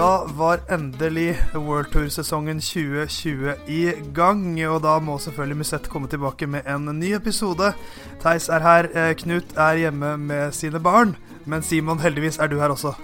Da 0.00 0.24
var 0.32 0.62
endelig 0.72 1.34
World 1.52 1.90
Tour-sesongen 1.92 2.60
2020 2.64 3.50
i 3.68 3.80
gang, 4.16 4.46
og 4.64 4.78
da 4.80 4.94
må 5.04 5.18
selvfølgelig 5.20 5.58
Musett 5.60 5.90
komme 5.92 6.08
tilbake 6.08 6.46
med 6.48 6.64
en 6.64 6.88
ny 6.96 7.10
episode. 7.18 7.74
Theis 8.22 8.48
er 8.48 8.64
her, 8.64 8.88
eh, 8.96 9.10
Knut 9.20 9.52
er 9.60 9.82
hjemme 9.82 10.16
med 10.16 10.56
sine 10.56 10.80
barn, 10.80 11.16
men 11.44 11.62
Simon, 11.62 12.00
heldigvis 12.00 12.38
er 12.38 12.48
du 12.48 12.56
her 12.60 12.72
også. 12.72 12.94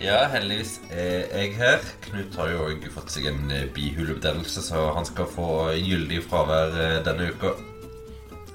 Ja, 0.00 0.28
heldigvis 0.28 0.76
er 0.90 1.24
jeg 1.40 1.56
her. 1.56 1.80
Knut 2.10 2.36
har 2.36 2.52
jo 2.52 2.68
òg 2.68 2.84
fått 2.92 3.08
seg 3.10 3.32
en 3.32 3.50
eh, 3.50 3.64
bihulebetennelse, 3.72 4.60
så 4.60 4.90
han 4.92 5.08
skal 5.08 5.24
få 5.24 5.70
gyldig 5.72 6.20
fravær 6.28 6.80
eh, 6.84 6.98
denne 7.06 7.32
uka. 7.32 7.56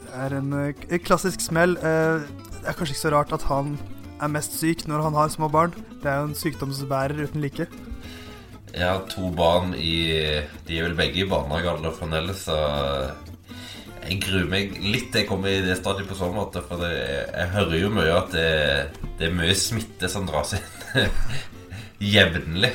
Det 0.06 0.14
er 0.14 0.38
en 0.38 0.76
klassisk 1.02 1.42
smell. 1.42 1.80
Det 1.82 2.62
er 2.68 2.78
kanskje 2.78 2.94
ikke 2.94 3.08
så 3.08 3.18
rart 3.18 3.34
at 3.34 3.50
han 3.50 3.80
er 4.20 4.32
mest 4.32 4.58
syk 4.60 4.86
når 4.90 5.08
han 5.08 5.18
har 5.18 5.32
små 5.34 5.50
barn. 5.52 5.74
Det 6.02 6.10
er 6.10 6.22
jo 6.22 6.30
en 6.30 6.38
sykdomsbærer 6.38 7.24
uten 7.26 7.44
like. 7.44 7.70
Jeg 8.70 8.86
har 8.86 9.06
to 9.10 9.32
barn 9.34 9.74
i 9.74 9.96
De 10.68 10.78
er 10.78 10.86
vel 10.86 10.98
begge 10.98 11.24
i 11.24 11.30
barnehagealder 11.30 11.96
fremdeles, 11.98 12.46
så 12.46 12.58
jeg 14.06 14.20
gruer 14.24 14.46
meg 14.50 14.78
litt 14.82 15.10
til 15.12 15.24
jeg 15.24 15.30
kommer 15.30 15.52
i 15.52 15.64
det 15.66 15.78
stadiet 15.80 16.08
på 16.10 16.18
sånn 16.18 16.36
måte. 16.36 16.62
For 16.66 16.82
det, 16.82 16.94
jeg 17.30 17.54
hører 17.56 17.82
jo 17.82 17.90
mye 17.94 18.14
at 18.16 18.32
det, 18.34 18.52
det 19.20 19.30
er 19.30 19.36
mye 19.36 19.58
smitte 19.58 20.10
som 20.12 20.30
dras 20.30 20.56
inn 20.58 21.10
jevnlig. 22.14 22.72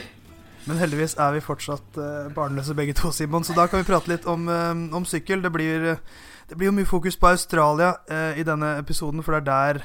Men 0.64 0.80
heldigvis 0.80 1.16
er 1.20 1.34
vi 1.34 1.42
fortsatt 1.45 1.98
eh, 2.00 2.29
barnløse 2.34 2.76
begge 2.76 2.95
to, 2.96 3.10
Simon, 3.12 3.45
så 3.45 3.56
da 3.56 3.66
kan 3.68 3.82
vi 3.82 3.88
prate 3.88 4.08
litt 4.08 4.29
om, 4.30 4.46
eh, 4.48 4.70
om 4.96 5.04
sykkel. 5.08 5.42
Det 5.45 5.52
blir, 5.52 5.90
det 6.48 6.56
blir 6.56 6.70
jo 6.70 6.76
mye 6.79 6.88
fokus 6.88 7.18
på 7.20 7.32
Australia 7.34 7.95
eh, 8.08 8.40
i 8.40 8.46
denne 8.46 8.79
episoden, 8.80 9.24
for 9.24 9.36
det 9.36 9.42
er 9.45 9.51
der 9.51 9.82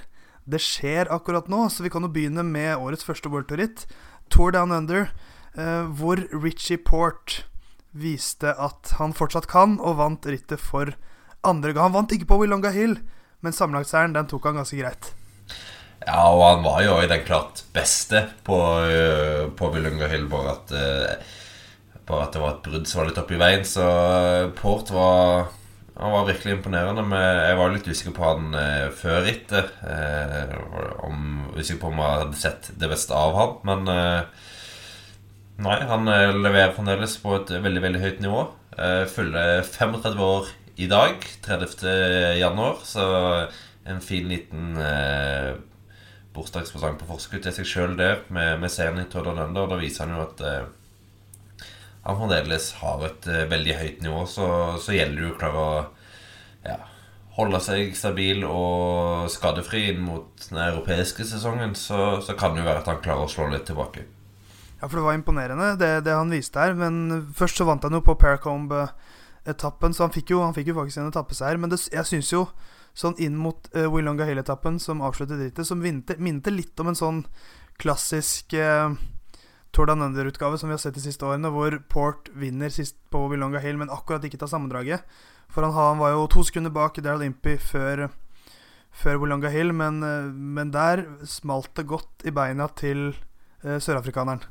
det 0.49 0.61
skjer 0.63 1.11
akkurat 1.13 1.49
nå. 1.51 1.67
Så 1.69 1.85
vi 1.85 1.91
kan 1.93 2.05
jo 2.05 2.11
begynne 2.13 2.45
med 2.45 2.77
årets 2.77 3.05
første 3.07 3.31
World 3.31 3.49
Tour-ritt, 3.49 3.85
Tour 4.33 4.53
Down 4.55 4.73
Under, 4.75 5.11
eh, 5.55 5.85
hvor 5.99 6.21
Richie 6.33 6.77
Port 6.77 7.43
viste 7.91 8.53
at 8.53 8.93
han 8.99 9.15
fortsatt 9.17 9.49
kan, 9.49 9.79
og 9.81 9.97
vant 10.01 10.27
rittet 10.29 10.61
for 10.61 10.93
andre 11.45 11.73
gang. 11.73 11.89
Han 11.89 11.97
vant 12.01 12.13
ikke 12.13 12.29
på 12.29 12.41
Willonga 12.41 12.71
Hill, 12.75 12.99
men 13.41 13.55
sammenlagtseieren 13.55 14.13
den 14.13 14.29
tok 14.29 14.49
han 14.49 14.59
ganske 14.61 14.77
greit. 14.77 15.13
Ja, 16.05 16.29
og 16.31 16.43
han 16.45 16.63
var 16.63 16.81
jo 16.85 16.95
i 17.01 17.09
den 17.11 17.25
klart 17.27 17.63
beste 17.75 18.29
på, 18.47 18.57
øh, 18.87 19.49
på 19.57 19.71
Willunga 19.73 20.07
Hill, 20.07 20.27
bare 20.31 20.55
at, 20.55 20.71
øh, 20.71 21.15
bare 22.07 22.27
at 22.27 22.33
det 22.33 22.41
var 22.41 22.53
et 22.55 22.63
brudd 22.65 22.87
som 22.87 23.01
var 23.01 23.09
litt 23.09 23.21
oppi 23.21 23.39
veien. 23.39 23.65
Så 23.67 23.85
Port 24.57 24.93
var 24.93 25.49
Han 25.99 26.13
var 26.15 26.27
virkelig 26.29 26.55
imponerende. 26.55 27.03
Men 27.03 27.23
jeg 27.43 27.57
var 27.59 27.73
litt 27.73 27.89
usikker 27.89 28.15
på 28.15 28.27
han 28.27 28.53
eh, 28.55 28.87
før 28.95 29.23
rittet. 29.27 29.73
Eh, 29.83 30.55
om, 31.05 31.25
usikker 31.57 31.81
på 31.81 31.91
om 31.91 31.99
jeg 31.99 32.21
hadde 32.23 32.39
sett 32.39 32.71
det 32.79 32.91
beste 32.91 33.15
av 33.15 33.35
han. 33.35 33.57
Men 33.67 33.93
eh, 33.93 34.45
nei, 35.65 35.79
han 35.91 36.07
øh, 36.07 36.39
leverer 36.39 36.75
fremdeles 36.77 37.17
på 37.23 37.35
et 37.41 37.51
veldig, 37.59 37.83
veldig 37.87 38.03
høyt 38.05 38.23
nivå. 38.23 38.45
Eh, 38.79 39.03
fyller 39.11 39.63
35 39.67 40.23
år 40.23 40.53
i 40.79 40.87
dag, 40.87 41.25
30. 41.43 41.89
januar, 42.39 42.77
så 42.87 43.05
en 43.89 43.99
fin 43.99 44.29
liten 44.31 44.77
eh, 44.79 45.57
bursdagspresang 46.35 46.95
på 46.99 47.07
forskudd 47.09 47.43
til 47.43 47.55
seg 47.55 47.67
sjøl 47.67 47.95
der, 47.99 48.21
med, 48.31 48.59
med 48.61 48.71
serien 48.71 49.01
i 49.01 49.07
Tour 49.11 49.27
Lønder. 49.27 49.67
Da 49.67 49.79
viser 49.81 50.05
han 50.05 50.15
jo 50.15 50.23
at 50.23 50.43
uh, 50.45 50.78
han 52.03 52.19
fremdeles 52.19 52.71
har 52.79 53.03
et 53.07 53.27
uh, 53.27 53.41
veldig 53.51 53.75
høyt 53.79 54.05
nivå. 54.05 54.23
Så, 54.29 54.45
så 54.81 54.95
gjelder 54.95 55.21
det 55.25 55.31
å 55.33 55.39
klare 55.39 55.65
å 55.65 55.73
ja, 56.67 56.77
holde 57.39 57.59
seg 57.63 57.91
stabil 57.97 58.45
og 58.47 59.27
skadefri 59.31 59.89
inn 59.91 60.01
mot 60.05 60.47
den 60.49 60.61
europeiske 60.69 61.27
sesongen. 61.27 61.75
Så, 61.75 62.21
så 62.25 62.37
kan 62.39 62.55
det 62.55 62.63
jo 62.63 62.69
være 62.69 62.83
at 62.83 62.89
han 62.91 63.03
klarer 63.03 63.27
å 63.27 63.31
slå 63.31 63.49
litt 63.51 63.67
tilbake. 63.69 64.05
Ja, 64.79 64.87
for 64.87 64.95
det 64.95 65.05
var 65.05 65.17
imponerende, 65.17 65.73
det, 65.79 65.91
det 66.07 66.15
han 66.15 66.31
viste 66.31 66.61
her. 66.61 66.75
Men 66.79 67.29
først 67.35 67.59
så 67.59 67.67
vant 67.67 67.83
han 67.83 67.95
jo 67.97 68.03
på 68.05 68.15
Paracombe-etappen, 68.19 69.95
så 69.95 70.07
han 70.07 70.15
fikk, 70.15 70.31
jo, 70.35 70.43
han 70.45 70.55
fikk 70.55 70.71
jo 70.71 70.79
faktisk 70.79 71.03
en 71.03 71.11
etappeseier. 71.11 71.59
Men 71.59 71.73
det, 71.73 71.81
jeg 71.91 72.07
syns 72.07 72.31
jo 72.31 72.45
sånn 72.97 73.19
inn 73.21 73.37
mot 73.39 73.67
uh, 73.75 73.87
Willonga 73.91 74.27
Hill-etappen, 74.27 74.79
som 74.81 75.03
avsluttet 75.05 75.39
rittet, 75.39 75.67
som 75.67 75.83
minte 75.83 76.55
litt 76.55 76.79
om 76.79 76.91
en 76.91 76.97
sånn 76.99 77.23
klassisk 77.79 78.55
uh, 78.55 78.95
Tour 79.79 79.87
Down 79.87 80.01
Under-utgave 80.01 80.57
som 80.57 80.69
vi 80.69 80.73
har 80.73 80.79
sett 80.83 80.97
de 80.97 80.99
siste 80.99 81.23
årene, 81.23 81.47
hvor 81.55 81.71
Port 81.87 82.27
vinner 82.35 82.67
sist 82.67 82.97
på 83.13 83.21
Willonga 83.31 83.61
Hill, 83.63 83.77
men 83.79 83.87
akkurat 83.87 84.25
ikke 84.27 84.35
tar 84.41 84.49
sammendraget. 84.51 85.05
For 85.47 85.63
han, 85.63 85.71
han 85.71 86.01
var 86.01 86.11
jo 86.11 86.25
to 86.27 86.43
sekunder 86.43 86.73
bak 86.75 86.99
Daryl 86.99 87.23
Impy 87.23 87.53
før, 87.63 88.09
før 88.91 89.21
Willonga 89.21 89.47
Hill, 89.53 89.71
men, 89.71 90.01
uh, 90.03 90.27
men 90.35 90.73
der 90.73 91.05
smalt 91.23 91.71
det 91.79 91.87
godt 91.87 92.27
i 92.27 92.33
beina 92.35 92.67
til 92.75 93.13
eh, 93.63 93.79
sørafrikaneren. 93.79 94.43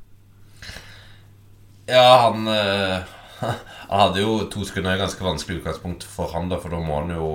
Ja, 1.89 2.09
han 2.25 2.49
øh, 2.49 3.13
Han 3.91 4.01
hadde 4.01 4.25
jo 4.25 4.33
to 4.49 4.65
sekunder 4.65 4.97
et 4.97 5.03
ganske 5.03 5.25
vanskelig 5.25 5.61
utgangspunkt 5.61 6.09
for 6.09 6.33
han, 6.33 6.49
da, 6.49 6.57
for 6.57 6.73
da 6.73 6.81
må 6.81 7.03
han 7.03 7.13
jo 7.19 7.29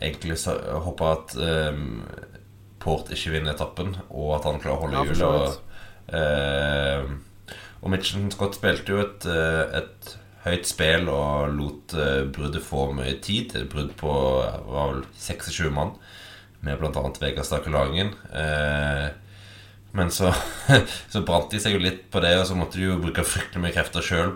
egentlig 0.00 0.40
håpe 0.88 1.12
at 1.12 1.36
um, 1.36 2.00
Port 2.80 3.12
ikke 3.12 3.36
vinner 3.36 3.52
etappen, 3.52 3.94
og 4.08 4.38
at 4.38 4.48
han 4.48 4.64
klarer 4.64 4.80
å 4.80 4.86
holde 4.88 5.04
hjulet. 5.12 5.20
så 5.20 5.73
eh, 6.12 7.14
og 7.84 7.92
Mitchelton 7.92 8.32
Scott 8.32 8.56
spilte 8.56 8.94
jo 8.94 9.00
et, 9.02 9.26
eh, 9.28 9.80
et 9.82 10.14
høyt 10.46 10.68
spill 10.68 11.10
og 11.12 11.52
lot 11.52 11.92
eh, 11.96 12.22
bruddet 12.32 12.64
få 12.64 12.86
mye 12.96 13.18
tid. 13.24 13.52
Et 13.58 13.68
brudd 13.68 13.92
på 14.00 14.14
var 14.14 14.94
vel 14.94 15.04
26 15.20 15.68
mann, 15.74 15.92
med 16.64 16.80
bl.a. 16.80 17.04
Vegard 17.20 17.44
Stake 17.44 17.72
Langen. 17.72 18.14
Eh, 18.32 19.12
men 19.94 20.10
så, 20.10 20.32
så 21.12 21.22
brant 21.28 21.52
de 21.52 21.60
seg 21.60 21.76
jo 21.76 21.84
litt 21.84 22.08
på 22.10 22.24
det, 22.24 22.32
og 22.40 22.48
så 22.48 22.56
måtte 22.56 22.80
de 22.80 22.88
jo 22.88 22.98
bruke 23.04 23.26
fryktelig 23.28 23.62
mye 23.62 23.76
krefter 23.76 24.02
sjøl 24.02 24.32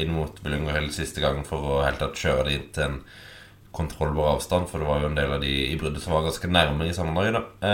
inn 0.00 0.16
mot 0.16 0.40
Billungerhell 0.42 0.88
siste 0.94 1.22
gang 1.22 1.44
for 1.46 1.76
å 1.76 1.82
helt 1.84 2.00
tatt 2.00 2.16
kjøre 2.18 2.48
det 2.48 2.56
inn 2.56 2.68
til 2.74 2.88
en 2.88 3.00
kontrollbar 3.76 4.38
avstand, 4.38 4.70
for 4.70 4.80
det 4.80 4.88
var 4.88 5.04
jo 5.04 5.10
en 5.10 5.18
del 5.18 5.36
av 5.36 5.44
de 5.44 5.52
i 5.68 5.76
bruddet 5.76 6.00
som 6.00 6.16
var 6.16 6.24
ganske 6.24 6.48
nærme 6.48 6.88
i 6.88 6.96
sammendraget. 6.96 7.36
da. 7.60 7.66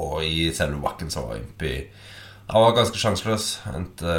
Eh, 0.00 0.06
og 0.06 0.24
i 0.24 0.50
selve 0.54 0.80
bakken 0.82 1.10
så 1.10 1.26
var 1.26 1.40
Impi 1.40 1.74
Han 2.50 2.64
var 2.64 2.76
ganske 2.76 2.98
sjanseløs. 2.98 3.60
Endte, 3.74 4.14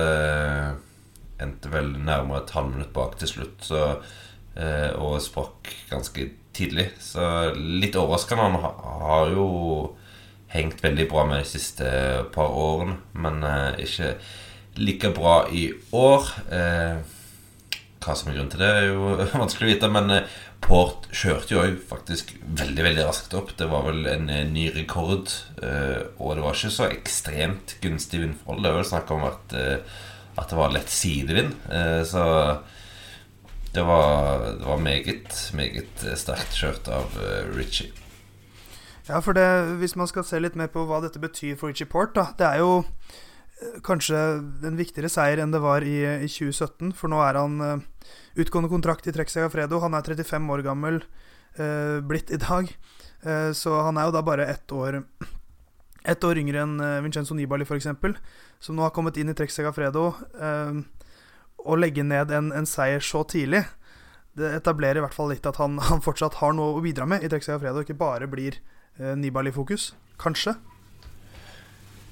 endte 1.42 1.72
vel 1.72 1.98
nærmere 2.00 2.44
et 2.44 2.54
halvminutt 2.56 2.94
bak 2.94 3.18
til 3.20 3.28
slutt, 3.28 3.58
så, 3.66 3.98
eh, 4.56 4.92
og 4.96 5.20
sprakk 5.22 5.68
ganske 5.90 6.30
tidlig. 6.54 6.92
Så 7.00 7.52
litt 7.56 7.98
overraskende. 8.00 8.42
Han 8.42 9.02
har 9.04 9.34
jo 9.34 9.98
hengt 10.52 10.84
veldig 10.84 11.10
bra 11.10 11.26
med 11.26 11.44
de 11.44 11.50
siste 11.50 11.90
par 12.32 12.56
årene, 12.56 13.02
men 13.14 13.44
eh, 13.44 13.84
ikke 13.84 14.16
like 14.80 15.12
bra 15.12 15.50
i 15.52 15.74
år. 15.92 16.32
Eh, 16.52 17.04
hva 18.02 18.16
som 18.16 18.32
er 18.32 18.38
grunnen 18.38 18.52
til 18.52 18.64
det, 18.64 18.72
er 18.72 18.88
jo 18.94 19.18
vanskelig 19.44 19.68
å 19.68 19.74
vite, 19.74 19.92
men 19.92 20.22
Port 20.62 21.08
kjørte 21.16 21.56
jo 21.56 21.64
faktisk 21.90 22.36
veldig 22.58 22.86
veldig 22.86 23.06
raskt 23.08 23.34
opp. 23.38 23.56
Det 23.60 23.68
var 23.72 23.88
vel 23.90 24.06
en 24.10 24.30
eh, 24.32 24.46
ny 24.48 24.68
rekord, 24.76 25.34
eh, 25.64 26.04
og 26.22 26.38
det 26.38 26.46
var 26.46 26.58
ikke 26.58 26.74
så 26.74 26.90
ekstremt 26.92 27.76
gunstig 27.84 28.22
vindforhold. 28.22 28.62
Det 28.64 28.70
er 28.70 28.78
vel 28.78 28.90
snakk 28.92 29.12
om 29.16 29.26
at, 29.28 29.56
eh, 29.58 29.98
at 30.38 30.54
det 30.54 30.60
var 30.60 30.72
lett 30.72 30.94
sidevind, 30.94 31.58
så 32.08 32.24
det 33.76 33.84
var, 33.84 34.46
det 34.60 34.68
var 34.68 34.80
meget, 34.80 35.36
meget 35.56 36.06
sterkt 36.20 36.56
kjørt 36.56 36.88
av 36.92 37.18
Ritchie. 37.52 37.92
Ja, 39.10 39.20
for 39.20 39.36
det, 39.36 39.76
hvis 39.82 39.98
man 40.00 40.08
skal 40.08 40.24
se 40.24 40.40
litt 40.40 40.56
mer 40.56 40.72
på 40.72 40.86
hva 40.88 41.02
dette 41.04 41.20
betyr 41.20 41.58
for 41.60 41.72
Richie 41.72 41.90
Port, 41.90 42.16
da 42.16 42.30
Det 42.40 42.48
er 42.48 42.64
jo 42.64 42.84
kanskje 43.86 44.18
en 44.68 44.80
viktigere 44.80 45.10
seier 45.12 45.42
enn 45.44 45.54
det 45.54 45.62
var 45.64 45.86
i, 45.86 46.00
i 46.26 46.30
2017, 46.30 46.94
for 46.98 47.12
nå 47.12 47.20
er 47.26 47.40
han 47.40 47.60
eh, 47.66 47.84
utgående 48.42 48.72
kontrakt 48.72 49.08
i 49.08 49.14
Trek 49.16 49.30
Segafredo. 49.32 49.82
Han 49.84 49.98
er 49.98 50.08
35 50.08 50.50
år 50.56 50.66
gammel 50.66 51.04
eh, 51.58 52.00
blitt 52.06 52.34
i 52.34 52.42
dag, 52.42 52.72
Eh, 53.22 53.52
så 53.54 53.82
han 53.86 53.98
er 53.98 54.10
jo 54.10 54.16
da 54.16 54.24
bare 54.26 54.48
ett 54.50 54.72
år 54.72 55.04
Ett 56.02 56.24
år 56.26 56.40
yngre 56.42 56.64
enn 56.64 56.80
eh, 56.82 57.02
Vincenzo 57.06 57.36
Nibali, 57.38 57.62
f.eks., 57.62 57.86
som 58.58 58.76
nå 58.76 58.82
har 58.82 58.94
kommet 58.96 59.20
inn 59.22 59.30
i 59.30 59.36
Trek 59.38 59.52
Segafredo. 59.54 60.08
Eh, 60.34 60.80
å 61.62 61.78
legge 61.78 62.02
ned 62.02 62.34
en, 62.34 62.50
en 62.58 62.66
seier 62.66 63.04
så 63.06 63.22
tidlig, 63.22 63.62
det 64.34 64.50
etablerer 64.58 64.98
i 64.98 65.04
hvert 65.04 65.14
fall 65.14 65.30
litt 65.30 65.46
at 65.46 65.60
han, 65.62 65.78
han 65.92 66.02
fortsatt 66.02 66.40
har 66.40 66.56
noe 66.58 66.80
å 66.80 66.82
bidra 66.82 67.06
med 67.06 67.22
i 67.22 67.30
Trek 67.30 67.46
Segafredo, 67.46 67.86
ikke 67.86 68.00
bare 68.00 68.26
blir 68.32 68.58
eh, 68.98 69.14
Nibali-fokus. 69.14 69.92
Kanskje. 70.18 70.56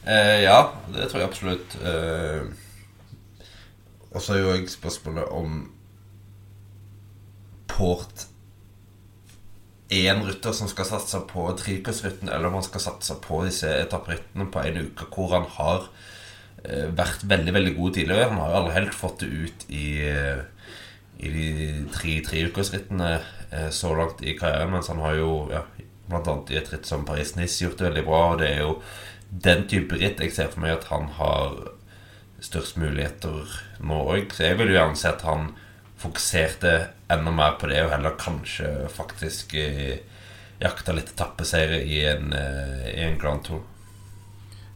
Eh, 0.10 0.40
ja, 0.42 0.72
det 0.90 1.10
tror 1.10 1.22
jeg 1.22 1.30
absolutt. 1.30 1.76
Eh, 1.86 2.42
og 4.10 4.24
så 4.24 4.34
er 4.34 4.42
jo 4.42 4.54
òg 4.56 4.70
spørsmålet 4.72 5.30
om 5.38 5.60
Port 7.70 8.26
er 9.90 10.12
en 10.12 10.24
rytter 10.26 10.54
som 10.54 10.70
skal 10.70 10.88
satse 10.90 11.20
på 11.30 11.46
trikursrytten, 11.58 12.30
eller 12.30 12.50
om 12.50 12.60
han 12.60 12.66
skal 12.66 12.84
satse 12.84 13.16
på 13.24 13.44
disse 13.46 13.70
etapperittene 13.84 14.50
på 14.54 14.64
en 14.66 14.80
uke 14.86 15.08
hvor 15.14 15.34
han 15.34 15.48
har 15.58 15.88
eh, 16.64 16.90
vært 16.94 17.26
veldig 17.30 17.56
veldig 17.58 17.76
god 17.78 17.98
tidligere. 17.98 18.30
Han 18.32 18.42
har 18.42 18.52
jo 18.52 18.60
aldri 18.62 18.78
helt 18.80 18.98
fått 18.98 19.24
det 19.24 19.30
ut 19.30 19.68
i, 19.70 19.88
eh, 20.10 20.42
i 21.22 21.34
de 21.36 21.50
tre 21.94 22.18
treukersrittene 22.26 23.12
eh, 23.18 23.70
så 23.74 23.94
langt 23.98 24.26
i 24.26 24.38
karrieren, 24.38 24.74
mens 24.74 24.90
han 24.94 25.02
har 25.06 25.18
jo 25.22 25.32
ja, 25.54 25.64
annet 26.10 26.54
i 26.54 26.58
et 26.58 26.74
ritt 26.74 26.90
som 26.90 27.06
Paris-Nice 27.06 27.64
gjort 27.64 27.78
det 27.78 27.90
veldig 27.90 28.06
bra. 28.10 28.24
Og 28.34 28.42
det 28.42 28.52
er 28.54 28.64
jo 28.66 28.80
den 29.30 29.68
type 29.70 29.98
ritt 30.00 30.22
jeg 30.24 30.34
ser 30.34 30.50
for 30.54 30.64
meg 30.66 30.78
at 30.78 30.90
han 30.90 31.10
har 31.20 31.58
størst 32.44 32.80
muligheter 32.82 33.50
nå 33.84 34.04
òg. 34.14 34.34
Så 34.34 34.48
jeg 34.48 34.60
vil 34.60 34.72
jo 34.72 34.80
gjerne 34.80 35.00
se 35.00 35.12
at 35.12 35.26
han 35.28 35.52
fokuserte 36.00 36.76
enda 37.12 37.34
mer 37.36 37.58
på 37.60 37.68
det, 37.70 37.82
og 37.84 37.92
heller 37.94 38.16
kanskje 38.20 38.70
faktisk 38.94 39.54
eh, 39.60 40.00
jakta 40.62 40.96
litt 40.96 41.12
etappeseiere 41.14 41.82
i, 41.84 42.00
en, 42.08 42.32
eh, 42.34 42.88
i 42.94 43.04
en 43.04 43.20
Grand 43.20 43.44
Tour. 43.44 43.66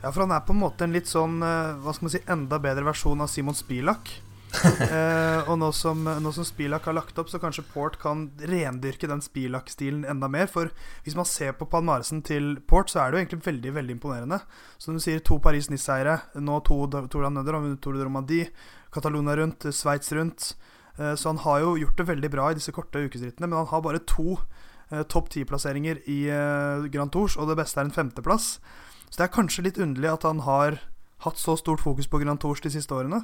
Ja, 0.02 0.12
for 0.12 0.26
han 0.26 0.36
er 0.36 0.44
på 0.44 0.52
en 0.52 0.60
måte 0.60 0.84
en 0.84 0.96
litt 0.96 1.08
sånn 1.08 1.38
eh, 1.48 1.78
Hva 1.80 1.94
skal 1.96 2.10
man 2.10 2.12
si 2.12 2.24
enda 2.28 2.60
bedre 2.60 2.84
versjon 2.90 3.24
av 3.24 3.32
Simon 3.32 3.56
Spilak. 3.56 4.12
eh, 4.86 5.50
og 5.50 5.58
nå 5.60 5.70
som, 5.76 6.06
som 6.34 6.46
Spilak 6.46 6.86
har 6.88 6.96
lagt 6.96 7.18
opp, 7.20 7.30
så 7.32 7.40
kanskje 7.42 7.66
Port 7.74 7.98
kan 8.02 8.28
rendyrke 8.50 9.10
den 9.10 9.24
Spilak-stilen 9.24 10.04
enda 10.10 10.30
mer. 10.32 10.50
For 10.52 10.72
hvis 11.06 11.18
man 11.18 11.28
ser 11.30 11.56
på 11.58 11.68
palmaresen 11.72 12.22
til 12.26 12.56
Port, 12.70 12.94
så 12.94 13.02
er 13.04 13.12
det 13.12 13.18
jo 13.18 13.24
egentlig 13.24 13.48
veldig 13.48 13.74
veldig 13.80 13.98
imponerende. 13.98 14.40
Som 14.82 14.98
du 14.98 15.04
sier, 15.04 15.24
to 15.26 15.40
Paris-Nice-eiere, 15.44 16.20
nå 16.44 16.60
to 16.68 16.84
Tour 16.88 17.30
Nødder, 17.30 17.60
de 17.82 18.06
Romandie, 18.06 18.52
Catalonia 18.94 19.38
rundt, 19.42 19.68
Sveits 19.74 20.14
rundt. 20.14 20.54
Eh, 21.00 21.16
så 21.16 21.30
han 21.30 21.42
har 21.42 21.64
jo 21.64 21.76
gjort 21.82 21.98
det 21.98 22.10
veldig 22.12 22.32
bra 22.34 22.52
i 22.52 22.58
disse 22.58 22.74
korte 22.76 23.02
ukesrittene, 23.08 23.48
men 23.48 23.64
han 23.64 23.72
har 23.72 23.86
bare 23.86 24.04
to 24.06 24.38
eh, 24.92 25.04
topp 25.10 25.32
ti-plasseringer 25.34 26.04
i 26.06 26.24
eh, 26.30 26.90
Grand 26.94 27.14
Tours, 27.14 27.38
og 27.38 27.50
det 27.50 27.58
beste 27.64 27.82
er 27.82 27.90
en 27.90 27.96
femteplass. 27.96 28.58
Så 29.10 29.18
det 29.18 29.28
er 29.28 29.34
kanskje 29.34 29.66
litt 29.66 29.82
underlig 29.82 30.12
at 30.12 30.28
han 30.28 30.44
har 30.46 30.82
hatt 31.24 31.40
så 31.40 31.56
stort 31.58 31.82
fokus 31.82 32.10
på 32.10 32.20
Grand 32.22 32.42
Tours 32.42 32.62
de 32.62 32.72
siste 32.74 32.94
årene. 32.94 33.24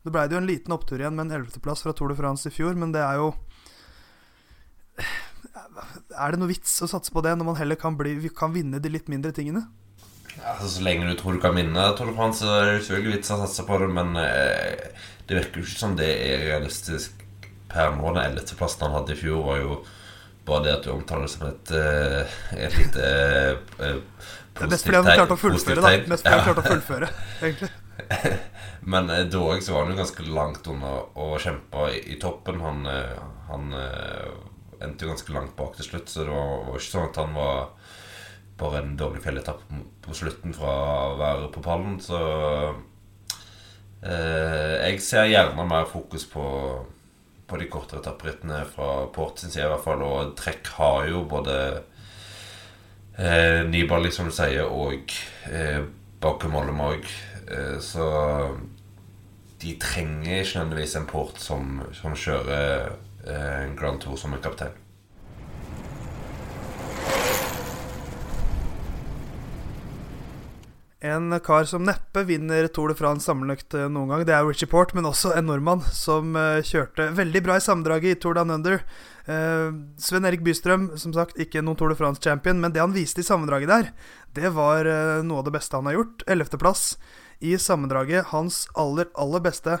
Det 0.00 0.12
blei 0.12 0.26
det 0.28 0.36
jo 0.36 0.40
en 0.40 0.48
liten 0.48 0.72
opptur 0.72 1.00
igjen 1.00 1.16
med 1.16 1.26
en 1.26 1.40
ellevteplass 1.40 1.84
fra 1.84 1.92
Tour 1.96 2.12
de 2.12 2.16
France 2.16 2.48
i 2.48 2.54
fjor, 2.54 2.76
men 2.78 2.94
det 2.94 3.02
er 3.04 3.20
jo 3.20 3.34
Er 6.16 6.32
det 6.32 6.40
noe 6.40 6.50
vits 6.50 6.72
å 6.84 6.88
satse 6.88 7.12
på 7.12 7.22
det 7.24 7.34
når 7.36 7.46
man 7.50 7.58
heller 7.58 7.78
kan, 7.80 7.96
bli, 7.96 8.16
kan 8.36 8.52
vinne 8.54 8.80
de 8.80 8.92
litt 8.92 9.08
mindre 9.12 9.32
tingene? 9.36 9.66
Ja, 10.36 10.54
altså, 10.54 10.68
så 10.76 10.84
lenge 10.86 11.08
du 11.08 11.16
tror 11.18 11.36
du 11.36 11.42
kan 11.42 11.56
vinne 11.56 11.84
Tour 11.98 12.10
de 12.10 12.16
France, 12.16 12.40
så 12.44 12.56
er 12.56 12.66
det 12.68 12.84
selvfølgelig 12.86 13.16
vits 13.18 13.32
å 13.34 13.40
satse 13.42 13.64
på 13.68 13.78
det, 13.82 13.88
men 13.92 14.12
eh, 14.20 15.06
det 15.28 15.38
virker 15.38 15.60
jo 15.60 15.68
ikke 15.68 15.82
som 15.82 15.96
det 15.98 16.10
er 16.10 16.44
realistisk 16.48 17.24
per 17.70 17.92
nå. 17.96 18.12
Den 18.14 18.22
ellevteplassen 18.30 18.86
han 18.86 18.96
hadde 18.98 19.16
i 19.16 19.20
fjor, 19.20 19.42
var 19.46 19.60
jo 19.60 19.80
bare 20.48 20.64
det 20.64 20.76
at 20.78 20.86
du 20.86 20.92
omtaler 20.94 21.28
det 21.28 21.34
som 21.34 21.46
et, 21.50 21.74
eh, 21.76 22.38
et 22.56 22.78
lite 22.80 23.10
eh, 23.84 24.00
Mest 24.60 24.84
fordi 24.84 24.98
han 24.98 25.06
klarte 25.12 25.36
å 25.36 25.40
fullføre, 25.40 25.80
da. 25.84 25.92
Mest 26.10 26.24
fordi 26.26 26.36
han 26.36 26.48
klarte 26.48 26.64
å 26.64 26.72
fullføre, 26.74 27.12
egentlig. 27.40 27.70
Men 28.92 29.10
eh, 29.10 29.26
da 29.30 29.60
så 29.60 29.74
var 29.74 29.84
han 29.84 29.92
jo 29.92 30.00
ganske 30.00 30.26
langt 30.28 30.66
unna 30.70 30.92
å 31.14 31.32
kjempe 31.40 31.88
i, 31.94 32.00
i 32.14 32.18
toppen. 32.20 32.60
Han, 32.64 32.86
eh, 32.88 33.18
han 33.50 33.72
eh, 33.76 34.30
endte 34.80 35.06
jo 35.06 35.12
ganske 35.12 35.34
langt 35.34 35.56
bak 35.58 35.76
til 35.76 35.90
slutt, 35.90 36.08
så 36.08 36.24
det 36.24 36.34
var, 36.34 36.54
var 36.68 36.80
ikke 36.80 36.92
sånn 36.92 37.10
at 37.10 37.20
han 37.20 37.36
var 37.36 37.58
bare 38.60 38.82
en 38.82 38.96
dårlig 38.96 39.22
fjelletapp 39.24 39.60
på 40.04 40.14
slutten 40.16 40.54
fra 40.56 40.72
å 41.10 41.18
være 41.20 41.50
på 41.54 41.62
pallen. 41.64 41.98
Så 42.04 42.18
eh, 44.04 44.74
jeg 44.86 45.04
ser 45.04 45.30
gjerne 45.30 45.68
mer 45.68 45.88
fokus 45.88 46.26
på, 46.28 46.44
på 47.48 47.60
de 47.60 47.68
kortere 47.72 48.02
etapperittene 48.04 48.64
fra 48.74 49.06
Port 49.14 49.40
sin 49.40 49.52
side, 49.52 49.66
i 49.66 49.72
hvert 49.72 49.86
fall. 49.86 50.04
Og 50.04 50.34
trekk 50.40 50.74
har 50.76 51.08
jo 51.08 51.24
både 51.30 51.56
eh, 53.16 53.62
Nibali, 53.68 54.12
som 54.12 54.28
du 54.28 54.34
sier, 54.36 54.68
og 54.68 55.16
eh, 55.50 55.80
Bakum 56.20 56.56
Ollem. 56.60 56.80
Eh, 57.50 57.78
så 57.80 58.06
de 59.60 59.74
trenger 59.82 60.44
ikke 60.44 60.60
nødvendigvis 60.60 60.98
en 61.00 61.08
port 61.08 61.40
som, 61.42 61.80
som 61.96 62.14
kjører 62.16 62.92
eh, 63.26 63.56
en 63.64 63.74
Grand 63.78 64.00
Tour 64.00 64.16
som 64.20 64.34
en 64.34 64.42
kaptein. 64.42 64.76
En 71.00 71.32
kar 71.40 71.64
som 71.64 71.80
neppe 71.88 72.26
vinner 72.28 72.66
Tour 72.68 72.92
de 72.92 72.96
France 72.96 73.24
sammenlagt 73.24 73.74
eh, 73.74 73.88
noen 73.88 74.12
gang, 74.12 74.24
det 74.28 74.34
er 74.36 74.44
Richie 74.46 74.68
Port, 74.70 74.92
men 74.94 75.08
også 75.08 75.32
en 75.34 75.48
nordmann 75.48 75.82
som 75.96 76.36
kjørte 76.36 77.08
veldig 77.16 77.42
bra 77.46 77.56
i 77.56 77.64
sammendraget 77.64 78.14
i 78.14 78.20
Tour 78.20 78.36
Down 78.38 78.52
Under. 78.60 78.84
Sven 80.00 80.26
Erik 80.26 80.40
Bystrøm, 80.42 80.88
som 80.98 81.12
sagt, 81.14 81.36
ikke 81.38 81.60
noen 81.62 81.78
Tour 81.78 81.92
de 81.92 81.96
France-champion, 81.98 82.58
men 82.60 82.72
det 82.74 82.82
han 82.82 82.94
viste 82.94 83.22
i 83.22 83.26
sammendraget 83.26 83.70
der, 83.70 83.90
det 84.34 84.50
var 84.56 84.88
noe 85.22 85.42
av 85.42 85.46
det 85.46 85.52
beste 85.54 85.78
han 85.78 85.86
har 85.86 86.00
gjort. 86.00 86.24
Ellevteplass 86.26 86.96
i 87.40 87.56
sammendraget 87.58 88.30
hans 88.34 88.66
aller, 88.78 89.08
aller 89.14 89.42
beste 89.44 89.78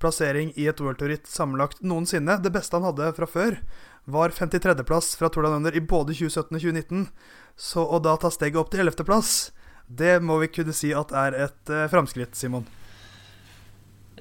plassering 0.00 0.52
i 0.56 0.66
et 0.70 0.80
World 0.80 1.00
Tour-ritt 1.00 1.28
sammenlagt 1.28 1.82
noensinne. 1.84 2.38
Det 2.40 2.52
beste 2.54 2.78
han 2.78 2.86
hadde 2.88 3.12
fra 3.16 3.28
før, 3.28 3.58
var 4.10 4.32
53.-plass 4.34 5.12
fra 5.20 5.28
Tour 5.28 5.50
Under 5.50 5.76
i 5.76 5.82
både 5.84 6.16
2017 6.16 6.56
og 6.56 6.62
2019. 6.62 7.08
Så 7.60 7.84
å 7.84 8.00
da 8.02 8.16
ta 8.20 8.30
steget 8.32 8.60
opp 8.60 8.70
til 8.72 8.86
11.-plass, 8.86 9.50
det 9.86 10.20
må 10.24 10.38
vi 10.40 10.52
kunne 10.54 10.74
si 10.76 10.94
at 10.96 11.12
er 11.12 11.36
et 11.48 11.72
uh, 11.72 11.88
framskritt, 11.90 12.38
Simon. 12.38 12.64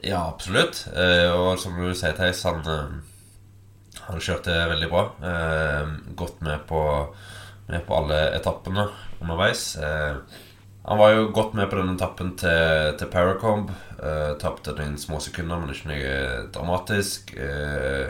Ja, 0.01 0.25
absolutt. 0.27 0.85
Uh, 0.91 1.29
og 1.37 1.49
som 1.61 1.77
du 1.77 1.91
sier, 1.93 2.15
Theis, 2.17 2.41
han, 2.47 2.63
uh, 2.65 4.01
han 4.07 4.23
kjørte 4.23 4.55
veldig 4.73 4.91
bra. 4.91 5.05
Uh, 5.23 5.95
godt 6.19 6.41
med 6.43 6.65
på, 6.67 6.81
med 7.69 7.85
på 7.87 7.99
alle 8.01 8.21
etappene 8.39 8.89
underveis. 9.21 9.71
Uh, 9.79 10.19
han 10.83 10.97
var 10.97 11.11
jo 11.11 11.27
godt 11.35 11.53
med 11.57 11.67
på 11.69 11.77
denne 11.77 11.93
etappen 11.97 12.33
til, 12.39 12.95
til 12.99 13.09
Paracomb. 13.11 13.71
Uh, 13.99 14.35
Tapte 14.39 14.73
noen 14.77 14.95
små 14.97 15.19
sekunder, 15.21 15.59
men 15.59 15.73
ikke 15.73 15.91
noe 15.91 16.13
dramatisk. 16.55 17.33
Uh, 17.35 18.07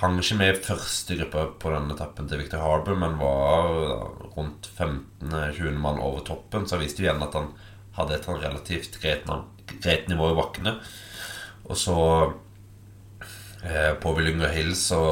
hang 0.00 0.16
ikke 0.18 0.38
med 0.40 0.54
i 0.54 0.62
første 0.64 1.18
gruppe 1.18 1.44
på 1.60 1.72
denne 1.74 1.92
etappen 1.94 2.30
til 2.30 2.40
Victor 2.40 2.64
Harbour, 2.64 2.96
men 2.98 3.20
var 3.20 3.68
rundt 4.38 4.70
15-20 4.78 5.76
mann 5.76 6.00
over 6.00 6.24
toppen. 6.26 6.66
Så 6.66 6.80
viste 6.80 7.04
jo 7.04 7.10
igjen 7.10 7.24
at 7.26 7.36
han 7.36 7.52
hadde 7.98 8.16
et 8.16 8.28
relativt 8.32 8.98
greit, 9.02 9.28
nivå 10.08 10.32
i 10.32 10.38
bakkene. 10.38 10.78
Og 11.68 11.76
så 11.76 11.98
uh, 12.32 13.94
på 14.00 14.16
Willinger 14.16 14.56
Hill 14.56 14.72
så 14.78 15.02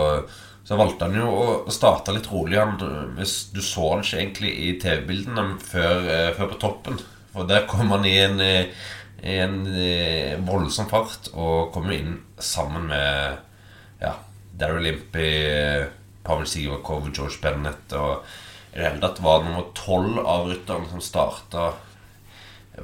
så 0.66 0.74
valgte 0.78 1.06
han 1.06 1.14
jo 1.14 1.26
å 1.30 1.72
starte 1.74 2.14
litt 2.14 2.26
rolig. 2.32 2.58
Han, 2.58 3.12
hvis 3.14 3.36
du 3.54 3.60
så 3.62 3.92
han 3.92 4.02
ikke 4.02 4.18
egentlig 4.18 4.52
i 4.64 4.70
TV-bildene 4.82 5.60
før, 5.62 6.08
eh, 6.10 6.30
før, 6.34 6.48
på 6.52 6.60
toppen. 6.64 6.98
For 7.30 7.46
der 7.46 7.68
kom 7.70 7.92
han 7.94 8.06
i 8.08 8.16
en, 8.18 8.40
i 8.42 9.36
en 9.36 9.60
eh, 9.70 10.34
voldsom 10.42 10.88
fart 10.90 11.30
og 11.34 11.70
kom 11.74 11.86
inn 11.94 12.16
sammen 12.42 12.88
med 12.90 14.00
ja, 14.02 14.16
Daryl 14.58 14.88
Limpy, 14.88 15.28
Pavel 16.26 16.50
Sigvakov, 16.50 17.12
George 17.14 17.38
Bennett 17.44 17.94
og 17.94 18.26
i 18.74 18.80
det 18.80 18.88
hele 18.90 19.00
tatt 19.00 19.22
var 19.24 19.44
nummer 19.44 19.68
tolv 19.72 20.18
av 20.20 20.50
rytterne 20.50 20.90
som 20.90 21.00
starta 21.00 21.68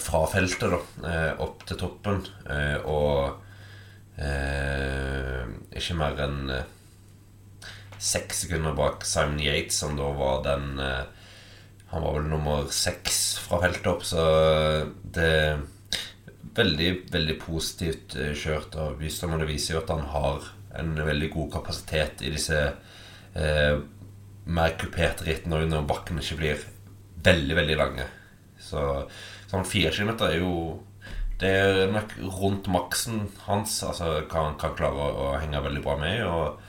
fra 0.01 0.23
feltet 0.31 0.71
da, 0.71 0.79
eh, 1.11 1.43
opp 1.43 1.67
til 1.69 1.83
toppen. 1.83 2.23
Og 2.87 4.23
eh, 4.23 5.43
ikke 5.83 5.99
mer 5.99 6.23
enn 6.29 6.55
seks 8.03 8.45
sekunder 8.45 8.75
bak 8.75 9.05
Simon 9.07 9.41
Yates, 9.43 9.79
som 9.79 9.95
da 9.99 10.09
var 10.17 10.43
den 10.47 10.79
eh, 10.83 11.05
Han 11.93 12.03
var 12.03 12.17
vel 12.17 12.31
nummer 12.31 12.67
seks 12.73 13.39
fra 13.45 13.61
feltet 13.61 13.87
opp, 13.91 14.05
så 14.09 14.23
det 15.15 15.27
er 15.29 15.59
veldig, 16.57 16.91
veldig 17.13 17.37
positivt 17.43 18.17
eh, 18.17 18.33
kjørt 18.37 18.77
av 18.81 18.97
Bystad. 19.01 19.35
Det 19.41 19.49
viser 19.51 19.77
jo 19.77 19.83
at 19.83 19.93
han 19.93 20.07
har 20.15 20.49
en 20.81 20.95
veldig 20.97 21.29
god 21.35 21.51
kapasitet 21.59 22.25
i 22.25 22.33
disse 22.33 22.59
eh, 23.37 23.75
mer 24.43 24.79
kuperte 24.81 25.29
rittene 25.29 25.67
når 25.69 25.85
bakkene 25.89 26.25
ikke 26.25 26.41
blir 26.41 26.65
veldig, 27.23 27.59
veldig 27.61 27.77
lange. 27.79 28.09
Så 28.63 28.81
sånn 29.51 29.69
fire 29.69 29.93
kilometer 29.95 30.33
er 30.33 30.41
jo 30.41 30.81
det 31.43 31.51
er 31.59 31.91
nok 31.91 32.13
rundt 32.39 32.69
maksen 32.71 33.25
hans. 33.49 33.81
Altså 33.87 34.23
kan, 34.31 34.55
kan 34.61 34.77
klare 34.79 34.95
å, 34.95 35.09
å 35.27 35.31
henge 35.43 35.63
veldig 35.65 35.83
bra 35.85 35.97
med. 35.99 36.23
Og 36.25 36.61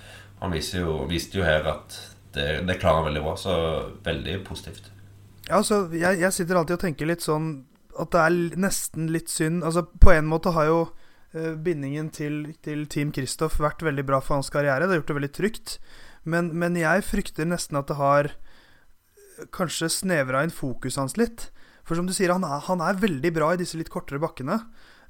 han 0.44 0.56
jo, 0.60 0.96
viste 1.08 1.40
jo 1.40 1.46
her 1.46 1.64
at 1.72 1.96
det, 2.36 2.66
det, 2.68 2.80
klarer 2.82 3.02
han 3.02 3.08
veldig 3.08 3.22
bra. 3.24 3.36
Så 3.40 3.54
veldig 4.04 4.40
positivt. 4.48 4.90
Ja, 5.48 5.62
altså, 5.62 5.86
jeg, 5.96 6.20
jeg, 6.20 6.34
sitter 6.36 6.60
alltid 6.60 6.78
og 6.78 6.84
tenker 6.84 7.10
litt 7.10 7.24
sånn 7.24 7.54
at 8.00 8.12
det 8.14 8.22
er 8.24 8.58
nesten 8.58 9.10
litt 9.14 9.30
synd 9.30 9.62
Altså, 9.62 9.84
på 9.86 10.10
en 10.16 10.26
måte 10.26 10.54
har 10.56 10.66
jo 10.66 10.78
uh, 10.88 11.54
bindingen 11.62 12.10
til, 12.16 12.56
til 12.66 12.88
Team 12.90 13.12
Kristoff 13.14 13.60
vært 13.62 13.86
veldig 13.86 14.06
bra 14.08 14.20
for 14.24 14.40
hans 14.40 14.52
karriere. 14.54 14.88
Det 14.88 14.96
har 14.96 15.02
gjort 15.04 15.14
det 15.14 15.20
veldig 15.20 15.34
trygt. 15.38 15.76
Men, 16.24 16.52
men 16.58 16.80
jeg 16.80 17.06
frykter 17.06 17.48
nesten 17.48 17.80
at 17.80 17.92
det 17.92 18.00
har 18.00 18.32
eh, 18.32 19.44
kanskje 19.56 19.92
snevra 19.92 20.44
inn 20.44 20.56
fokuset 20.56 21.02
hans 21.04 21.18
litt. 21.20 21.50
For 21.84 22.00
som 22.00 22.08
du 22.08 22.16
sier, 22.16 22.32
han 22.32 22.48
er, 22.48 22.64
han 22.68 22.84
er 22.84 23.00
veldig 23.00 23.32
bra 23.36 23.52
i 23.54 23.60
disse 23.60 23.80
litt 23.80 23.92
kortere 23.94 24.22
bakkene. 24.24 24.60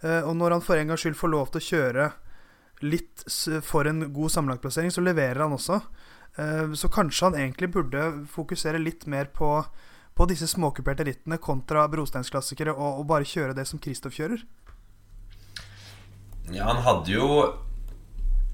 Uh, 0.04 0.22
og 0.28 0.36
når 0.38 0.58
han 0.58 0.66
for 0.66 0.78
en 0.78 0.94
gangs 0.94 1.06
skyld 1.06 1.18
får 1.18 1.34
lov 1.34 1.54
til 1.54 1.62
å 1.64 1.68
kjøre 1.72 2.12
litt 2.84 3.24
for 3.64 3.88
en 3.88 4.06
god 4.14 4.32
sammenlagtplassering, 4.32 4.92
så 4.92 5.04
leverer 5.04 5.46
han 5.46 5.56
også. 5.56 5.80
Eh, 6.36 6.74
så 6.74 6.90
kanskje 6.90 7.26
han 7.26 7.36
egentlig 7.40 7.72
burde 7.74 8.04
fokusere 8.30 8.82
litt 8.82 9.06
mer 9.06 9.30
på, 9.34 9.50
på 10.14 10.28
disse 10.30 10.48
småkuperte 10.50 11.06
rittene 11.08 11.38
kontra 11.42 11.86
brosteinsklassikere, 11.92 12.74
og, 12.74 13.02
og 13.02 13.10
bare 13.10 13.28
kjøre 13.28 13.56
det 13.58 13.68
som 13.70 13.82
Kristoff 13.82 14.18
kjører. 14.18 14.44
Ja, 16.52 16.68
han 16.68 16.82
hadde 16.84 17.14
jo 17.14 17.28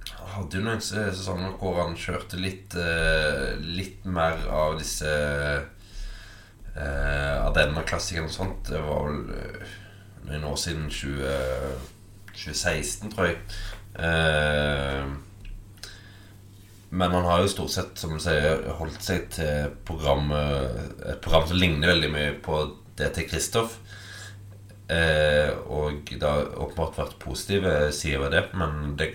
Han 0.05 0.27
hadde 0.36 0.59
jo 0.59 0.62
noen 0.62 0.81
sesonger 0.83 1.55
hvor 1.57 1.79
han 1.79 1.95
kjørte 1.98 2.38
litt, 2.38 2.75
eh, 2.77 3.57
litt 3.63 4.05
mer 4.05 4.45
av 4.53 4.77
disse 4.79 5.09
Av 6.79 7.50
denne 7.57 7.81
klassikeren 7.83 8.29
og 8.29 8.31
sånt. 8.31 8.69
Det 8.69 8.79
var 8.79 9.07
vel 9.09 9.31
eh, 9.36 9.71
noen 10.29 10.45
år 10.51 10.59
siden 10.62 10.86
20, 10.93 11.31
2016, 12.38 13.09
tror 13.12 13.31
jeg. 13.31 13.39
Eh, 14.00 15.10
men 16.89 17.12
han 17.13 17.27
har 17.27 17.44
jo 17.44 17.51
stort 17.51 17.74
sett, 17.74 17.98
som 18.01 18.15
du 18.15 18.24
sier, 18.24 18.63
holdt 18.79 19.03
seg 19.06 19.27
til 19.36 19.74
programmet 19.86 21.06
et 21.06 21.22
program 21.22 21.46
som 21.51 21.60
ligner 21.62 21.91
veldig 21.94 22.10
mye 22.13 22.32
på 22.44 22.63
det 23.00 23.12
til 23.15 23.27
Kristoff. 23.29 23.77
Eh, 24.89 25.51
og 25.70 26.10
det 26.10 26.25
har 26.25 26.48
åpenbart 26.58 26.98
vært 26.98 27.20
positive 27.22 27.74
sider 27.94 28.24
ved 28.24 28.34
det, 28.34 28.46
men 28.58 28.96
det, 28.98 29.12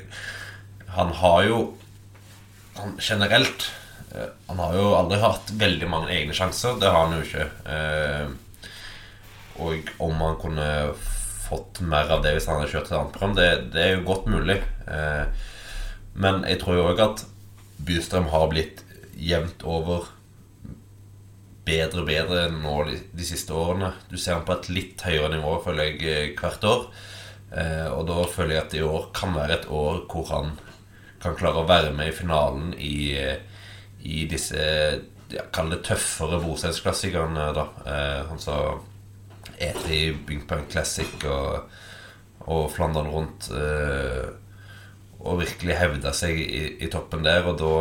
han 0.94 1.10
har 1.18 1.40
jo 1.48 1.58
han, 2.78 2.94
Generelt 3.02 3.66
eh, 4.14 4.30
Han 4.46 4.62
har 4.62 4.76
jo 4.78 4.86
aldri 4.94 5.18
hatt 5.22 5.50
veldig 5.58 5.88
mange 5.90 6.14
egne 6.14 6.34
sjanser. 6.34 6.78
Det 6.78 6.90
har 6.90 7.08
han 7.08 7.18
jo 7.18 7.26
ikke. 7.26 7.48
Eh, 7.74 8.70
og 9.64 9.90
om 10.02 10.22
han 10.22 10.38
kunne 10.42 10.68
fått 11.44 11.80
mer 11.84 12.10
av 12.12 12.24
det 12.24 12.34
hvis 12.36 12.48
han 12.50 12.60
hadde 12.60 12.72
kjørt 12.72 12.90
et 12.90 12.96
annet 12.98 13.14
program, 13.14 13.36
det, 13.38 13.48
det 13.74 13.84
er 13.84 13.94
jo 13.96 14.08
godt 14.08 14.28
mulig. 14.32 14.58
Eh, 14.88 15.46
men 16.24 16.44
jeg 16.48 16.60
tror 16.62 16.78
jo 16.78 16.88
òg 16.90 17.02
at 17.04 17.24
Bystrøm 17.84 18.28
har 18.32 18.46
blitt 18.52 18.84
jevnt 19.18 19.64
over 19.66 20.08
bedre 21.64 22.02
og 22.02 22.08
bedre 22.08 22.44
nå 22.52 22.74
de 22.90 23.26
siste 23.26 23.54
årene. 23.56 23.92
Du 24.10 24.16
ser 24.18 24.38
han 24.38 24.46
på 24.46 24.54
et 24.56 24.70
litt 24.72 25.04
høyere 25.04 25.32
nivå, 25.34 25.56
føler 25.64 25.90
jeg, 25.90 26.00
eh, 26.04 26.36
hvert 26.38 26.68
år. 26.68 26.86
Eh, 27.54 27.88
og 27.92 28.06
da 28.08 28.24
føler 28.30 28.56
jeg 28.56 28.64
at 28.64 28.76
i 28.78 28.84
år 28.84 29.10
kan 29.14 29.34
være 29.36 29.58
et 29.60 29.68
år 29.70 30.04
hvor 30.10 30.30
han 30.32 30.54
kan 31.22 31.36
klare 31.38 31.62
å 31.62 31.68
være 31.68 31.92
med 31.96 32.10
i 32.10 32.16
finalen 32.16 32.72
i, 32.76 32.96
i 34.04 34.24
disse 34.28 34.64
ja, 35.32 35.44
Kall 35.54 35.70
det 35.72 35.80
tøffere 35.86 36.40
Vorseisklassikerne, 36.42 37.46
da. 37.56 37.68
Eh, 37.88 38.20
han 38.28 38.42
sa 38.42 38.58
E3 39.62 40.14
Bingpunk 40.26 40.70
Classic 40.72 41.26
og, 41.28 41.70
og 42.46 42.66
Flandern 42.74 43.10
rundt. 43.12 43.50
Eh, 43.54 44.32
og 45.24 45.40
virkelig 45.40 45.78
hevde 45.80 46.12
seg 46.16 46.36
i, 46.36 46.64
i, 46.84 46.90
toppen 46.92 47.24
der, 47.24 47.46
og 47.48 47.56
da 47.60 47.74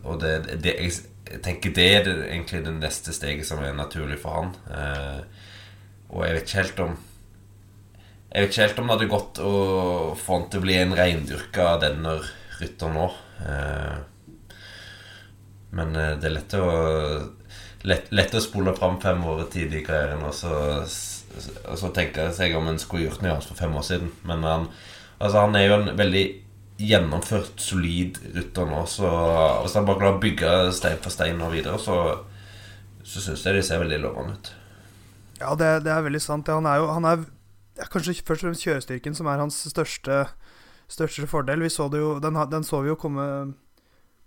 Og 0.00 0.16
det, 0.22 0.56
det 0.64 0.72
jeg, 0.80 1.40
tenker 1.44 1.74
det 1.76 1.86
er 1.94 2.08
egentlig 2.08 2.64
det 2.64 2.72
neste 2.78 3.12
steget 3.14 3.46
som 3.46 3.60
er 3.62 3.76
naturlig 3.76 4.16
for 4.18 4.38
han. 4.38 4.54
Eh, 4.72 5.20
og 6.10 6.24
jeg 6.26 6.34
vet 6.34 6.48
ikke 6.48 6.62
helt 6.62 6.80
om 6.86 6.96
Jeg 8.32 8.42
vet 8.42 8.50
ikke 8.50 8.64
helt 8.64 8.78
om 8.80 8.86
det 8.88 8.94
hadde 8.94 9.10
gått 9.10 9.42
å 9.42 9.52
få 10.18 10.38
han 10.38 10.48
til 10.50 10.62
å 10.62 10.64
bli 10.64 10.78
en 10.78 10.96
reindyrka 10.96 11.74
denne 11.82 12.16
rytter 12.60 12.94
nå. 12.94 13.10
Eh, 13.46 13.98
men 15.70 15.94
det 15.94 16.26
er 16.26 16.34
lett 16.34 16.56
å 16.58 16.66
lett, 17.88 18.10
lett 18.12 18.36
å 18.36 18.42
spole 18.44 18.74
fram 18.76 19.00
fem 19.02 19.22
år 19.24 19.46
tidlig 19.52 19.82
i 19.82 19.86
karrieren 19.86 20.24
og 20.26 20.34
så, 20.36 20.54
så 20.84 21.92
tenke 21.96 22.30
seg 22.36 22.56
om 22.58 22.68
en 22.70 22.80
skulle 22.80 23.06
gjort 23.06 23.24
noe 23.24 23.36
annet 23.36 23.48
for 23.48 23.60
fem 23.60 23.76
år 23.76 23.86
siden. 23.86 24.14
Men 24.28 24.46
han 24.46 24.70
Altså 25.20 25.40
Han 25.44 25.56
er 25.56 25.66
jo 25.66 25.74
en 25.76 25.98
veldig 25.98 26.24
gjennomført, 26.80 27.60
solid 27.60 28.18
rytter 28.34 28.68
nå. 28.68 28.84
Så 28.88 29.08
hvis 29.64 29.76
han 29.76 29.88
bare 29.88 30.00
klarer 30.00 30.16
å 30.16 30.22
bygge 30.22 30.52
stein 30.76 31.02
for 31.02 31.12
stein 31.12 31.42
og 31.44 31.52
videre, 31.52 31.76
så, 31.82 31.96
så 33.04 33.20
syns 33.20 33.44
jeg 33.44 33.58
de 33.58 33.66
ser 33.66 33.82
veldig 33.82 34.00
lovende 34.00 34.38
ut. 34.38 34.52
Ja, 35.40 35.52
det, 35.56 35.68
det, 35.84 35.92
er 35.92 36.06
veldig 36.06 36.22
sant. 36.24 36.48
Han 36.52 36.68
er 36.68 36.80
jo 36.80 36.88
han 36.92 37.08
er, 37.08 37.26
kanskje 37.92 38.16
først 38.20 38.44
og 38.44 38.48
fremst 38.48 38.64
kjørestyrken 38.64 39.16
som 39.16 39.28
er 39.28 39.40
hans 39.40 39.60
største, 39.68 40.22
største 40.88 41.28
fordel. 41.28 41.64
Vi 41.64 41.72
så 41.72 41.90
det 41.92 42.00
jo, 42.00 42.14
den, 42.22 42.40
den 42.52 42.64
så 42.66 42.80
vi 42.84 42.92
jo 42.92 42.98
komme, 43.00 43.26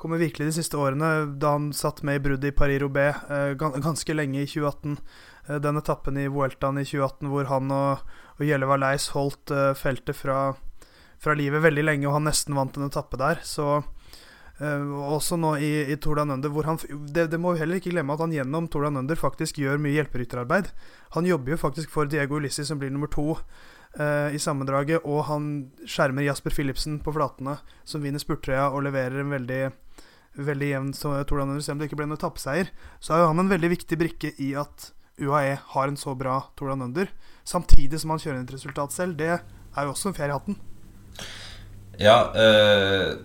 komme, 0.03 0.19
virkelig 0.21 0.51
de 0.51 0.57
siste 0.59 0.79
årene, 0.79 1.13
da 1.39 1.55
han 1.55 1.71
satt 1.75 2.03
med 2.03 2.19
i 2.19 2.23
bruddet 2.27 2.51
i 2.51 2.57
Paris-Roubais 2.57 3.23
eh, 3.31 3.53
ganske 3.57 4.17
lenge 4.17 4.43
i 4.43 4.49
2018. 4.49 4.99
Eh, 5.47 5.63
den 5.63 5.79
etappen 5.79 6.19
i 6.19 6.27
Vueltaen 6.31 6.77
i 6.81 6.85
2018 6.85 7.31
hvor 7.31 7.49
han 7.49 7.73
og, 7.73 8.13
og 8.37 8.45
Gjelle 8.45 8.69
Valais 8.69 9.09
holdt 9.15 9.55
eh, 9.55 9.71
feltet 9.79 10.19
fra 10.19 10.53
fra 11.23 11.35
livet 11.37 11.63
veldig 11.63 11.85
lenge, 11.85 12.07
og 12.07 12.17
han 12.17 12.27
nesten 12.27 12.57
vant 12.57 12.77
en 12.77 12.87
etappe 12.89 13.19
der. 13.19 13.41
Så 13.47 13.67
uh, 13.79 15.13
Også 15.15 15.37
nå 15.39 15.55
i, 15.63 15.71
i 15.93 15.97
Tour 16.01 16.19
de 16.19 16.27
Under, 16.35 16.53
hvor 16.53 16.67
han 16.69 16.79
det, 16.91 17.29
det, 17.31 17.39
må 17.41 17.53
vi 17.53 17.63
heller 17.63 17.79
ikke 17.79 17.93
glemme 17.93 18.15
at 18.15 18.23
han 18.25 18.35
gjennom 18.35 18.69
Tour 18.71 18.87
de 18.87 19.03
Under 19.03 19.19
faktisk 19.19 19.61
gjør 19.61 19.81
mye 19.81 19.95
hjelperytterarbeid. 19.97 20.73
Han 21.17 21.29
jobber 21.29 21.55
jo 21.55 21.61
faktisk 21.61 21.93
for 21.93 22.09
Diego 22.09 22.41
Ulissi, 22.41 22.65
som 22.67 22.81
blir 22.81 22.91
nummer 22.93 23.11
to 23.11 23.31
uh, 23.33 24.29
i 24.33 24.41
sammendraget, 24.41 25.05
og 25.05 25.25
han 25.29 25.53
skjermer 25.85 26.27
Jasper 26.27 26.55
Philipsen 26.55 26.99
på 27.03 27.15
flatene, 27.15 27.59
som 27.87 28.03
vinner 28.03 28.21
spurttrøya 28.21 28.71
og 28.71 28.85
leverer 28.87 29.23
en 29.23 29.33
veldig 29.37 29.63
veldig 30.37 30.69
jevn 30.71 30.91
Tour 30.97 31.39
Down 31.39 31.53
Under, 31.53 31.63
selv 31.63 31.77
om 31.77 31.81
det 31.81 31.89
ikke 31.89 31.99
ble 32.01 32.07
noen 32.09 32.19
etappeseier. 32.19 32.71
Så 33.03 33.13
er 33.13 33.23
jo 33.23 33.31
han 33.31 33.43
en 33.43 33.51
veldig 33.51 33.71
viktig 33.75 33.99
brikke 33.99 34.33
i 34.41 34.53
at 34.59 34.89
UAE 35.21 35.57
har 35.75 35.89
en 35.89 35.99
så 35.99 36.15
bra 36.17 36.39
Tour 36.57 36.73
Under, 36.73 37.11
samtidig 37.45 38.01
som 38.01 38.13
han 38.13 38.21
kjører 38.21 38.41
et 38.41 38.55
resultat 38.55 38.95
selv. 38.95 39.17
Det 39.19 39.29
er 39.35 39.85
jo 39.85 39.93
også 39.93 40.09
en 40.09 40.17
fjær 40.17 40.33
i 40.33 40.37
hatten. 40.37 40.57
Ja, 42.01 42.17
øh, 42.33 43.19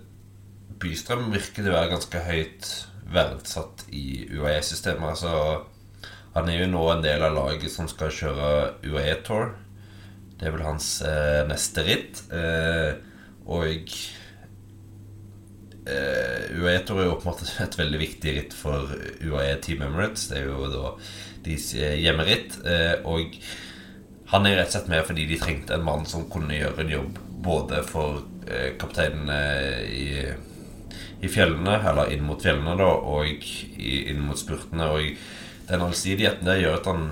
Bystrøm 0.79 1.31
virker 1.33 1.65
det 1.65 1.73
å 1.73 1.79
være 1.79 1.93
ganske 1.95 2.21
høyt 2.23 2.69
verdsatt 3.09 3.87
i 3.89 4.27
UAE-systemet. 4.29 5.15
Altså, 5.15 5.65
han 6.35 6.49
er 6.49 6.61
jo 6.61 6.69
nå 6.69 6.83
en 6.93 7.03
del 7.03 7.25
av 7.25 7.33
laget 7.33 7.73
som 7.73 7.89
skal 7.89 8.13
kjøre 8.13 8.51
UAE 8.85 9.17
Tour. 9.25 9.55
Det 10.39 10.47
er 10.47 10.53
vel 10.55 10.67
hans 10.67 10.99
øh, 11.03 11.41
neste 11.49 11.83
ritt. 11.87 12.21
Øh, 12.31 13.01
og 13.49 13.65
UAE 16.59 16.83
Tour 16.87 17.01
er 17.01 17.09
jo 17.09 17.17
måte 17.25 17.47
et 17.63 17.79
veldig 17.79 17.99
viktig 18.01 18.35
ritt 18.35 18.55
for 18.57 18.91
UAE 19.23 19.57
Team 19.65 19.83
Emirates. 19.85 20.27
Det 20.31 20.41
er 20.41 20.49
jo 20.49 20.69
da 20.73 20.93
deres 21.45 21.71
hjemmeritt. 21.73 22.59
Eh, 22.67 22.95
og 23.07 23.37
han 24.29 24.45
er 24.45 24.59
rett 24.59 24.69
og 24.69 24.75
slett 24.77 24.91
med 24.91 25.07
fordi 25.07 25.25
de 25.29 25.39
trengte 25.41 25.77
en 25.77 25.85
mann 25.87 26.05
som 26.09 26.27
kunne 26.29 26.57
gjøre 26.57 26.83
en 26.83 26.93
jobb 26.93 27.17
både 27.43 27.81
for 27.87 28.21
kapteinene 28.79 29.37
eh, 29.37 29.83
i, 29.93 30.07
i, 31.21 31.29
fjellene, 31.29 31.79
eller 31.91 32.13
inn 32.13 32.25
mot 32.25 32.41
fjellene, 32.41 32.75
da, 32.79 32.89
og 32.89 33.29
inn 33.79 34.21
mot 34.25 34.39
spurtene. 34.39 34.89
Og 34.89 35.69
den 35.69 35.85
allsidigheten 35.85 36.47
der 36.49 36.61
gjør 36.63 36.79
at 36.79 36.91
han, 36.91 37.07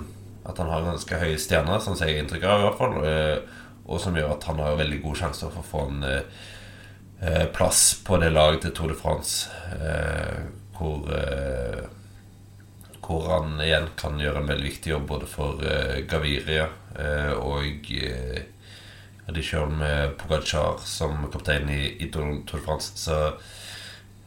at 0.48 0.60
han 0.60 0.72
har 0.72 0.86
ganske 0.86 1.22
høye 1.22 1.40
stjerner, 1.40 1.82
sånn 1.82 1.98
som 1.98 2.06
jeg 2.06 2.18
har 2.18 2.24
inntrykk 2.24 2.46
av, 2.48 2.60
i 2.60 2.68
hvert 2.68 2.82
fall. 2.82 3.00
Eh, 3.06 3.64
og 3.88 4.02
som 4.02 4.16
gjør 4.18 4.34
at 4.34 4.44
han 4.50 4.60
har 4.60 4.76
veldig 4.76 5.00
gode 5.00 5.22
sjanser 5.22 5.52
for 5.52 5.64
å 5.64 5.68
få 5.68 5.84
en 5.88 6.02
eh, 6.04 6.46
plass 7.54 8.00
på 8.06 8.16
det 8.22 8.30
laget 8.30 8.62
til 8.62 8.74
Tour 8.76 8.92
de 8.92 8.96
France, 8.98 9.50
eh, 9.74 10.44
hvor 10.78 11.08
eh, 11.10 11.86
hvor 13.08 13.24
han 13.32 13.56
igjen 13.64 13.86
kan 13.96 14.20
gjøre 14.20 14.42
en 14.42 14.50
veldig 14.50 14.66
viktig 14.68 14.90
jobb 14.92 15.06
både 15.08 15.26
for 15.26 15.62
Gaviria 16.10 16.66
og 17.40 17.88
de 19.34 19.44
kjører 19.44 19.72
med 19.76 20.14
Pogacar 20.20 20.78
som 20.88 21.26
kaptein 21.32 21.68
i, 21.72 21.82
i 22.00 22.08
Tour 22.12 22.40
de 22.48 22.62
France. 22.64 22.94
Så 22.96 23.16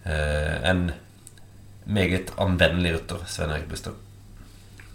eh, 0.06 0.70
en 0.70 0.92
meget 1.86 2.34
anvendelig 2.38 2.96
rytter, 3.00 3.26
Svein 3.28 3.54
Erik 3.56 3.70
Bustad. 3.70 3.98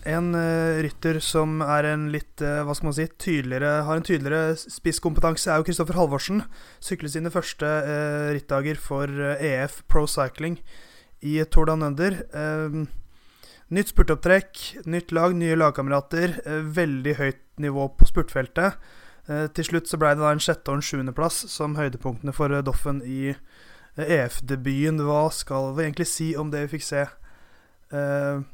En 0.07 0.29
uh, 0.39 0.79
rytter 0.85 1.19
som 1.25 1.59
er 1.65 1.89
en 1.91 2.05
litt 2.15 2.43
uh, 2.45 2.63
hva 2.63 2.75
skal 2.77 2.89
man 2.89 2.95
si, 2.95 3.07
tydeligere, 3.19 3.83
har 3.89 3.99
en 3.99 4.07
tydeligere 4.07 4.55
spisskompetanse, 4.55 5.51
er 5.51 5.59
jo 5.59 5.67
Kristoffer 5.67 5.99
Halvorsen. 5.99 6.45
Sykler 6.79 7.11
sine 7.11 7.33
første 7.35 7.67
uh, 7.67 8.29
rittdager 8.37 8.79
for 8.79 9.11
EF 9.35 9.81
Pro 9.91 10.05
Cycling 10.07 10.61
i 11.27 11.41
Tour 11.51 11.67
Down 11.67 11.83
Under. 11.83 12.15
nytt 13.73 13.91
spurtopptrekk, 13.91 14.61
nytt 14.87 15.11
lag, 15.17 15.33
nye 15.35 15.57
lagkamerater. 15.57 16.37
veldig 16.77 17.15
høyt 17.19 17.41
nivå 17.59 17.89
på 17.99 18.07
spurtfeltet. 18.07 18.77
Til 19.27 19.65
slutt 19.67 19.89
så 19.91 19.99
ble 19.99 20.13
det 20.15 20.23
da 20.23 20.31
en 20.31 20.43
sjette- 20.45 20.71
og 20.71 20.79
en 20.79 20.85
sjuendeplass 20.85 21.49
som 21.51 21.75
høydepunktene 21.81 22.37
for 22.37 22.53
Doffen 22.63 23.01
i 23.03 23.33
EF-debuten. 23.97 25.01
E 25.01 25.09
Hva 25.09 25.25
skal 25.33 25.73
vi 25.75 25.89
egentlig 25.89 26.07
si 26.13 26.29
om 26.37 26.53
det 26.53 26.67
vi 26.67 26.77
fikk 26.77 26.87
se 26.87 27.07
uh, 27.97 28.45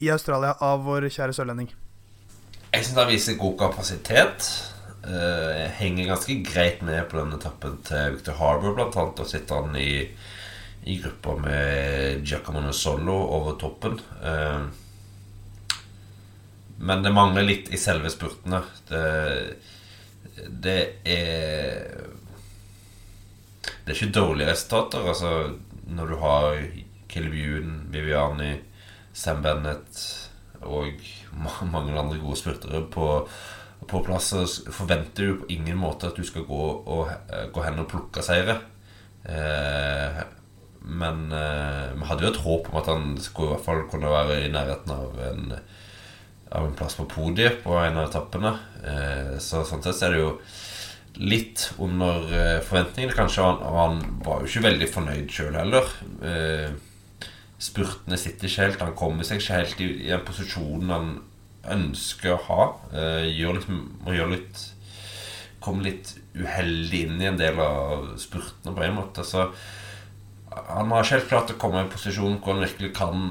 i 0.00 0.10
Australia 0.12 0.56
av 0.64 0.84
vår 0.86 1.08
kjære 1.12 1.36
sørlending? 1.36 1.70
Jeg 2.70 2.84
syns 2.86 2.98
han 3.00 3.10
viser 3.10 3.40
god 3.40 3.56
kapasitet. 3.60 4.50
Uh, 5.00 5.66
henger 5.78 6.10
ganske 6.10 6.36
greit 6.44 6.84
med 6.86 7.08
på 7.10 7.18
den 7.18 7.34
etappen 7.36 7.78
til 7.86 8.16
Victor 8.16 8.38
Harbour, 8.40 8.76
blant 8.76 8.98
annet. 9.00 9.22
Og 9.24 9.30
sitter 9.30 9.64
han 9.64 9.76
i, 9.80 10.04
i 10.86 11.00
gruppa 11.02 11.36
med 11.40 12.22
Giacomo 12.24 12.72
Solo 12.76 13.16
over 13.38 13.58
toppen. 13.60 13.98
Uh, 14.22 14.68
men 16.80 17.04
det 17.04 17.12
mangler 17.12 17.44
litt 17.44 17.68
i 17.74 17.80
selve 17.80 18.12
spurtene. 18.12 18.62
Det 18.88 19.04
det 20.48 20.82
er 21.04 22.06
Det 23.84 23.92
er 23.92 23.96
ikke 23.96 24.12
dårlige 24.12 24.50
resultater. 24.50 25.08
Altså, 25.08 25.52
når 25.86 26.06
du 26.06 26.16
har 26.16 26.62
Ewan, 27.16 27.88
Viviani, 27.90 28.52
Sam 29.12 29.42
Bennett 29.42 30.02
og 30.60 31.00
mange 31.72 31.96
andre 31.96 32.18
gode 32.20 32.38
spurtere 32.38 32.82
på, 32.92 33.06
på 33.88 34.02
plass, 34.04 34.32
så 34.32 34.72
forventer 34.72 35.26
du 35.30 35.38
på 35.40 35.48
ingen 35.54 35.78
måte 35.80 36.10
at 36.10 36.18
du 36.18 36.26
skal 36.26 36.44
gå, 36.48 36.66
og, 36.84 37.10
gå 37.54 37.64
hen 37.64 37.80
og 37.80 37.88
plukke 37.90 38.24
seire. 38.24 38.58
Eh, 39.24 40.20
men 40.80 41.26
vi 41.28 42.06
hadde 42.08 42.24
jo 42.24 42.30
et 42.32 42.40
håp 42.40 42.70
om 42.70 42.78
at 42.80 42.86
han 42.88 43.10
skulle 43.20 43.50
i 43.50 43.54
hvert 43.54 43.66
fall 43.66 43.82
kunne 43.92 44.12
være 44.12 44.38
i 44.46 44.52
nærheten 44.52 44.92
av 44.94 45.18
en, 45.26 45.50
av 46.56 46.66
en 46.66 46.76
plass 46.76 46.96
på 46.96 47.04
podiet 47.10 47.60
på 47.64 47.74
en 47.76 47.98
av 48.00 48.08
etappene. 48.08 48.54
så 49.44 49.60
sånn 49.68 49.84
sett 49.84 50.00
er 50.06 50.16
det 50.16 50.22
jo 50.22 50.30
litt 51.20 51.66
under 51.84 52.24
forventningene, 52.64 53.12
kanskje. 53.12 53.44
Han, 53.44 53.60
han 53.76 54.00
var 54.24 54.40
jo 54.40 54.48
ikke 54.48 54.64
veldig 54.70 54.88
fornøyd 54.94 55.36
sjøl 55.36 55.60
heller. 55.60 55.92
Spurtene 57.60 58.18
sitter 58.20 58.48
ikke 58.48 58.66
helt. 58.66 58.84
Han 58.84 58.98
kommer 58.98 59.26
seg 59.28 59.42
ikke 59.42 59.60
helt 59.60 59.82
i, 59.84 59.88
i 60.08 60.12
en 60.16 60.26
posisjon 60.26 60.92
han 60.92 61.10
ønsker 61.70 62.34
å 62.34 62.42
ha. 62.46 62.66
gjør 63.28 63.58
liksom, 63.58 63.80
må 64.06 64.14
gjøre 64.16 64.36
litt 64.38 64.62
komme 65.60 65.84
litt 65.84 66.14
uheldig 66.34 67.04
inn 67.04 67.20
i 67.20 67.28
en 67.28 67.38
del 67.38 67.60
av 67.60 68.14
spurtene 68.20 68.74
på 68.76 68.84
en 68.84 68.96
måte. 68.96 69.24
Så 69.26 69.50
han 70.50 70.90
har 70.90 71.04
ikke 71.04 71.18
helt 71.18 71.30
klart 71.30 71.52
å 71.54 71.58
komme 71.60 71.80
i 71.80 71.84
en 71.84 71.92
posisjon 71.92 72.38
hvor 72.40 72.56
han 72.56 72.64
virkelig 72.64 72.92
kan 72.96 73.28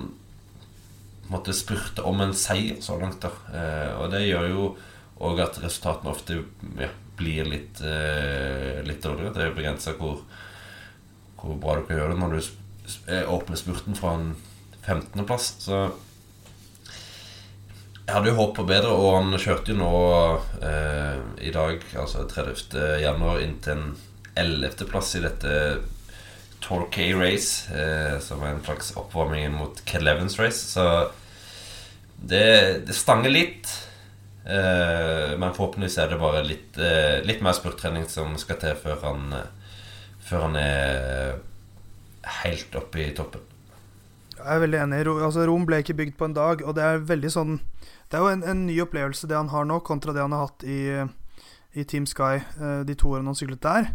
måtte 1.29 1.53
spurte 1.53 2.05
om 2.09 2.21
en 2.23 2.35
seier 2.37 2.79
så 2.85 2.97
langt. 3.01 3.21
da 3.21 3.33
uh, 3.53 4.03
Og 4.03 4.13
det 4.13 4.27
gjør 4.27 4.47
jo 4.49 4.69
òg 5.25 5.41
at 5.43 5.59
resultatene 5.61 6.13
ofte 6.13 6.39
ja, 6.79 6.89
blir 7.19 7.49
litt, 7.49 7.81
uh, 7.83 8.79
litt 8.85 9.03
dårligere. 9.03 9.33
Det 9.35 9.43
er 9.43 9.51
jo 9.51 9.57
begrensa 9.59 9.97
hvor, 9.99 10.23
hvor, 11.41 11.57
bra 11.59 11.77
du 11.77 11.85
kan 11.89 11.99
gjøre 11.99 12.15
det 12.15 12.23
når 12.23 12.37
du 12.37 12.55
åpner 13.27 13.59
spurten 13.59 13.97
fra 13.97 14.13
en 14.17 14.29
15.-plass. 14.85 15.49
Så 15.65 15.79
jeg 18.09 18.15
hadde 18.15 18.31
jo 18.31 18.39
håp 18.39 18.55
på 18.57 18.65
bedre, 18.65 18.89
og 18.89 19.19
han 19.19 19.35
kjørte 19.37 19.75
jo 19.75 19.77
nå 19.77 19.89
eh, 20.65 21.19
i 21.45 21.51
dag, 21.53 21.83
altså 21.93 22.23
30. 22.25 22.71
januar, 23.03 23.37
inn 23.43 23.59
til 23.61 23.75
en 23.75 23.91
11.-plass 24.39 25.11
i 25.19 25.21
dette 25.27 25.51
Torquay 26.65 27.13
Race, 27.13 27.69
eh, 27.69 28.15
som 28.25 28.41
er 28.41 28.55
en 28.55 28.63
slags 28.65 28.95
oppvarming 28.97 29.53
mot 29.53 29.83
Ken 29.85 30.07
Levens 30.07 30.39
Race. 30.41 30.63
Så 30.71 30.87
det, 32.17 32.87
det 32.89 32.97
stanger 32.97 33.29
litt. 33.29 33.69
Eh, 34.41 35.37
men 35.37 35.53
forhåpentligvis 35.53 35.99
er 36.01 36.09
det 36.09 36.19
bare 36.23 36.41
litt, 36.47 36.81
eh, 36.81 37.19
litt 37.29 37.45
mer 37.45 37.53
spurttrening 37.53 38.09
som 38.09 38.33
skal 38.41 38.57
til 38.63 38.73
før 38.79 39.05
han, 39.05 39.37
før 40.25 40.47
han 40.47 40.57
er 40.57 41.37
helt 42.43 42.75
oppe 42.75 43.03
i 43.03 43.13
toppen. 43.15 43.45
Jeg 44.39 44.55
er 44.55 44.61
veldig 44.63 44.79
enig. 44.85 45.01
Altså, 45.19 45.43
Rom 45.47 45.65
ble 45.67 45.81
ikke 45.83 45.97
bygd 45.99 46.15
på 46.19 46.29
en 46.29 46.35
dag, 46.37 46.61
og 46.63 46.75
det 46.77 46.85
er 46.85 47.01
veldig 47.03 47.31
sånn 47.33 47.57
det 48.09 48.17
er 48.17 48.23
jo 48.25 48.29
en, 48.33 48.43
en, 48.43 48.61
ny 48.65 48.75
opplevelse, 48.81 49.27
det 49.29 49.37
han 49.37 49.51
har 49.53 49.67
nå, 49.69 49.79
kontra 49.85 50.13
det 50.15 50.23
han 50.23 50.33
har 50.33 50.47
hatt 50.47 50.63
i, 50.65 50.81
i 51.77 51.85
Team 51.85 52.07
Sky 52.09 52.39
eh, 52.41 52.79
de 52.87 52.95
to 52.97 53.11
årene 53.13 53.29
han 53.29 53.37
syklet 53.37 53.61
der. 53.61 53.91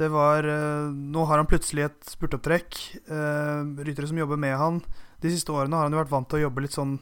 Det 0.00 0.08
var 0.08 0.48
eh, 0.48 0.88
Nå 0.88 1.26
har 1.28 1.36
han 1.36 1.48
plutselig 1.50 1.84
et 1.84 2.12
spurtopptrekk. 2.14 2.78
Eh, 3.04 3.58
ryttere 3.84 4.08
som 4.08 4.20
jobber 4.22 4.40
med 4.40 4.56
han. 4.56 4.80
De 5.20 5.32
siste 5.32 5.52
årene 5.52 5.76
har 5.76 5.84
han 5.84 5.92
jo 5.92 6.00
vært 6.00 6.14
vant 6.14 6.30
til 6.30 6.40
å 6.40 6.46
jobbe 6.46 6.64
litt 6.64 6.76
sånn 6.78 7.00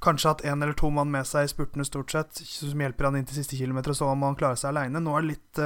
Kanskje 0.00 0.30
hatt 0.30 0.42
én 0.48 0.62
eller 0.64 0.72
to 0.78 0.88
mann 0.88 1.10
med 1.12 1.26
seg 1.28 1.44
i 1.44 1.48
spurtene, 1.50 1.84
stort 1.84 2.08
sett, 2.08 2.38
som 2.40 2.80
hjelper 2.80 3.04
han 3.04 3.18
inn 3.18 3.26
til 3.28 3.36
siste 3.36 3.58
kilometer, 3.58 3.92
og 3.92 3.98
så 3.98 4.06
må 4.16 4.30
han 4.30 4.38
klare 4.40 4.56
seg 4.56 4.70
aleine. 4.70 4.96
Nå 4.96 5.12
er 5.12 5.26
det 5.26 5.34
litt, 5.34 5.60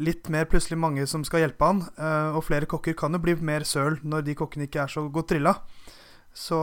litt 0.00 0.30
mer 0.32 0.46
plutselig 0.48 0.78
mange 0.80 1.04
som 1.10 1.24
skal 1.26 1.42
hjelpe 1.42 1.66
han, 1.68 1.82
og 2.32 2.44
flere 2.46 2.68
kokker 2.70 2.94
kan 2.96 3.12
jo 3.12 3.20
bli 3.20 3.34
mer 3.44 3.66
søl 3.68 3.98
når 4.00 4.24
de 4.24 4.36
kokkene 4.38 4.64
ikke 4.64 4.86
er 4.86 4.92
så 4.92 5.02
godt 5.12 5.28
trilla. 5.34 5.52
Så 6.32 6.56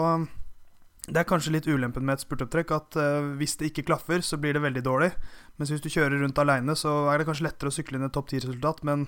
det 1.09 1.21
er 1.21 1.27
kanskje 1.29 1.53
litt 1.55 1.67
ulempen 1.69 2.05
med 2.05 2.17
et 2.17 2.23
spurtopptrekk 2.23 2.71
at 2.75 2.97
uh, 2.99 3.33
hvis 3.39 3.55
det 3.59 3.71
ikke 3.71 3.87
klaffer, 3.89 4.21
så 4.25 4.37
blir 4.41 4.55
det 4.55 4.63
veldig 4.63 4.83
dårlig. 4.85 5.09
Mens 5.57 5.71
hvis 5.73 5.81
du 5.81 5.89
kjører 5.89 6.19
rundt 6.21 6.39
aleine, 6.41 6.75
så 6.77 7.09
er 7.09 7.19
det 7.19 7.27
kanskje 7.29 7.47
lettere 7.47 7.71
å 7.71 7.75
sykle 7.75 7.97
inn 7.97 8.05
et 8.05 8.13
topp 8.15 8.29
ti-resultat, 8.31 8.83
men 8.87 9.07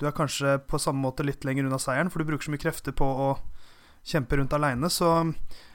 du 0.00 0.06
er 0.08 0.16
kanskje 0.16 0.56
på 0.66 0.80
samme 0.80 1.02
måte 1.04 1.26
litt 1.26 1.44
lenger 1.46 1.68
unna 1.68 1.78
seieren, 1.78 2.10
for 2.10 2.22
du 2.22 2.30
bruker 2.30 2.48
så 2.48 2.54
mye 2.54 2.62
krefter 2.62 2.96
på 2.96 3.06
å 3.06 3.30
kjempe 4.06 4.40
rundt 4.40 4.56
aleine. 4.56 4.90
Så 4.90 5.10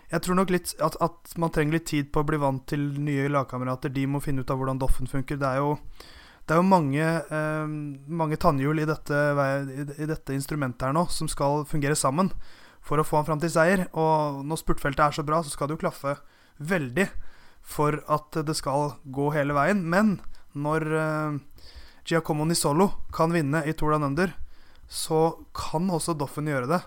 jeg 0.10 0.26
tror 0.26 0.40
nok 0.40 0.52
litt 0.54 0.74
at, 0.84 0.98
at, 1.04 1.36
man 1.42 1.54
trenger 1.54 1.78
litt 1.78 1.88
tid 1.94 2.12
på 2.12 2.24
å 2.24 2.28
bli 2.28 2.42
vant 2.42 2.66
til 2.68 2.90
nye 3.06 3.30
lagkamerater. 3.32 3.94
De 3.94 4.06
må 4.10 4.24
finne 4.24 4.44
ut 4.44 4.52
av 4.52 4.60
hvordan 4.60 4.82
Doffen 4.82 5.10
funker. 5.10 5.40
Det 5.40 5.48
er 5.48 5.62
jo, 5.62 5.76
det 6.46 6.54
er 6.54 6.62
jo 6.62 6.68
mange, 6.70 7.02
eh, 7.02 7.68
mange 8.06 8.38
tannhjul 8.38 8.84
i 8.84 8.86
dette, 8.86 9.18
i 9.98 10.06
dette 10.06 10.36
instrumentet 10.36 10.86
her 10.86 10.94
nå 10.94 11.08
som 11.10 11.30
skal 11.32 11.66
fungere 11.66 11.98
sammen 11.98 12.30
for 12.86 13.02
å 13.02 13.06
få 13.06 13.18
han 13.18 13.26
fram 13.26 13.42
til 13.42 13.50
seier. 13.50 13.88
Og 13.98 14.44
når 14.46 14.62
spurtfeltet 14.62 15.08
er 15.08 15.18
så 15.18 15.26
bra, 15.26 15.42
så 15.42 15.50
skal 15.50 15.68
det 15.68 15.78
jo 15.80 15.84
klaffe 15.88 16.20
veldig 16.62 17.10
for 17.66 17.98
at 18.14 18.46
det 18.46 18.56
skal 18.58 19.00
gå 19.10 19.32
hele 19.34 19.58
veien. 19.58 19.82
Men 19.90 20.20
når 20.54 20.86
eh, 21.02 21.40
Giacomo 22.06 22.46
Nisolo 22.46 22.92
kan 23.14 23.34
vinne 23.34 23.64
i 23.66 23.74
Tour 23.74 23.96
Down 23.96 24.12
Under, 24.12 24.36
så 24.88 25.40
kan 25.58 25.90
også 25.90 26.14
Doffen 26.14 26.46
gjøre 26.46 26.70
det. 26.70 26.82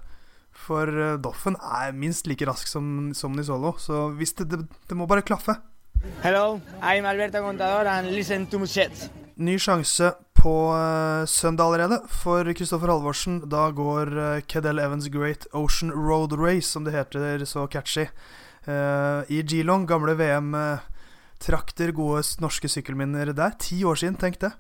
For 0.59 0.91
uh, 0.91 1.17
Doffen 1.23 1.55
er 1.59 1.95
minst 1.95 2.27
like 2.31 2.47
rask 2.47 2.71
som, 2.71 3.13
som 3.15 3.35
Nisolo, 3.35 3.77
så 3.79 4.09
det, 4.19 4.47
det, 4.51 4.59
det, 4.89 4.97
må 4.99 5.07
bare 5.07 5.23
klaffe. 5.23 5.55
Hello, 6.23 6.61
I'm 6.83 7.07
Alberto 7.07 7.43
Contador 7.43 7.87
and 7.87 8.11
listen 8.15 8.47
to 8.47 8.59
Mushet. 8.59 9.11
Ny 9.39 9.53
sjanse 9.63 10.09
på 10.35 10.53
uh, 10.75 11.23
søndag 11.31 11.69
allerede 11.69 12.01
for 12.11 12.49
Kristoffer 12.59 12.91
Halvorsen. 12.91 13.37
Da 13.47 13.69
går 13.71 14.11
uh, 14.11 14.41
Cadell 14.51 14.81
Evans 14.83 15.07
Great 15.15 15.47
Ocean 15.55 15.93
Road 15.95 16.35
Race, 16.35 16.67
som 16.67 16.83
det 16.83 16.97
heter 16.97 17.45
så 17.47 17.69
catchy, 17.71 18.09
uh, 18.67 19.23
i 19.31 19.39
Geelong. 19.47 19.87
Gamle 19.87 20.17
VM-trakter, 20.19 21.95
gode 21.95 22.25
norske 22.43 22.67
sykkelminner 22.67 23.31
der. 23.31 23.55
Ti 23.63 23.79
år 23.87 24.03
siden, 24.03 24.19
tenk 24.19 24.41
det. 24.43 24.51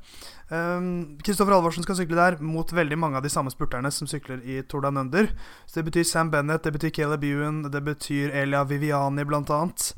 Kristoffer 1.26 1.58
Halvorsen 1.58 1.82
skal 1.82 1.98
sykle 1.98 2.14
der 2.14 2.38
mot 2.38 2.70
veldig 2.70 3.02
mange 3.02 3.18
av 3.18 3.26
de 3.26 3.34
samme 3.34 3.50
spurterne 3.50 3.90
som 3.90 4.06
sykler 4.06 4.46
i 4.46 4.62
Tour 4.62 4.86
de 4.86 4.94
Nunder. 4.94 5.34
Så 5.66 5.80
det 5.80 5.88
betyr 5.90 6.06
Sam 6.06 6.30
Bennett, 6.30 6.62
det 6.62 6.76
betyr 6.78 6.94
Caleb 6.94 7.26
Ewan, 7.26 7.64
det 7.66 7.82
betyr 7.82 8.30
Elia 8.30 8.62
Viviani, 8.62 9.26
blant 9.26 9.50
annet. 9.50 9.90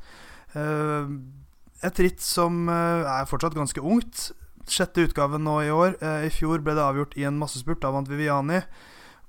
et 1.85 2.01
ritt 2.01 2.21
som 2.25 2.69
er 2.69 3.29
fortsatt 3.29 3.55
ganske 3.55 3.81
ungt 3.85 4.31
sjette 4.73 5.05
utgaven 5.07 5.45
nå 5.45 5.57
i 5.65 5.73
år. 5.75 5.99
Eh, 6.01 6.27
I 6.29 6.33
fjor 6.35 6.63
ble 6.65 6.77
det 6.79 6.85
avgjort 6.85 7.17
i 7.19 7.27
en 7.29 7.39
massespurt. 7.41 7.83
Da 7.83 7.93
vant 7.95 8.09
Viviani. 8.11 8.63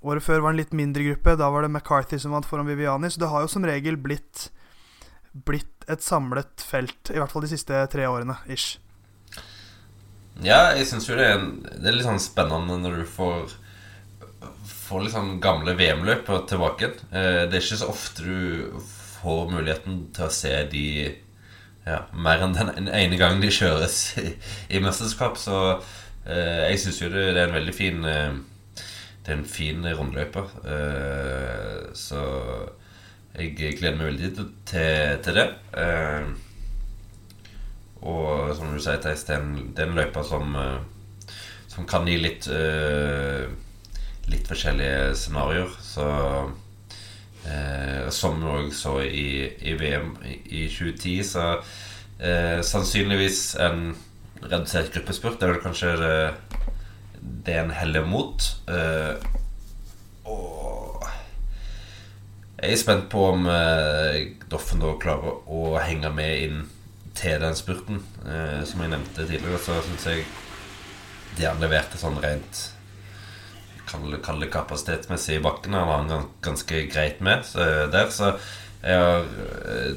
Året 0.01 0.25
før 0.25 0.41
var 0.41 0.51
det 0.51 0.55
en 0.55 0.61
litt 0.63 0.77
mindre 0.77 1.05
gruppe. 1.09 1.35
Da 1.37 1.49
var 1.53 1.65
det 1.65 1.71
McCarthy 1.71 2.19
som 2.19 2.33
vant 2.35 2.47
foran 2.47 2.69
Viviani. 2.69 3.11
Så 3.11 3.21
det 3.21 3.29
har 3.31 3.43
jo 3.43 3.51
som 3.51 3.65
regel 3.67 3.99
blitt, 4.01 4.49
blitt 5.33 5.85
et 5.91 6.03
samlet 6.05 6.63
felt. 6.65 7.11
I 7.13 7.19
hvert 7.19 7.33
fall 7.33 7.45
de 7.45 7.51
siste 7.51 7.83
tre 7.93 8.07
årene. 8.09 8.37
Ish. 8.49 8.79
Ja, 10.41 10.71
jeg 10.73 10.87
syns 10.89 11.09
jo 11.09 11.17
det 11.19 11.27
er, 11.27 11.41
det 11.75 11.85
er, 11.85 11.97
litt 11.97 12.07
sånn 12.07 12.21
spennende 12.21 12.79
når 12.81 13.01
du 13.03 13.09
får 13.09 13.57
Får 14.91 15.05
litt 15.05 15.13
sånn 15.13 15.37
gamle 15.39 15.71
VM-løp 15.79 16.27
tilbake. 16.49 16.89
Eh, 17.15 17.45
det 17.47 17.55
er 17.55 17.61
ikke 17.61 17.77
så 17.79 17.87
ofte 17.93 18.25
du 18.25 18.79
får 19.21 19.45
muligheten 19.53 20.01
til 20.11 20.25
å 20.25 20.33
se 20.33 20.51
de 20.67 20.87
ja, 21.91 22.03
mer 22.15 22.43
enn 22.45 22.55
den 22.55 22.87
ene 22.87 23.19
gangen 23.19 23.43
de 23.43 23.51
kjøres 23.53 23.97
i, 24.21 24.31
i 24.71 24.81
mesterskap. 24.83 25.39
Så 25.39 25.57
eh, 26.25 26.69
jeg 26.71 26.79
syns 26.83 27.01
jo 27.03 27.11
det, 27.11 27.31
det, 27.35 27.41
er 27.43 27.49
en 27.49 27.57
veldig 27.59 27.75
fin 27.75 28.05
eh, 28.07 28.37
Det 29.21 29.33
er 29.33 29.39
en 29.39 29.49
fin 29.49 29.83
rundeløype. 29.85 30.45
Eh, 30.75 31.91
så 31.97 32.21
jeg 33.35 33.75
gleder 33.79 33.97
meg 33.97 34.07
veldig 34.11 34.31
til, 34.37 34.47
til 35.23 35.37
det. 35.37 35.49
Eh, 35.77 36.31
og 38.01 38.55
som 38.57 38.71
du 38.73 38.79
sier, 38.81 38.97
Theis, 39.01 39.27
det 39.27 39.35
er 39.35 39.43
en, 39.43 39.69
det 39.75 39.83
er 39.83 39.91
en 39.91 39.99
løype 39.99 40.23
som, 40.25 40.55
eh, 40.57 41.35
som 41.69 41.85
kan 41.89 42.07
gi 42.09 42.17
litt 42.21 42.49
eh, 42.51 43.51
Litt 44.31 44.45
forskjellige 44.47 45.15
scenarioer. 45.17 45.71
Så 45.81 46.03
Eh, 47.45 48.09
som 48.13 48.37
vi 48.37 48.49
òg 48.53 48.73
så 48.75 48.99
i, 49.01 49.49
i, 49.65 49.73
VM 49.79 50.13
i 50.45 50.67
2010. 50.69 51.23
Så 51.25 51.45
eh, 52.21 52.59
sannsynligvis 52.65 53.55
en 53.61 53.95
redusert 54.41 54.93
gruppespurt. 54.93 55.39
Det 55.39 55.47
er 55.47 55.55
vel 55.55 55.63
kanskje 55.63 55.95
det, 56.01 56.17
det 57.47 57.57
en 57.57 57.73
heller 57.73 58.05
mot. 58.05 58.51
Eh, 58.69 59.15
og 60.29 61.07
jeg 62.61 62.75
er 62.75 62.77
spent 62.77 63.09
på 63.09 63.25
om 63.31 63.47
eh, 63.49 64.37
Doffen 64.51 64.83
da 64.83 64.93
klarer 65.01 65.41
å 65.49 65.79
henge 65.81 66.11
med 66.13 66.45
inn 66.45 66.61
til 67.17 67.41
den 67.41 67.57
spurten. 67.57 68.03
Eh, 68.21 68.61
som 68.69 68.85
jeg 68.85 68.93
nevnte 68.93 69.25
tidligere, 69.25 69.61
så 69.61 69.81
syns 69.87 70.07
jeg 70.11 70.29
de 71.37 71.47
han 71.47 71.61
leverte 71.63 71.97
sånn 71.97 72.19
rent 72.21 72.67
kall 74.23 74.39
det 74.41 74.51
kapasitetsmessig 74.53 75.37
i 75.37 75.43
bakken. 75.43 75.73
Han 75.73 75.87
har 75.87 76.03
han 76.07 76.29
ganske 76.41 76.85
greit 76.91 77.21
med 77.21 77.45
så 77.45 77.67
der. 77.91 78.09
Så 78.09 78.33
jeg 78.81 78.97
har 78.97 79.27
eh, 79.69 79.93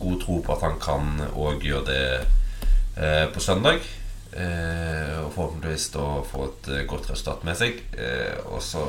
god 0.00 0.20
tro 0.22 0.40
på 0.42 0.56
at 0.56 0.64
han 0.66 0.80
kan 0.82 1.22
òg 1.32 1.64
gjøre 1.64 1.86
det 1.86 2.06
eh, 2.98 3.26
på 3.32 3.42
søndag. 3.42 3.84
Eh, 4.36 5.12
og 5.22 5.32
forhåpentligvis 5.32 5.90
da 5.94 6.06
få 6.26 6.48
et 6.50 6.70
godt 6.90 7.10
resultat 7.12 7.46
med 7.46 7.58
seg. 7.58 7.82
og 8.50 8.62
så 8.62 8.84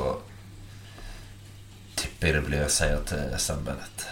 tipper 1.98 2.28
jeg 2.28 2.36
det 2.36 2.46
blir 2.46 2.70
seier 2.70 3.02
til 3.08 3.34
Sam 3.42 3.64
Bennett. 3.66 4.06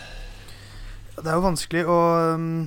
Det 1.16 1.30
er 1.30 1.38
jo 1.38 1.44
vanskelig 1.44 1.84
å, 1.88 1.98
um, 2.36 2.66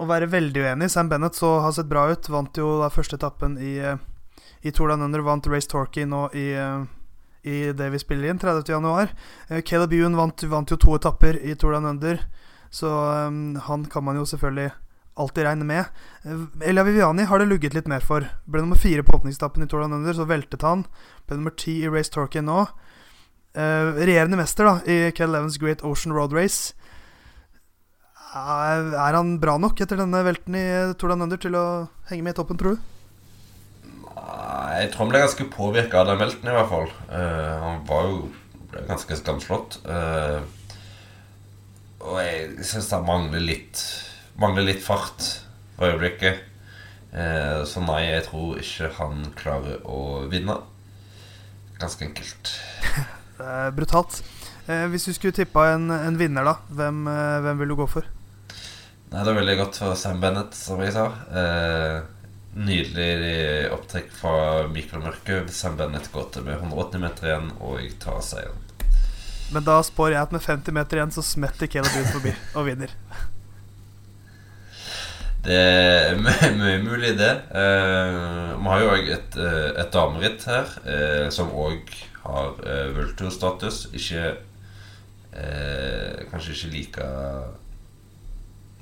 å 0.00 0.06
være 0.08 0.30
veldig 0.32 0.62
uenig. 0.64 0.90
Sam 0.92 1.10
Bennett 1.10 1.36
så 1.36 1.58
har 1.64 1.74
sett 1.76 1.90
bra 1.90 2.06
ut. 2.12 2.28
Vant 2.32 2.56
jo 2.56 2.78
da 2.82 2.88
første 2.92 3.18
etappen 3.18 3.58
i 3.60 3.74
i 4.62 4.72
Tour 4.74 4.88
Down 4.92 5.04
Under 5.06 5.22
vant 5.26 5.46
Race 5.50 5.68
Torquay 5.70 6.06
nå 6.08 6.26
i, 6.36 6.48
uh, 6.58 6.82
i 7.46 7.70
det 7.76 7.92
vi 7.94 8.00
spiller 8.02 8.32
inn, 8.32 8.40
30.1. 8.42 9.14
Uh, 9.50 9.60
Caleb 9.66 9.94
Ewan 9.98 10.18
vant, 10.18 10.44
vant, 10.50 10.70
jo 10.70 10.80
to 10.80 10.96
etapper 10.98 11.38
i 11.42 11.54
Tour 11.54 11.76
Down 11.76 11.88
Under, 11.94 12.20
så 12.70 12.90
um, 13.28 13.56
han 13.68 13.86
kan 13.90 14.04
man 14.04 14.18
jo 14.20 14.26
selvfølgelig 14.28 14.72
alltid 15.18 15.44
regne 15.44 15.66
med. 15.66 15.84
Elia 16.62 16.84
Viviani 16.86 17.24
har 17.26 17.40
det 17.40 17.48
lugget 17.50 17.74
litt 17.74 17.88
mer 17.90 18.04
for. 18.04 18.26
Ble 18.46 18.62
nummer 18.62 18.78
fire 18.78 19.02
på 19.02 19.16
åpningstappen 19.18 19.64
i 19.64 19.70
Tour 19.70 19.82
Down 19.82 19.96
Under, 19.98 20.14
så 20.14 20.28
veltet 20.28 20.62
han. 20.66 20.84
Ble 21.26 21.40
nummer 21.40 21.54
ti 21.58 21.80
i 21.82 21.90
Race 21.90 22.12
Torquay 22.14 22.44
nå. 22.44 22.66
Uh, 23.58 23.96
regjerende 23.98 24.38
mester 24.38 24.68
da 24.68 24.74
i 24.86 24.98
Kel 25.16 25.34
Evans 25.34 25.58
Great 25.58 25.82
Ocean 25.82 26.14
Road 26.14 26.36
Race. 26.36 26.74
Er 28.28 29.16
han 29.16 29.38
bra 29.40 29.56
nok 29.58 29.80
etter 29.80 29.98
denne 29.98 30.20
velten 30.26 30.54
i 30.58 30.68
Tour 31.00 31.14
Down 31.14 31.26
Under 31.26 31.40
til 31.40 31.56
å 31.58 31.66
henge 32.10 32.26
med 32.26 32.36
i 32.36 32.38
toppen, 32.38 32.60
tror 32.60 32.76
du? 32.76 32.97
Jeg 34.28 34.90
tror 34.92 35.06
han 35.06 35.12
ble 35.12 35.22
ganske 35.22 35.46
påvirka 35.52 36.02
av 36.02 36.10
den 36.10 36.20
velten, 36.20 36.50
i 36.50 36.54
hvert 36.54 36.70
fall. 36.70 36.90
Uh, 37.10 37.54
han 37.64 37.80
var 37.88 38.08
jo 38.10 38.18
ganske 38.86 39.18
skamslått. 39.18 39.80
Uh, 39.88 40.44
og 42.04 42.20
jeg 42.22 42.66
syns 42.68 42.92
han 42.94 43.08
mangler 43.08 43.42
litt 43.42 43.80
Mangler 44.38 44.68
litt 44.68 44.84
fart 44.84 45.24
for 45.74 45.90
øyeblikket. 45.90 46.44
Uh, 47.10 47.64
så 47.66 47.82
nei, 47.82 48.04
jeg 48.06 48.28
tror 48.28 48.60
ikke 48.62 48.92
han 49.00 49.24
klarer 49.38 49.80
å 49.82 50.28
vinne. 50.30 50.60
Ganske 51.80 52.06
enkelt. 52.06 52.52
brutalt. 53.78 54.20
hvis 54.66 55.08
du 55.08 55.12
skulle 55.14 55.34
tippa 55.34 55.72
en, 55.72 55.90
en, 55.90 56.16
vinner, 56.18 56.46
da, 56.46 56.54
hvem, 56.70 57.04
hvem 57.42 57.60
vil 57.62 57.72
du 57.72 57.76
gå 57.78 57.88
for? 57.90 58.06
Nei, 59.08 59.24
Det 59.24 59.30
er 59.32 59.38
veldig 59.38 59.56
godt 59.56 59.78
for 59.80 59.96
Sam 59.96 60.18
Bennett, 60.20 60.56
som 60.56 60.80
jeg 60.84 60.92
sa. 60.92 61.06
Eh, 61.32 61.98
Nydelig 62.58 63.68
opptrekk 63.70 64.08
fra 64.18 64.66
Mikael 64.72 65.04
Mørke. 65.04 65.44
Sam 65.54 65.76
Bennett 65.78 66.10
går 66.10 66.32
til 66.34 66.46
med 66.48 66.58
180 66.58 67.02
meter 67.04 67.28
igjen, 67.28 67.52
og 67.62 67.84
tar 68.02 68.18
seieren. 68.24 68.64
Men 69.54 69.64
da 69.64 69.78
spår 69.86 70.12
jeg 70.12 70.26
at 70.26 70.34
med 70.34 70.44
50 70.44 70.74
meter 70.76 70.98
igjen 70.98 71.14
så 71.14 71.24
smetter 71.24 71.70
Caleb 71.70 71.94
ut 71.94 72.10
forbi 72.16 72.34
og 72.58 72.66
vinner. 72.66 72.92
Det 75.46 75.54
er 75.54 76.18
mye 76.58 76.80
mulig, 76.82 77.14
det. 77.16 77.30
Uh, 77.54 78.58
vi 78.58 78.72
har 78.72 78.82
jo 78.82 78.90
òg 78.96 79.10
et, 79.14 79.38
uh, 79.38 79.70
et 79.78 79.94
dameritt 79.94 80.44
her 80.50 80.74
uh, 80.82 81.28
som 81.32 81.54
òg 81.54 81.94
har 82.24 82.58
uh, 82.58 82.88
Vulture-status. 82.98 83.88
Ikke 83.94 84.34
Kanskje 86.32 86.54
ikke 86.54 86.70
like 86.72 87.08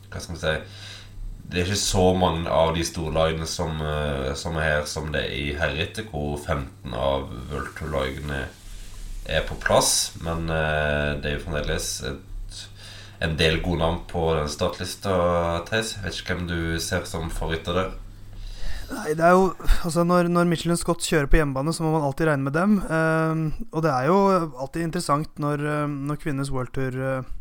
Hva 0.09 0.21
skal 0.23 0.37
vi 0.37 0.39
si 0.41 0.53
det 1.47 1.61
er 1.61 1.69
ikke 1.69 1.79
så 1.79 2.05
mange 2.19 2.51
av 2.51 2.73
de 2.75 2.83
storlagene 2.87 3.47
som, 3.47 3.79
eh, 3.79 4.33
som 4.35 4.57
er 4.59 4.65
her, 4.67 4.87
som 4.91 5.13
det 5.15 5.23
er 5.23 5.35
i 5.35 5.45
herrerittet, 5.55 6.09
hvor 6.11 6.41
15 6.41 6.95
av 6.95 7.29
World 7.53 7.71
Tour-lagene 7.79 8.47
er 9.31 9.45
på 9.47 9.59
plass. 9.63 10.17
Men 10.25 10.51
eh, 10.51 11.13
det 11.21 11.31
er 11.31 11.37
jo 11.37 11.45
fremdeles 11.45 11.91
et, 12.11 12.65
en 13.23 13.37
del 13.39 13.61
gode 13.63 13.79
navn 13.85 14.03
på 14.11 14.25
den 14.41 14.51
startlista, 14.51 15.15
Theis. 15.71 15.95
Vet 16.03 16.19
ikke 16.19 16.35
hvem 16.35 16.51
du 16.51 16.59
ser 16.83 17.07
som 17.07 17.31
favoritter 17.31 17.79
der. 17.79 17.95
Nei, 18.87 19.17
det 19.19 19.25
er 19.27 19.33
jo 19.35 19.49
Altså, 19.83 20.05
når, 20.07 20.29
når 20.31 20.47
Michelin 20.47 20.79
Scott 20.79 21.03
kjører 21.03 21.27
på 21.31 21.41
hjemmebane, 21.41 21.73
så 21.75 21.83
må 21.83 21.95
man 21.95 22.07
alltid 22.07 22.27
regne 22.27 22.51
med 22.51 22.59
dem. 22.59 22.77
Eh, 22.83 23.65
og 23.71 23.87
det 23.87 23.95
er 23.95 24.11
jo 24.11 24.19
alltid 24.51 24.83
interessant 24.83 25.43
når, 25.43 25.63
når 25.95 26.23
kvinnenes 26.27 26.51
World 26.51 26.75
Tour 26.75 27.03
Eh, 27.07 27.35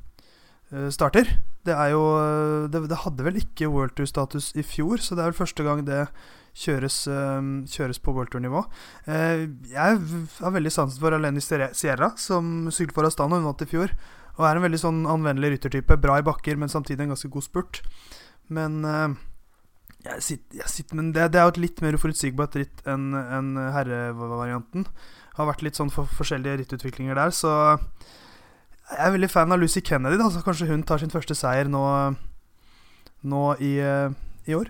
starter. 0.91 1.29
Det 1.65 1.75
jo 1.91 2.01
eh, 2.19 2.69
det, 2.69 2.85
det, 2.91 3.01
hadde 3.03 3.25
vel 3.25 3.39
ikke 3.41 3.69
World 3.73 3.95
Tour-status 3.97 4.51
i 4.57 4.63
fjor, 4.65 5.01
så 5.01 5.15
det 5.15 5.23
er 5.23 5.31
vel 5.31 5.39
første 5.39 5.65
gang 5.65 5.83
det 5.88 6.03
kjøres, 6.55 7.01
uh, 7.11 7.41
kjøres 7.67 7.99
på 7.99 8.13
World 8.15 8.31
Tour-nivå. 8.31 8.61
Jeg 9.09 9.97
har 10.39 10.53
veldig 10.55 10.71
sansen 10.71 11.01
for 11.01 11.15
Aleni 11.15 11.41
Sierra, 11.43 12.13
som 12.21 12.69
syklet 12.71 12.95
for 12.95 13.07
Astana. 13.07 13.41
Hun 13.41 13.49
vant 13.49 13.65
i 13.65 13.67
fjor. 13.67 13.91
Og 14.38 14.45
er 14.47 14.55
en 14.55 14.63
veldig 14.63 14.79
sånn 14.79 15.01
anvendelig 15.09 15.55
ryttertype. 15.55 15.97
Bra 15.99 16.19
i 16.21 16.25
bakker, 16.27 16.55
men 16.59 16.71
samtidig 16.71 17.03
en 17.03 17.11
ganske 17.11 17.31
god 17.33 17.43
spurt. 17.43 17.81
Men 18.47 18.79
jeg 20.05 20.23
sitter, 20.23 20.61
jeg 20.61 20.71
sitter, 20.71 20.99
men 21.01 21.11
det, 21.15 21.27
det, 21.33 21.41
er 21.41 21.49
jo 21.49 21.55
et 21.57 21.61
litt 21.65 21.83
mer 21.83 21.99
uforutsigbart 21.99 22.55
ritt 22.59 22.88
enn 22.88 23.09
en 23.15 23.51
herrevarianten. 23.75 24.88
Har 25.35 25.51
vært 25.51 25.65
litt 25.67 25.79
sånn 25.79 25.91
for 25.91 26.07
forskjellige 26.07 26.61
rittutviklinger 26.63 27.19
der, 27.19 27.35
så 27.35 27.55
jeg 28.91 29.07
er 29.07 29.13
veldig 29.15 29.29
fan 29.31 29.53
av 29.53 29.61
Lucy 29.61 29.81
Kennedy. 29.85 30.17
Da, 30.21 30.29
så 30.31 30.41
kanskje 30.45 30.69
hun 30.69 30.83
tar 30.85 31.01
sin 31.01 31.13
første 31.13 31.35
seier 31.37 31.69
nå, 31.71 31.83
nå 33.25 33.43
i, 33.57 33.75
eh, 33.81 34.09
i, 34.45 34.57
år. 34.57 34.69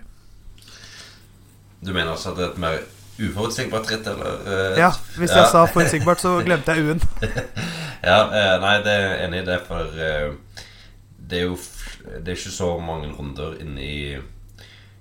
Du 1.84 1.92
mener 1.92 2.14
altså 2.14 2.32
at 2.32 2.38
det 2.38 2.46
er 2.46 2.54
et 2.54 2.62
mer 2.64 2.78
uforutsigbart 3.16 3.90
ritt, 3.90 4.08
eller? 4.08 4.40
Uh, 4.44 4.78
ja, 4.80 4.90
hvis 5.16 5.32
ja. 5.32 5.42
jeg 5.42 5.52
sa 5.52 5.64
forutsigbart, 5.72 6.20
så 6.20 6.38
glemte 6.44 6.72
jeg 6.72 6.84
U-en. 6.84 7.02
ja, 8.10 8.18
uh, 8.28 8.56
nei, 8.64 8.74
det 8.84 8.96
er 8.96 9.12
enig 9.26 9.42
i 9.44 9.46
det, 9.50 9.60
for 9.68 9.92
det 11.26 11.40
er 11.40 11.46
jo 11.48 11.56
Det 12.06 12.30
er 12.30 12.36
ikke 12.36 12.54
så 12.54 12.70
mange 12.78 13.10
runder 13.12 13.56
inni, 13.60 14.16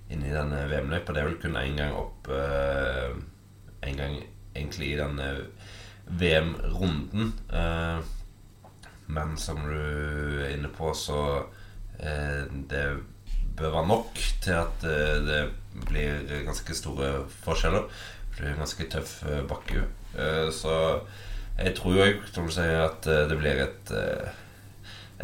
Inni 0.09 0.29
denne 0.29 0.63
VM-løypa. 0.69 1.13
Det 1.13 1.21
er 1.21 1.27
vel 1.27 1.39
kun 1.41 1.57
én 1.57 1.77
gang 1.79 1.95
opp 1.97 2.27
En 2.29 3.97
gang 3.97 4.19
egentlig 4.55 4.91
i 4.91 4.97
denne 4.99 5.29
VM-runden. 6.05 7.33
Men 9.07 9.35
som 9.37 9.59
du 9.67 10.41
er 10.43 10.55
inne 10.55 10.71
på, 10.73 10.93
så 10.97 11.19
eh, 11.99 12.45
det 12.69 12.85
bør 13.55 13.75
være 13.77 13.87
nok 13.87 14.23
til 14.43 14.57
at 14.57 14.87
eh, 14.87 15.19
det 15.25 15.41
blir 15.87 16.25
ganske 16.47 16.75
store 16.75 17.11
forskjeller. 17.45 17.85
Det 18.31 18.39
blir 18.39 18.53
en 18.53 18.63
ganske 18.63 18.89
tøff 18.91 19.19
eh, 19.29 19.43
bakke. 19.47 19.85
Eh, 20.17 20.49
så 20.55 20.79
jeg 21.59 21.75
tror 21.77 21.99
jo, 21.99 22.09
som 22.33 22.49
du 22.49 22.55
sier, 22.55 22.81
at 22.89 23.07
eh, 23.07 23.27
det 23.29 23.37
blir 23.39 23.61
et 23.67 23.93
eh, 23.95 24.41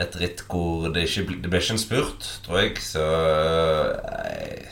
et 0.02 0.15
ritt 0.15 0.46
hvor 0.48 0.88
det 0.94 1.04
ikke 1.04 1.26
blir, 1.28 1.41
det 1.44 1.50
blir 1.52 1.63
ikke 1.63 1.76
en 1.76 1.82
spurt, 1.82 2.28
tror 2.46 2.62
jeg. 2.62 2.78
Så 2.80 3.02
jeg, 3.04 4.70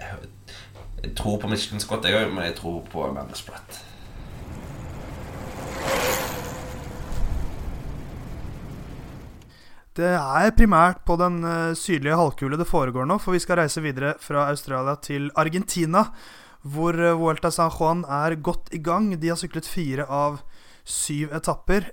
jeg, 0.00 0.30
jeg 1.04 1.12
tror 1.16 1.38
på 1.38 1.50
Michelin 1.50 1.80
Scott, 1.80 2.04
jeg 2.04 2.18
òg, 2.18 2.32
men 2.34 2.48
jeg 2.48 2.56
tror 2.58 2.80
på 2.90 3.04
Amanda 3.06 3.38
Spratt. 3.38 3.84
Det 9.98 10.12
er 10.14 10.52
primært 10.54 11.00
på 11.02 11.16
den 11.18 11.40
uh, 11.42 11.74
sydlige 11.74 12.14
halvkule 12.14 12.58
det 12.60 12.68
foregår 12.70 13.06
nå, 13.08 13.16
for 13.18 13.34
vi 13.34 13.40
skal 13.42 13.58
reise 13.58 13.82
videre 13.82 14.12
fra 14.22 14.44
Australia 14.52 14.94
til 15.02 15.26
Argentina, 15.34 16.04
hvor 16.62 16.94
uh, 16.94 17.16
Vuelta 17.18 17.50
San 17.50 17.72
Juan 17.74 18.04
er 18.06 18.36
godt 18.38 18.70
i 18.70 18.78
gang. 18.78 19.10
De 19.18 19.32
har 19.32 19.40
syklet 19.40 19.66
fire 19.66 20.06
av 20.06 20.38
syv 20.88 21.34
etapper. 21.36 21.90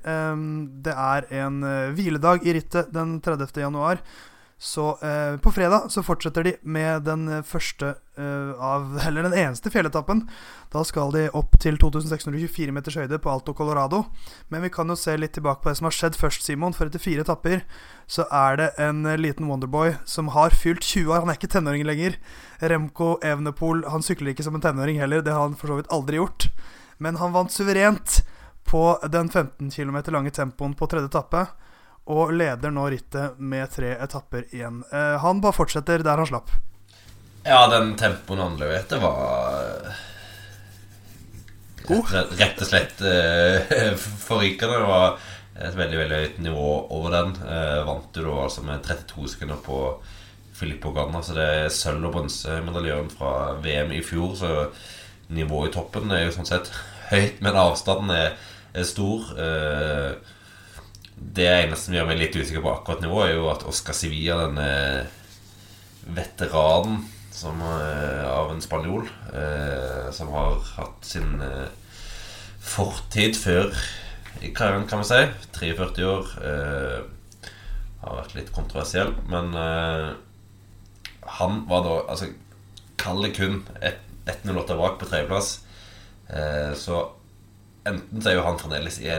Det 0.85 0.93
er 0.93 1.25
en 1.41 1.57
uh, 1.65 1.95
hviledag 1.97 2.45
i 2.45 2.53
rittet 2.59 2.93
den 2.93 3.17
30. 3.25 3.49
januar. 3.65 3.99
Så 4.57 4.97
eh, 5.03 5.37
på 5.37 5.51
fredag 5.51 5.89
så 5.91 6.03
fortsetter 6.03 6.43
de 6.43 6.53
med 6.63 7.03
den 7.03 7.27
første 7.43 7.89
eh, 8.15 8.51
av 8.63 8.95
Eller 9.07 9.27
den 9.27 9.35
eneste 9.35 9.69
fjelletappen. 9.71 10.23
Da 10.71 10.83
skal 10.87 11.11
de 11.11 11.25
opp 11.35 11.57
til 11.59 11.75
2624 11.81 12.71
meters 12.75 12.95
høyde 12.95 13.19
på 13.19 13.31
Alto 13.31 13.53
Colorado. 13.53 14.05
Men 14.47 14.63
vi 14.63 14.71
kan 14.71 14.87
jo 14.87 14.95
se 14.99 15.17
litt 15.19 15.35
tilbake 15.35 15.61
på 15.63 15.69
det 15.69 15.79
som 15.79 15.89
har 15.89 15.97
skjedd 15.97 16.19
først, 16.19 16.45
Simon. 16.47 16.75
For 16.75 16.87
etter 16.87 17.03
fire 17.03 17.25
etapper 17.25 17.65
så 18.07 18.27
er 18.31 18.61
det 18.61 18.69
en 18.85 19.03
eh, 19.03 19.19
liten 19.19 19.51
Wonderboy 19.51 19.97
som 20.07 20.31
har 20.37 20.55
fylt 20.55 20.87
20 20.87 21.11
år. 21.11 21.25
Han 21.25 21.33
er 21.33 21.39
ikke 21.39 21.51
tenåring 21.51 21.83
lenger. 21.87 22.15
Remco 22.63 23.17
Evenepool 23.27 23.83
han 23.91 24.07
sykler 24.07 24.31
ikke 24.31 24.47
som 24.47 24.55
en 24.55 24.63
tenåring 24.63 25.03
heller. 25.03 25.25
Det 25.25 25.35
har 25.35 25.49
han 25.49 25.59
for 25.59 25.73
så 25.73 25.81
vidt 25.81 25.91
aldri 25.91 26.21
gjort. 26.21 26.47
Men 27.03 27.19
han 27.19 27.35
vant 27.35 27.51
suverent 27.51 28.21
på 28.65 28.87
den 29.11 29.27
15 29.27 29.67
km 29.69 29.99
lange 30.15 30.31
tempoen 30.31 30.73
på 30.79 30.87
tredje 30.89 31.11
etappe 31.11 31.43
og 32.05 32.33
leder 32.37 32.73
nå 32.73 32.85
rittet 32.93 33.39
med 33.41 33.71
tre 33.73 33.95
etapper 33.97 34.45
igjen. 34.53 34.83
Eh, 34.93 35.15
han 35.21 35.41
bare 35.41 35.57
fortsetter 35.57 36.03
der 36.05 36.21
han 36.21 36.29
slapp. 36.29 36.51
Ja, 37.45 37.65
den 37.69 37.93
tempoen 37.97 38.41
han 38.41 38.59
leverte, 38.61 38.99
var 39.01 39.95
God. 41.85 42.09
Rett, 42.39 42.61
og 42.61 42.65
slett 42.65 43.01
uh, 43.05 43.93
forrykende. 44.27 44.79
Det 44.81 44.89
var 44.89 45.17
et 45.69 45.77
veldig 45.77 45.99
veldig 45.99 46.21
høyt 46.23 46.39
nivå 46.41 46.69
over 46.97 47.13
den. 47.13 47.35
Vant 47.85 48.09
du 48.15 48.23
da 48.25 48.33
altså 48.47 48.65
med 48.65 48.81
32 48.83 49.27
sekunder 49.35 49.61
på 49.61 49.77
Filippo 50.55 50.91
Ganna. 50.95 51.21
Så 51.21 51.37
det 51.37 51.45
er 51.45 51.69
sølv- 51.69 52.09
og 52.09 52.15
bronsemedaljen 52.17 53.11
fra 53.13 53.53
VM 53.63 53.93
i 53.93 54.01
fjor. 54.03 54.33
Så 54.39 54.51
nivået 55.29 55.69
i 55.69 55.75
toppen 55.77 56.11
er 56.11 56.25
jo 56.25 56.33
sånn 56.35 56.49
sett 56.49 56.71
høyt, 57.13 57.41
men 57.45 57.61
avstanden 57.61 58.13
er, 58.15 58.33
er 58.73 58.89
stor. 58.89 59.29
Uh, 59.37 60.34
det 61.15 61.47
eneste 61.47 61.87
som 61.87 61.95
gjør 61.95 62.09
meg 62.09 62.19
litt 62.19 62.35
usikker 62.35 62.63
på 62.63 62.71
akkurat 62.73 63.03
nivå, 63.03 63.21
er 63.23 63.35
jo 63.35 63.49
at 63.51 63.65
Oscar 63.67 63.95
Sevilla, 63.97 64.45
denne 64.45 65.07
veteranen 66.15 67.05
som, 67.35 67.59
eh, 67.61 68.23
av 68.29 68.51
en 68.51 68.61
spanjol, 68.61 69.07
eh, 69.33 70.11
som 70.11 70.31
har 70.31 70.59
hatt 70.77 71.05
sin 71.05 71.41
eh, 71.41 71.67
fortid 72.59 73.35
før 73.35 73.73
i 74.41 74.51
karrieren, 74.55 74.87
kan 74.87 75.01
man 75.01 75.07
si, 75.07 75.21
43 75.57 76.05
år, 76.07 76.31
eh, 76.43 77.49
har 78.05 78.21
vært 78.21 78.35
litt 78.37 78.53
kontroversiell, 78.55 79.13
men 79.31 79.53
eh, 79.55 80.13
han 81.39 81.63
var 81.69 81.85
da 81.85 81.95
Altså, 82.11 82.29
kall 83.01 83.23
det 83.25 83.35
kun 83.35 83.63
1.08 83.81 84.77
bak 84.77 84.99
på 84.99 85.07
tredjeplass. 85.09 85.59
Eh, 86.29 86.71
så 86.77 87.01
enten 87.85 88.21
så 88.21 88.31
er 88.31 88.37
jo 88.39 88.45
han 88.45 88.59
fremdeles 88.61 88.99
i 89.01 89.09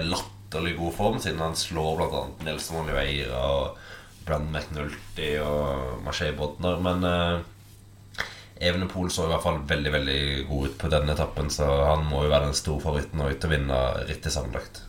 latterlig 0.47 0.77
god 0.79 0.95
form, 0.95 1.19
siden 1.21 1.41
han 1.41 1.57
slår 1.57 1.97
bl.a. 1.97 2.25
Nelson 2.45 2.85
Oliveira 2.85 3.39
og 3.51 3.79
Brann 4.27 4.51
McNulty 4.53 5.39
og 5.43 6.03
Marché 6.05 6.33
Bodner, 6.37 6.79
men 6.81 7.05
uh, 7.05 7.41
Evenepool 8.61 9.11
så 9.11 9.27
i 9.27 9.33
hvert 9.33 9.43
fall 9.43 9.61
veldig 9.67 9.93
veldig 9.93 10.21
god 10.49 10.69
ut 10.69 10.79
på 10.79 10.91
denne 10.91 11.13
etappen, 11.13 11.51
så 11.51 11.67
han 11.67 12.07
må 12.07 12.25
jo 12.25 12.31
være 12.31 12.47
den 12.47 12.59
store 12.59 12.81
favoritten 12.81 13.23
og 13.23 13.35
til 13.35 13.51
å 13.51 13.55
vinne 13.55 13.81
rittet 14.07 14.33
sammenlagt. 14.33 14.83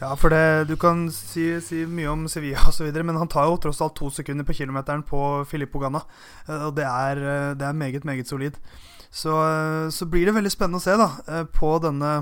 Ja, 0.00 0.12
for 0.18 0.28
det, 0.28 0.68
du 0.68 0.76
kan 0.76 1.06
si, 1.12 1.54
si 1.64 1.84
mye 1.88 2.12
om 2.12 2.28
Sevilla 2.28 2.68
osv., 2.68 2.88
men 2.92 3.16
han 3.16 3.30
tar 3.30 3.48
jo 3.48 3.58
tross 3.62 3.80
alt 3.84 3.96
to 3.96 4.10
sekunder 4.12 4.44
på 4.44 4.56
kilometeren 4.56 5.04
på 5.06 5.44
Filippo 5.48 5.80
Ganna. 5.80 6.02
Og 6.66 6.74
det 6.76 6.84
er, 6.84 7.20
det 7.56 7.66
er 7.66 7.78
meget, 7.78 8.04
meget 8.04 8.28
solid. 8.28 8.58
Så, 9.08 9.32
så, 9.94 10.06
blir 10.10 10.26
det 10.26 10.34
veldig 10.34 10.50
spennende 10.52 10.82
å 10.82 10.84
se 10.84 10.96
da 10.98 11.44
på 11.54 11.76
denne, 11.80 12.18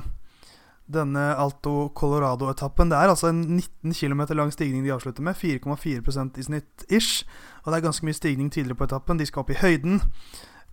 denne 0.93 1.23
Alto 1.41 1.89
Colorado-etappen. 1.97 2.93
Det 2.93 2.99
er 2.99 3.13
altså 3.13 3.31
en 3.33 3.43
19 3.59 3.95
km 3.97 4.23
lang 4.37 4.53
stigning 4.53 4.85
de 4.85 4.93
avslutter 4.95 5.25
med. 5.25 5.37
4,4% 5.37 6.39
i 6.39 6.47
snitt 6.47 6.87
ish. 6.89 7.27
Og 7.65 7.73
det 7.73 7.79
er 7.79 7.87
ganske 7.89 8.07
mye 8.07 8.19
stigning 8.19 8.53
tidligere 8.53 8.79
på 8.79 8.89
etappen. 8.91 9.19
De 9.21 9.27
skal 9.27 9.45
opp 9.45 9.53
i 9.55 9.61
høyden. 9.61 10.01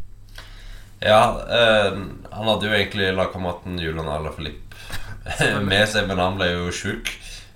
Ja, 1.05 1.41
eh, 1.51 1.93
han 2.31 2.49
hadde 2.49 2.69
jo 2.69 2.73
egentlig 2.73 3.11
lagkameraten 3.13 3.77
Julian 3.79 4.09
Alaphilippe 4.09 4.73
med 5.71 5.85
seg, 5.93 6.07
men 6.09 6.21
han 6.23 6.39
ble 6.41 6.49
jo 6.49 6.71
sjuk. 6.73 7.11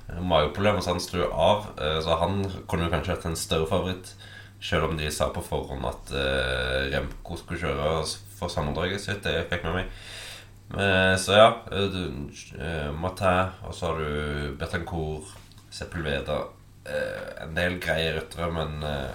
Mageproblemer, 0.08 0.84
så 0.84 0.92
han 0.92 1.00
slo 1.00 1.30
av. 1.32 1.70
Eh, 1.80 1.96
så 2.04 2.18
han 2.20 2.42
kunne 2.68 2.88
jo 2.88 2.92
kanskje 2.92 3.14
vært 3.14 3.28
en 3.30 3.40
større 3.40 3.68
favoritt. 3.70 4.12
Selv 4.60 4.88
om 4.90 4.98
de 4.98 5.08
sa 5.14 5.30
på 5.32 5.40
forhånd 5.46 5.84
at 5.86 6.08
uh, 6.10 6.88
Remco 6.90 7.36
skulle 7.38 7.60
kjøre 7.60 7.90
for 8.40 8.50
sammendraget 8.50 9.04
sitt. 9.04 9.20
Det 9.22 9.44
fikk 9.46 9.62
med 9.68 9.76
meg. 9.76 9.92
Men, 10.72 11.14
så 11.22 11.36
ja. 11.38 11.44
Uh, 11.70 12.88
Matin, 12.98 13.52
og 13.62 13.76
så 13.78 13.92
har 13.92 14.02
du 14.02 14.56
Betancour, 14.58 15.30
Sepulveda. 15.70 16.40
Uh, 16.88 17.44
en 17.44 17.54
del 17.54 17.78
greie 17.78 18.16
ryttere, 18.16 18.50
men 18.50 18.82
uh, 18.82 19.14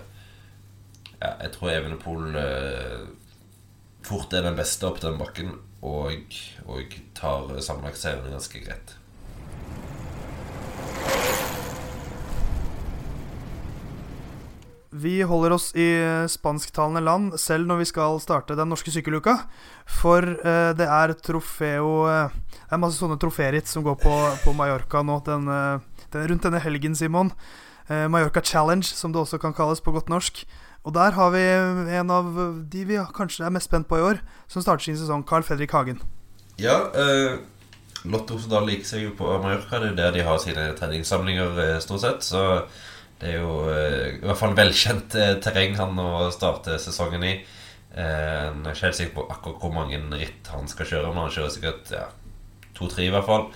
ja, 1.20 1.34
jeg 1.44 1.52
tror 1.58 1.74
Evenepool 1.74 2.40
uh, 2.40 3.04
fort 4.04 4.34
er 4.36 4.48
den 4.48 4.60
beste 4.60 4.88
opp 4.90 5.00
den 5.04 5.20
bakken, 5.22 5.56
og, 5.84 6.36
og 6.68 7.00
tar 7.18 7.56
sammenlagtseieren 7.64 8.36
ganske 8.36 8.64
greit. 8.64 8.98
Vi 14.94 15.24
holder 15.26 15.56
oss 15.56 15.72
i 15.74 15.88
spansktalende 16.30 17.02
land 17.02 17.38
selv 17.42 17.66
når 17.66 17.80
vi 17.82 17.88
skal 17.90 18.20
starte 18.22 18.54
den 18.58 18.70
norske 18.70 18.94
sykkeluka. 18.94 19.40
For 19.90 20.22
eh, 20.22 20.70
det 20.78 20.86
er 20.86 21.16
trofeo 21.18 22.06
uh, 22.06 22.30
Det 22.54 22.78
er 22.78 22.82
masse 22.82 23.02
sånne 23.02 23.18
troféritt 23.22 23.68
som 23.70 23.84
går 23.86 23.98
på, 24.00 24.14
på 24.46 24.54
Mallorca 24.58 25.02
nå 25.02 25.18
den, 25.26 25.50
uh, 25.50 26.06
den, 26.14 26.28
rundt 26.30 26.46
denne 26.46 26.62
helgen, 26.62 26.98
Simon. 26.98 27.34
Mallorca 27.90 28.40
Challenge, 28.40 28.88
som 28.88 29.12
det 29.12 29.20
også 29.20 29.38
kan 29.44 29.52
kalles 29.54 29.82
på 29.84 29.92
godt 29.92 30.08
norsk. 30.08 30.46
Og 30.84 30.94
der 30.96 31.16
har 31.16 31.32
vi 31.32 31.42
en 31.96 32.12
av 32.12 32.30
de 32.70 32.84
vi 32.86 33.00
kanskje 33.16 33.46
er 33.48 33.54
mest 33.56 33.72
spent 33.72 33.88
på 33.88 34.02
i 34.02 34.04
år, 34.04 34.20
som 34.52 34.64
starter 34.64 34.90
sin 34.90 35.00
sesong, 35.00 35.24
Carl 35.24 35.46
Fredrik 35.48 35.72
Hagen. 35.72 36.02
Ja, 36.60 36.90
eh, 36.92 37.38
Lotte 38.04 38.36
Osedal 38.36 38.68
liker 38.68 38.88
seg 38.88 39.06
jo 39.06 39.14
på 39.16 39.30
Mallorca. 39.40 39.80
Det 39.80 39.94
er 39.94 40.00
der 40.00 40.18
de 40.18 40.26
har 40.28 40.42
sine 40.44 40.66
treningssamlinger, 40.76 41.80
stort 41.84 42.04
sett. 42.04 42.28
Så 42.28 42.44
det 43.22 43.32
er 43.32 43.40
jo 43.40 43.52
eh, 43.72 44.18
i 44.18 44.26
hvert 44.26 44.40
fall 44.40 44.56
velkjent 44.58 45.16
eh, 45.16 45.38
terreng 45.44 45.78
han 45.80 46.00
å 46.02 46.28
starte 46.36 46.76
sesongen 46.82 47.24
i. 47.24 47.38
Eh, 47.94 48.50
jeg 48.50 48.66
er 48.66 48.74
ikke 48.74 48.88
helt 48.90 49.00
sikker 49.00 49.16
på 49.16 49.28
akkurat 49.32 49.64
hvor 49.64 49.76
mange 49.78 50.02
ritt 50.20 50.52
han 50.52 50.68
skal 50.68 50.90
kjøre, 50.90 51.14
men 51.14 51.24
han 51.24 51.36
kjører 51.36 51.54
sikkert 51.56 51.94
ja, 51.96 52.10
to-tre 52.76 53.08
i 53.08 53.14
hvert 53.14 53.30
fall. 53.30 53.48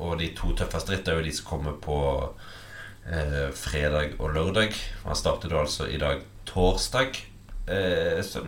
og 0.00 0.12
de 0.16 0.30
to 0.32 0.54
tøffeste 0.56 0.94
rittene 0.94 1.12
er 1.12 1.18
jo 1.20 1.26
de 1.26 1.32
som 1.36 1.48
kommer 1.50 1.74
på 1.76 1.96
fredag 3.58 4.14
og 4.18 4.30
lørdag. 4.36 4.76
Han 5.02 5.18
starter 5.18 5.50
da 5.50 5.64
altså 5.64 5.88
i 5.90 5.98
dag 5.98 6.22
torsdag. 6.46 7.18
så 8.22 8.42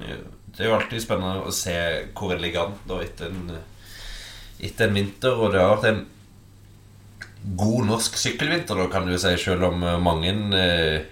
det 0.54 0.62
er 0.62 0.68
jo 0.70 0.76
alltid 0.76 1.02
spennende 1.02 1.48
å 1.48 1.54
se 1.54 1.74
hvor 2.14 2.34
en 2.34 2.42
ligger 2.42 2.68
an 2.68 2.74
da 2.86 3.00
etter 3.02 3.32
en, 3.32 3.56
etter 4.62 4.86
en 4.86 4.98
vinter. 5.00 5.34
Og 5.34 5.50
det 5.50 5.62
har 5.62 5.72
vært 5.74 5.88
en 5.90 6.04
god 7.58 7.88
norsk 7.90 8.16
sykkelvinter, 8.16 8.78
da, 8.78 8.86
kan 8.92 9.08
du 9.08 9.16
si, 9.18 9.34
selv 9.40 9.68
om 9.68 9.82
eh, 9.84 9.98
mange 10.00 10.30
eh, 10.56 11.10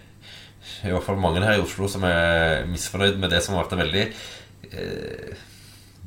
I 0.87 0.93
hvert 0.93 1.05
fall 1.05 1.19
mange 1.21 1.43
her 1.45 1.59
i 1.59 1.65
Oslo 1.65 1.89
som 1.91 2.07
er 2.09 2.69
misfornøyd 2.71 3.19
med 3.21 3.35
det 3.35 3.43
som 3.45 3.57
har 3.57 3.67
vært 3.67 3.75
en 3.77 3.83
veldig 3.83 4.05
eh, 4.71 5.43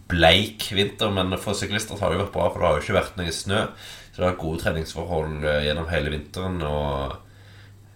bleik 0.09 0.69
vinter. 0.77 1.11
Men 1.11 1.35
for 1.41 1.57
syklister 1.57 1.99
har 1.99 2.11
det 2.11 2.19
jo 2.19 2.23
vært 2.23 2.35
bra, 2.37 2.47
for 2.49 2.61
det 2.61 2.69
har 2.69 2.79
jo 2.79 2.85
ikke 2.85 2.99
vært 3.01 3.19
noe 3.19 3.35
snø. 3.35 3.61
Så 4.07 4.15
det 4.15 4.23
har 4.23 4.31
vært 4.31 4.43
gode 4.45 4.63
treningsforhold 4.63 5.47
gjennom 5.67 5.91
hele 5.91 6.15
vinteren. 6.15 6.61
Og 6.63 7.24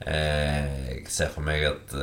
jeg 0.05 1.05
ser 1.12 1.31
for 1.33 1.43
meg 1.45 1.65
at 1.67 1.95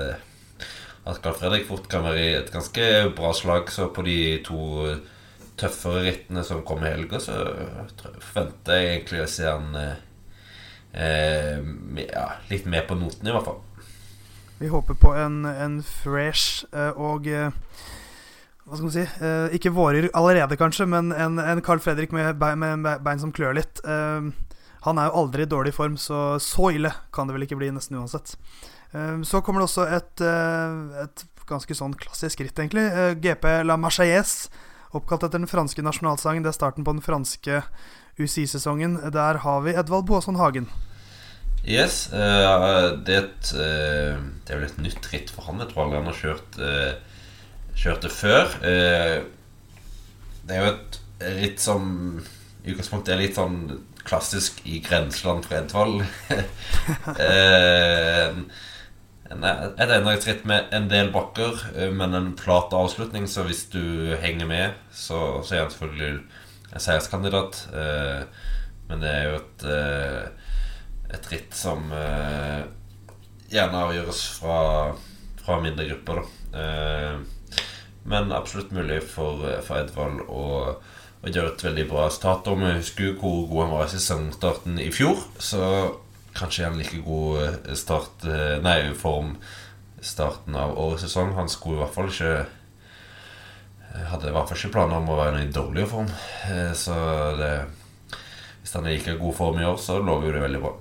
at 1.06 1.20
Carl 1.22 1.36
Fredrik 1.38 1.68
fort 1.68 1.86
kan 1.90 2.02
være 2.02 2.22
i 2.22 2.34
et 2.40 2.50
ganske 2.52 2.86
bra 3.16 3.30
slag. 3.36 3.70
Så 3.70 3.88
på 3.94 4.02
de 4.06 4.42
to 4.46 4.62
tøffere 5.56 6.02
rittene 6.08 6.42
som 6.44 6.64
kommer 6.66 6.90
i 6.90 6.96
helga, 6.96 7.20
så 7.22 7.36
forventer 8.32 8.80
jeg 8.80 8.88
egentlig 8.90 9.22
å 9.22 9.28
se 9.30 9.46
han 9.46 9.76
eh, 9.80 11.60
ja, 12.02 12.26
litt 12.50 12.66
mer 12.68 12.88
på 12.88 12.98
noten, 12.98 13.28
i 13.28 13.36
hvert 13.36 13.46
fall. 13.46 13.62
Vi 14.58 14.72
håper 14.72 14.98
på 14.98 15.12
en, 15.14 15.44
en 15.46 15.78
fresh 15.84 16.64
eh, 16.72 16.92
og 16.96 17.28
eh, 17.28 17.52
hva 18.66 18.74
skal 18.74 18.86
man 18.88 18.94
si 18.94 19.02
eh, 19.04 19.54
Ikke 19.54 19.70
vårer 19.76 20.08
allerede, 20.16 20.56
kanskje, 20.58 20.88
men 20.90 21.12
en, 21.14 21.38
en 21.38 21.62
Carl 21.62 21.80
Fredrik 21.84 22.12
med 22.16 22.34
bein, 22.40 22.58
med 22.58 23.04
bein 23.04 23.22
som 23.22 23.32
klør 23.36 23.54
litt. 23.60 23.80
Eh, 23.86 24.32
han 24.86 25.00
er 25.02 25.10
jo 25.10 25.22
aldri 25.22 25.44
i 25.44 25.50
dårlig 25.50 25.74
form, 25.74 25.96
så 25.98 26.38
så 26.42 26.70
ille 26.76 26.92
kan 27.14 27.26
det 27.26 27.36
vel 27.36 27.46
ikke 27.46 27.58
bli, 27.58 27.72
nesten 27.74 27.98
uansett. 27.98 28.36
Eh, 28.92 29.18
så 29.26 29.42
kommer 29.42 29.62
det 29.62 29.68
også 29.68 29.86
et, 29.98 30.22
et 31.02 31.24
ganske 31.48 31.76
sånn 31.78 31.96
klassisk 31.98 32.42
ritt, 32.44 32.58
egentlig. 32.58 32.86
GP 33.22 33.46
La 33.66 33.78
Marseillaise, 33.80 34.50
oppkalt 34.96 35.26
etter 35.26 35.42
den 35.42 35.50
franske 35.50 35.82
nasjonalsangen. 35.84 36.46
Det 36.46 36.52
er 36.52 36.58
starten 36.58 36.86
på 36.86 36.94
den 36.94 37.04
franske 37.04 37.62
UCI-sesongen. 38.20 38.98
Der 39.14 39.42
har 39.42 39.64
vi 39.66 39.74
Edvald 39.76 40.06
Boasson 40.08 40.38
Hagen. 40.40 40.70
Yes. 41.66 42.06
Uh, 42.12 42.94
det, 43.02 43.16
er 43.16 43.24
et, 43.26 43.50
vel 44.52 44.68
et 44.68 44.78
nytt 44.82 45.10
ritt 45.10 45.34
for 45.34 45.50
han. 45.50 45.58
Jeg 45.62 45.72
tror 45.72 45.86
aldri 45.86 45.98
han 45.98 46.10
har 46.12 46.20
kjørt, 46.22 46.60
kjørt 47.74 48.06
det 48.06 48.14
før. 48.14 48.56
det 50.46 50.54
er 50.54 50.62
jo 50.62 50.72
et 50.72 51.00
ritt 51.42 51.62
som 51.62 51.82
i 52.66 52.72
utgangspunktet 52.74 53.14
er 53.14 53.20
litt 53.22 53.38
sånn 53.38 53.60
klassisk 54.06 54.58
i 54.66 54.80
grenseland 54.82 55.46
for 55.46 55.56
Edvald. 55.60 56.02
et 59.26 59.92
endagsritt 59.94 60.44
med 60.46 60.74
en 60.74 60.88
del 60.90 61.12
bakker, 61.14 61.62
men 61.94 62.14
en 62.14 62.32
flat 62.38 62.74
avslutning. 62.74 63.26
Så 63.30 63.46
hvis 63.46 63.64
du 63.70 64.16
henger 64.22 64.50
med, 64.50 64.74
så, 64.90 65.42
så 65.46 65.54
er 65.54 65.64
han 65.64 65.72
selvfølgelig 65.74 66.20
en 66.72 66.82
seierskandidat. 66.82 67.52
men 68.88 69.02
det 69.02 69.10
er 69.14 69.24
jo 69.30 69.38
et 69.38 69.66
et 71.14 71.30
ritt 71.32 71.54
som 71.54 71.90
eh, 71.94 72.62
gjerne 73.52 73.82
avgjøres 73.86 74.22
fra, 74.40 74.58
fra 75.42 75.58
mindre 75.62 75.88
grupper, 75.90 76.22
da. 76.22 76.60
Eh, 76.62 77.62
men 78.06 78.34
absolutt 78.34 78.74
mulig 78.74 79.00
for, 79.02 79.42
for 79.66 79.80
Edvald 79.80 80.22
å, 80.30 80.44
å, 81.22 81.30
gjør 81.30 81.52
et 81.52 81.64
veldig 81.68 81.86
bra 81.90 82.08
start. 82.12 82.48
Og 82.50 82.60
vi 82.60 82.74
husker 82.78 83.10
jo 83.10 83.14
hvor 83.20 83.46
god 83.50 83.62
han 83.64 83.76
var 83.76 83.86
i 83.86 83.94
sesongstarten 83.94 84.82
i 84.82 84.90
fjor, 84.94 85.22
så 85.38 85.62
kanskje 86.36 86.68
han 86.68 86.78
like 86.78 87.00
god 87.04 87.42
eh, 87.42 87.74
start 87.74 88.24
eh, 88.28 88.56
Nei, 88.64 88.78
form 88.94 89.36
starten 90.04 90.56
av 90.58 90.76
årets 90.78 91.06
sesong. 91.06 91.34
Han 91.38 91.50
skulle 91.50 91.80
i 91.80 91.84
hvert 91.84 91.96
fall 91.96 92.10
ikke 92.12 92.32
eh, 92.44 94.06
hadde 94.12 94.30
i 94.30 94.34
hvert 94.36 94.50
fall 94.50 94.60
ikke 94.60 94.74
planer 94.76 95.00
om 95.00 95.12
å 95.12 95.20
være 95.20 95.44
i 95.44 95.52
dårligere 95.52 95.90
form. 95.90 96.10
Så 96.76 96.96
det, 97.40 97.52
hvis 98.60 98.74
han 98.76 98.86
er 98.86 98.98
like 98.98 99.16
god 99.20 99.38
form 99.38 99.62
i 99.62 99.66
år, 99.68 99.78
så 99.80 99.98
lover 100.02 100.28
jo 100.28 100.34
det 100.36 100.44
veldig 100.44 100.64
bra. 100.66 100.74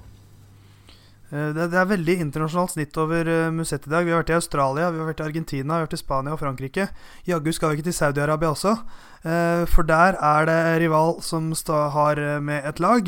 Det, 1.36 1.64
er 1.66 1.88
veldig 1.90 2.14
internasjonalt 2.22 2.76
snitt 2.76 2.98
over 3.02 3.28
Musett 3.52 3.88
i 3.88 3.92
dag. 3.92 4.06
Vi 4.06 4.14
har 4.14 4.22
vært 4.22 4.30
i 4.32 4.36
Australia, 4.38 4.92
vi 4.94 5.02
har 5.02 5.10
vært 5.10 5.24
i 5.24 5.26
Argentina, 5.26 5.72
vi 5.72 5.82
har 5.82 5.88
vært 5.88 5.98
i 5.98 6.00
Spania 6.00 6.36
og 6.36 6.40
Frankrike. 6.40 6.86
Jaggu 7.28 7.50
skal 7.56 7.72
vi 7.72 7.80
ikke 7.80 7.88
til 7.90 7.98
Saudi-Arabia 7.98 8.52
også, 8.54 8.76
for 9.26 9.88
der 9.90 10.20
er 10.22 10.46
det 10.46 10.58
rival 10.84 11.16
som 11.26 11.48
har 11.96 12.20
med 12.46 12.68
et 12.70 12.80
lag. 12.80 13.08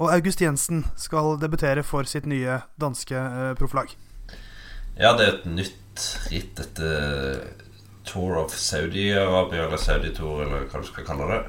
Og 0.00 0.14
August 0.14 0.40
Jensen 0.40 0.86
skal 0.96 1.36
debutere 1.42 1.82
for 1.84 2.08
sitt 2.08 2.24
nye 2.24 2.62
danske 2.80 3.12
uh, 3.12 3.52
profflag. 3.58 3.92
Ja, 4.96 5.12
det 5.12 5.26
er 5.26 5.34
et 5.34 5.44
nytt 5.52 6.06
ritt, 6.32 6.54
dette 6.56 6.94
Tour 8.08 8.38
of 8.40 8.56
Saudi-Arabia, 8.56 9.66
eller 9.66 9.76
Saudi-tour, 9.76 10.46
eller 10.46 10.64
hva 10.72 10.80
du 10.80 10.88
skal 10.88 11.04
kalle 11.04 11.28
det. 11.28 11.42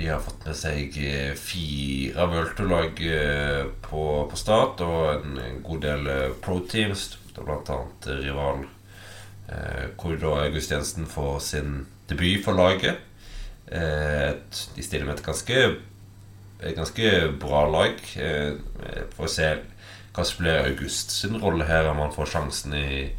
De 0.00 0.06
har 0.08 0.22
fått 0.24 0.46
med 0.48 0.56
seg 0.56 0.94
eh, 1.04 1.34
fire 1.36 2.24
World 2.30 3.00
eh, 3.04 3.66
på, 3.84 4.04
på 4.30 4.38
start 4.38 4.80
og 4.80 5.10
en, 5.12 5.58
god 5.66 5.82
del 5.84 6.08
eh, 6.08 6.30
pro-teams. 6.40 7.18
Blant 7.36 7.68
annet 7.72 8.08
rival 8.20 8.64
hvor 9.98 10.18
da 10.20 10.34
August 10.44 10.70
Jensen 10.70 11.08
får 11.10 11.40
sin 11.42 11.86
debut 12.10 12.44
for 12.44 12.54
laget. 12.54 13.00
de 13.70 14.82
stiller 14.82 15.06
med 15.06 15.18
et 15.18 15.24
ganske, 15.26 15.58
et 16.62 16.76
ganske 16.76 17.10
bra 17.40 17.64
lag. 17.70 17.98
for 19.16 19.26
å 19.26 19.30
se 19.30 19.50
hva 20.12 20.24
som 20.24 20.42
blir 20.42 20.64
August 20.64 21.10
sin 21.10 21.38
rolle 21.42 21.66
her, 21.66 21.88
om 21.90 21.98
han 22.02 22.14
får 22.14 22.32
sjansen 22.32 22.74
i, 22.74 23.10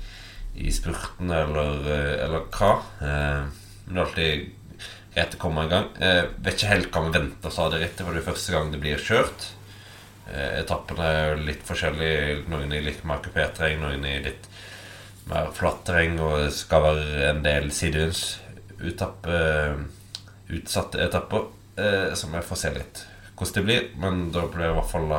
i 0.55 0.71
spurten 0.71 1.31
eller, 1.31 1.85
eller 2.25 2.47
hva. 2.51 2.73
men 2.99 3.95
det 3.95 4.01
er 4.01 4.05
alltid 4.05 4.49
greit 5.13 5.35
å 5.35 5.41
komme 5.41 5.65
i 5.65 5.71
gang. 5.71 5.89
Jeg 5.99 6.27
vet 6.39 6.55
ikke 6.55 6.71
helt 6.71 6.93
hva 6.93 7.03
vi 7.05 7.15
venter 7.17 7.57
av 7.63 7.73
det 7.73 7.89
for 7.97 8.13
det 8.13 8.21
er 8.21 8.29
første 8.29 8.55
gang 8.55 8.71
det 8.71 8.79
blir 8.83 9.01
kjørt. 9.01 9.47
Eh, 10.31 10.59
etappene 10.61 11.07
er 11.15 11.41
litt 11.41 11.63
forskjellige. 11.67 12.45
Noen 12.51 12.71
i 12.75 12.83
litt 12.83 13.03
mer 13.07 13.21
kupert 13.23 13.57
terreng, 13.57 13.81
noen 13.83 14.05
i 14.07 14.19
litt 14.23 14.47
mer 15.31 15.51
flatt 15.55 15.85
terreng. 15.87 16.19
Og 16.21 16.51
skal 16.55 16.85
være 16.85 17.29
en 17.31 17.43
del 17.45 17.71
sidevinds 17.75 18.39
eh, 18.81 19.77
utsatte 20.51 21.01
etapper, 21.03 21.47
eh, 21.77 22.11
som 22.17 22.35
jeg 22.35 22.47
får 22.47 22.61
se 22.63 22.73
litt 22.75 23.05
hvordan 23.35 23.55
det 23.57 23.63
blir. 23.65 23.87
Men 24.01 24.27
da 24.35 24.45
blir 24.45 24.67
det 24.67 24.73
i 24.73 24.77
hvert 24.77 24.91
fall 24.91 25.09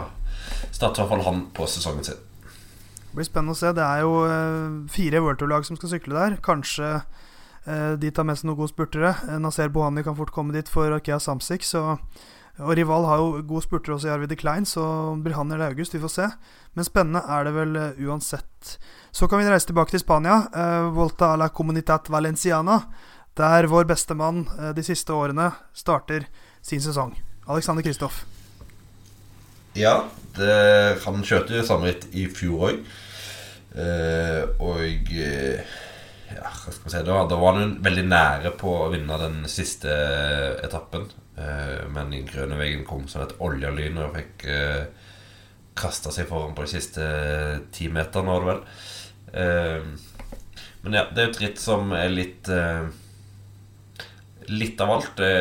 starter 0.70 1.02
i 1.02 1.06
hvert 1.06 1.10
fall 1.16 1.26
han 1.26 1.42
på 1.56 1.66
sesongen 1.66 2.06
sin. 2.06 2.20
Det 3.02 3.18
blir 3.18 3.28
spennende 3.28 3.56
å 3.56 3.58
se. 3.58 3.74
Det 3.76 3.84
er 3.84 4.04
jo 4.06 4.22
eh, 4.28 4.78
fire 4.92 5.24
World 5.24 5.42
Tour-lag 5.42 5.66
som 5.68 5.80
skal 5.80 5.96
sykle 5.96 6.16
der. 6.16 6.38
Kanskje 6.44 7.00
Eh, 7.64 7.92
de 7.92 8.10
tar 8.10 8.26
med 8.26 8.38
seg 8.38 8.48
noen 8.48 8.58
gode 8.58 8.72
spurtere. 8.72 9.14
Nasser 9.38 9.70
Bohani 9.70 10.02
kan 10.02 10.16
fort 10.18 10.32
komme 10.34 10.54
dit 10.54 10.68
for 10.70 10.92
Akea 10.96 11.20
Samsic. 11.22 11.66
Så, 11.68 11.98
og 12.60 12.74
Rival 12.76 13.06
har 13.08 13.20
jo 13.20 13.40
gode 13.48 13.64
spurter 13.64 13.94
også 13.94 14.10
i 14.10 14.12
Arvid 14.12 14.34
Klein, 14.36 14.66
så 14.68 14.84
blir 15.22 15.36
han 15.38 15.52
eller 15.52 15.72
August. 15.72 15.94
Vi 15.94 16.02
får 16.02 16.12
se. 16.12 16.26
Men 16.76 16.84
spennende 16.84 17.22
er 17.24 17.46
det 17.48 17.54
vel 17.56 17.78
uh, 17.78 18.02
uansett. 18.08 18.76
Så 19.12 19.28
kan 19.28 19.40
vi 19.40 19.48
reise 19.48 19.70
tilbake 19.70 19.94
til 19.94 20.02
Spania. 20.02 20.42
Uh, 20.52 20.92
Volta 20.92 21.32
a 21.32 21.38
la 21.40 21.48
Comunitat 21.48 22.10
Valenciana. 22.12 22.82
Der 23.36 23.68
vår 23.72 23.88
beste 23.88 24.14
mann 24.14 24.44
uh, 24.58 24.70
de 24.76 24.84
siste 24.84 25.16
årene 25.16 25.48
starter 25.72 26.28
sin 26.60 26.84
sesong. 26.84 27.16
Alexander 27.48 27.82
Kristoff. 27.82 28.22
Ja, 29.72 30.04
det, 30.36 31.00
han 31.06 31.24
kjørte 31.24 31.64
samme 31.64 31.88
ritt 31.88 32.04
i 32.12 32.26
fjor 32.28 32.68
òg. 32.68 32.84
og 34.60 35.08
ja, 36.36 36.50
hva 36.64 36.72
skal 36.74 36.92
si, 36.92 37.02
da, 37.06 37.18
da 37.28 37.38
var 37.40 37.58
han 37.58 37.76
veldig 37.84 38.04
nære 38.08 38.52
på 38.60 38.72
å 38.84 38.90
vinne 38.92 39.18
den 39.20 39.42
siste 39.50 39.92
etappen. 40.64 41.08
Eh, 41.36 41.84
men 41.92 42.14
Grønevegen 42.28 42.84
kom 42.88 43.06
som 43.10 43.24
et 43.24 43.34
oljelyn 43.42 44.00
og 44.02 44.16
fikk 44.16 44.46
eh, 44.50 44.82
kasta 45.78 46.12
seg 46.14 46.28
foran 46.30 46.56
på 46.56 46.66
de 46.66 46.72
siste 46.74 47.06
ti 47.74 47.88
meterne, 47.92 48.32
var 48.32 48.42
det 48.42 48.50
vel. 48.50 48.64
Eh, 49.42 50.10
men 50.82 50.98
ja, 50.98 51.06
det 51.10 51.22
er 51.22 51.30
et 51.30 51.40
ritt 51.44 51.62
som 51.62 51.94
er 51.96 52.12
litt 52.12 52.52
eh, 52.52 52.90
Litt 54.50 54.80
av 54.82 54.90
alt. 54.90 55.12
Det, 55.16 55.34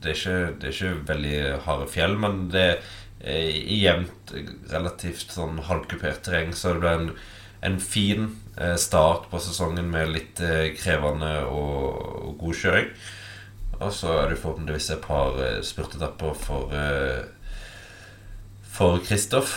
det, 0.00 0.14
er 0.14 0.14
ikke, 0.16 0.36
det, 0.62 0.70
er 0.70 0.72
ikke, 0.72 0.92
veldig 1.10 1.40
harde 1.66 1.88
fjell, 1.92 2.14
men 2.18 2.38
det 2.50 2.62
er 3.20 3.50
jevnt, 3.76 4.32
relativt 4.72 5.34
sånn 5.36 5.60
halvkupert 5.66 6.22
terreng, 6.24 6.54
så 6.56 6.72
det 6.72 6.80
blir 6.80 6.96
en, 6.96 7.10
en 7.68 7.76
fin 7.84 8.30
Eh, 8.49 8.49
start 8.76 9.30
på 9.30 9.40
sesongen 9.40 9.88
med 9.90 10.10
litt 10.14 10.40
eh, 10.44 10.72
krevende 10.76 11.44
og, 11.48 12.34
god 12.40 12.56
kjøring. 12.56 12.90
Og 13.80 13.92
så 13.96 14.12
er 14.18 14.30
det 14.30 14.40
forhåpentligvis 14.40 14.90
et 14.94 15.04
par 15.04 15.38
eh, 15.40 15.62
spurtetapper 15.64 16.36
for 16.36 16.74
For 18.70 19.00
Kristoff, 19.04 19.50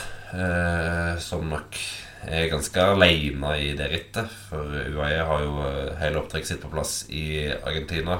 som 1.21 1.45
nok 1.47 1.77
er 2.25 2.49
ganske 2.49 2.81
aleine 2.81 3.51
i 3.61 3.69
det 3.77 3.85
rittet. 3.91 4.31
For 4.49 4.73
UAE 4.89 5.21
har 5.29 5.43
jo 5.45 5.53
hele 5.99 6.19
opptrekket 6.19 6.49
sitt 6.49 6.63
på 6.63 6.71
plass 6.73 7.05
i 7.13 7.45
Argentina. 7.53 8.17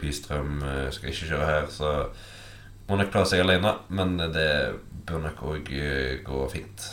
Bystrøm 0.00 0.64
skal 0.96 1.12
ikke 1.12 1.28
kjøre 1.28 1.50
her, 1.50 1.68
så 1.70 1.92
må 2.88 2.98
nok 2.98 3.12
klare 3.12 3.30
seg 3.30 3.44
alene. 3.44 3.76
Men 3.92 4.16
det 4.32 4.48
bør 5.06 5.22
nok 5.28 5.44
òg 5.52 5.70
gå 6.24 6.42
fint. 6.56 6.88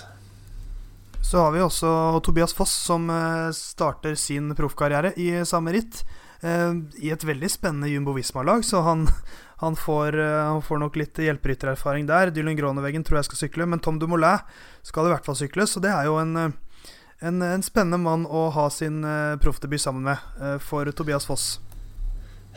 Så 1.29 1.37
har 1.37 1.51
vi 1.51 1.59
også 1.61 2.19
Tobias 2.25 2.55
Foss, 2.57 2.71
som 2.73 3.03
eh, 3.13 3.51
starter 3.53 4.15
sin 4.17 4.49
proffkarriere 4.57 5.11
i 5.13 5.27
samme 5.45 5.75
ritt. 5.75 5.99
Eh, 6.41 6.71
I 7.05 7.11
et 7.13 7.21
veldig 7.23 7.49
spennende 7.53 7.89
Jumbo 7.91 8.15
Visma-lag, 8.15 8.63
så 8.65 8.79
han, 8.81 9.03
han, 9.61 9.75
får, 9.77 10.15
eh, 10.17 10.37
han, 10.47 10.63
får, 10.65 10.79
nok 10.81 10.95
litt 10.97 11.19
hjelperyttererfaring 11.21 12.07
der. 12.09 12.31
Dylan 12.33 12.57
Groneveggen 12.57 13.05
tror 13.05 13.19
jeg 13.19 13.27
skal 13.27 13.41
sykle, 13.43 13.67
men 13.69 13.77
Tom 13.77 13.99
Dumoulin 14.01 14.41
skal 14.81 15.05
i 15.05 15.11
hvert 15.13 15.27
fall 15.27 15.37
sykle. 15.37 15.67
Så 15.69 15.83
det 15.83 15.91
er 15.93 16.07
jo 16.09 16.15
en, 16.17 16.33
en, 16.41 17.43
en 17.45 17.65
spennende 17.67 17.99
mann 18.01 18.25
å 18.25 18.47
ha 18.55 18.65
sin 18.73 19.05
proffdebut 19.43 19.83
sammen 19.83 20.09
med 20.09 20.63
for 20.65 20.89
Tobias 20.97 21.29
Foss. 21.29 21.59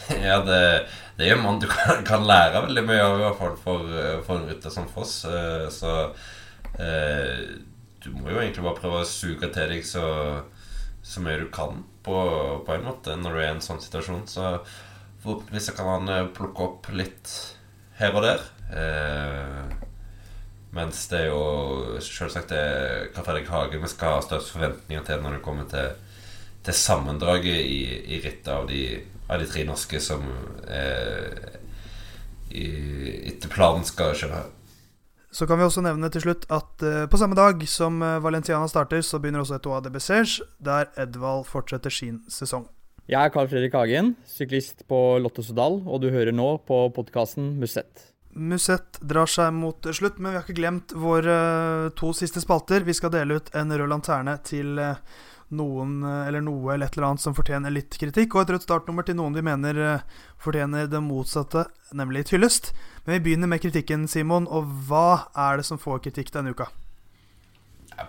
Ja, 0.16 0.38
det, 0.40 0.62
det 1.18 1.26
er 1.26 1.34
en 1.34 1.42
mann 1.44 1.60
du 1.60 1.68
kan, 1.68 2.00
kan, 2.08 2.24
lære 2.24 2.64
veldig 2.64 2.86
mye 2.88 3.04
av, 3.04 3.18
i 3.18 3.26
hvert 3.26 3.36
fall 3.42 3.60
for, 3.60 3.92
for 4.24 4.40
en 4.40 4.48
rytter 4.48 4.72
som 4.72 4.88
Foss. 4.88 5.18
Så 5.76 5.92
eh, 6.80 7.44
du 8.04 8.10
må 8.14 8.30
jo 8.30 8.40
egentlig 8.40 8.64
bare 8.66 8.80
prøve 8.80 9.02
å 9.02 9.08
suge 9.08 9.48
til 9.54 9.72
deg 9.74 9.86
så, 9.86 10.04
så 11.06 11.22
mye 11.24 11.40
du 11.42 11.48
kan, 11.54 11.84
på, 12.06 12.16
på, 12.66 12.74
en 12.74 12.86
måte, 12.86 13.16
når 13.18 13.34
du 13.34 13.40
er 13.40 13.48
i 13.48 13.54
en 13.56 13.64
sånn 13.64 13.82
situasjon. 13.82 14.26
Så 14.30 14.56
forhåpentligvis 15.22 15.72
kan 15.78 15.90
han 15.90 16.12
eh, 16.12 16.30
plukke 16.34 16.66
opp 16.66 16.90
litt 16.94 17.32
her 18.00 18.16
og 18.18 18.26
der. 18.26 18.44
Eh, 18.74 19.74
mens 20.72 21.04
det 21.10 21.26
er 21.26 21.28
jo 21.28 21.98
selvsagt 22.00 22.54
det 22.54 22.64
Karl 23.12 23.26
Fredrik 23.26 23.50
Hagen 23.52 23.82
vi 23.84 23.90
skal 23.92 24.16
ha 24.16 24.24
størst 24.24 24.54
forventninger 24.54 25.04
til 25.04 25.20
når 25.20 25.36
det 25.36 25.44
kommer 25.44 25.68
til, 25.68 25.90
til 26.64 26.78
sammendraget 26.78 27.58
i, 27.60 27.82
i 28.16 28.22
rittet 28.24 28.48
av 28.54 28.70
av 29.32 29.40
de 29.40 29.46
tre 29.48 29.64
norske 29.64 30.00
som 30.02 30.24
eh, 30.68 31.58
i, 32.52 32.66
etter 33.32 33.52
planen 33.52 33.84
skal 33.88 34.16
kjøre. 34.18 34.42
Så 35.32 35.46
kan 35.48 35.56
vi 35.56 35.64
også 35.64 35.80
nevne 35.80 36.10
til 36.12 36.26
slutt 36.26 36.44
at 36.52 36.84
uh, 36.84 37.06
på 37.08 37.16
samme 37.16 37.36
dag 37.38 37.62
som 37.70 38.02
uh, 38.04 38.20
Valenciana 38.20 38.68
starter, 38.68 39.00
så 39.00 39.16
begynner 39.16 39.40
også 39.40 39.56
Etoile 39.56 39.86
de 39.86 39.92
Bessèges, 39.94 40.42
der 40.60 40.90
Edvald 41.00 41.46
fortsetter 41.48 41.92
sin 41.92 42.20
sesong. 42.28 42.66
Jeg 43.08 43.16
er 43.16 43.32
Carl 43.32 43.48
Fredrik 43.48 43.72
Hagen, 43.74 44.12
syklist 44.28 44.84
på 44.88 44.98
Lotto 45.24 45.42
Sodal, 45.42 45.80
og 45.88 46.04
du 46.04 46.10
hører 46.12 46.36
nå 46.36 46.50
på 46.68 46.84
podkasten 46.94 47.54
Musett. 47.62 48.10
Musett 48.36 49.00
drar 49.00 49.28
seg 49.28 49.50
mot 49.56 49.88
slutt, 49.96 50.20
men 50.20 50.34
vi 50.34 50.38
har 50.38 50.44
ikke 50.44 50.60
glemt 50.60 50.92
våre 50.96 51.34
to 51.96 52.12
siste 52.16 52.40
spalter. 52.44 52.84
Vi 52.84 52.94
skal 52.96 53.12
dele 53.12 53.40
ut 53.40 53.50
en 53.56 53.72
rød 53.72 53.90
lanterne 53.92 54.38
til 54.44 54.78
noen 55.52 55.98
eller 56.04 56.40
noe 56.44 56.72
eller 56.72 56.88
et 56.88 56.96
eller 56.96 57.10
annet 57.10 57.24
som 57.24 57.36
fortjener 57.36 57.74
litt 57.74 57.98
kritikk, 58.00 58.36
og 58.36 58.44
et 58.44 58.54
rødt 58.54 58.64
startnummer 58.64 59.04
til 59.04 59.18
noen 59.18 59.36
vi 59.36 59.44
mener 59.44 59.82
fortjener 60.40 60.88
det 60.88 61.02
motsatte, 61.04 61.66
nemlig 61.92 62.24
et 62.24 62.34
hyllest. 62.36 62.72
Men 63.04 63.18
vi 63.18 63.24
begynner 63.26 63.50
med 63.50 63.62
kritikken, 63.62 64.06
Simon. 64.08 64.46
Og 64.46 64.68
hva 64.86 65.26
er 65.34 65.58
det 65.58 65.66
som 65.66 65.80
får 65.80 66.04
kritikk 66.06 66.30
denne 66.34 66.54
uka? 66.54 66.68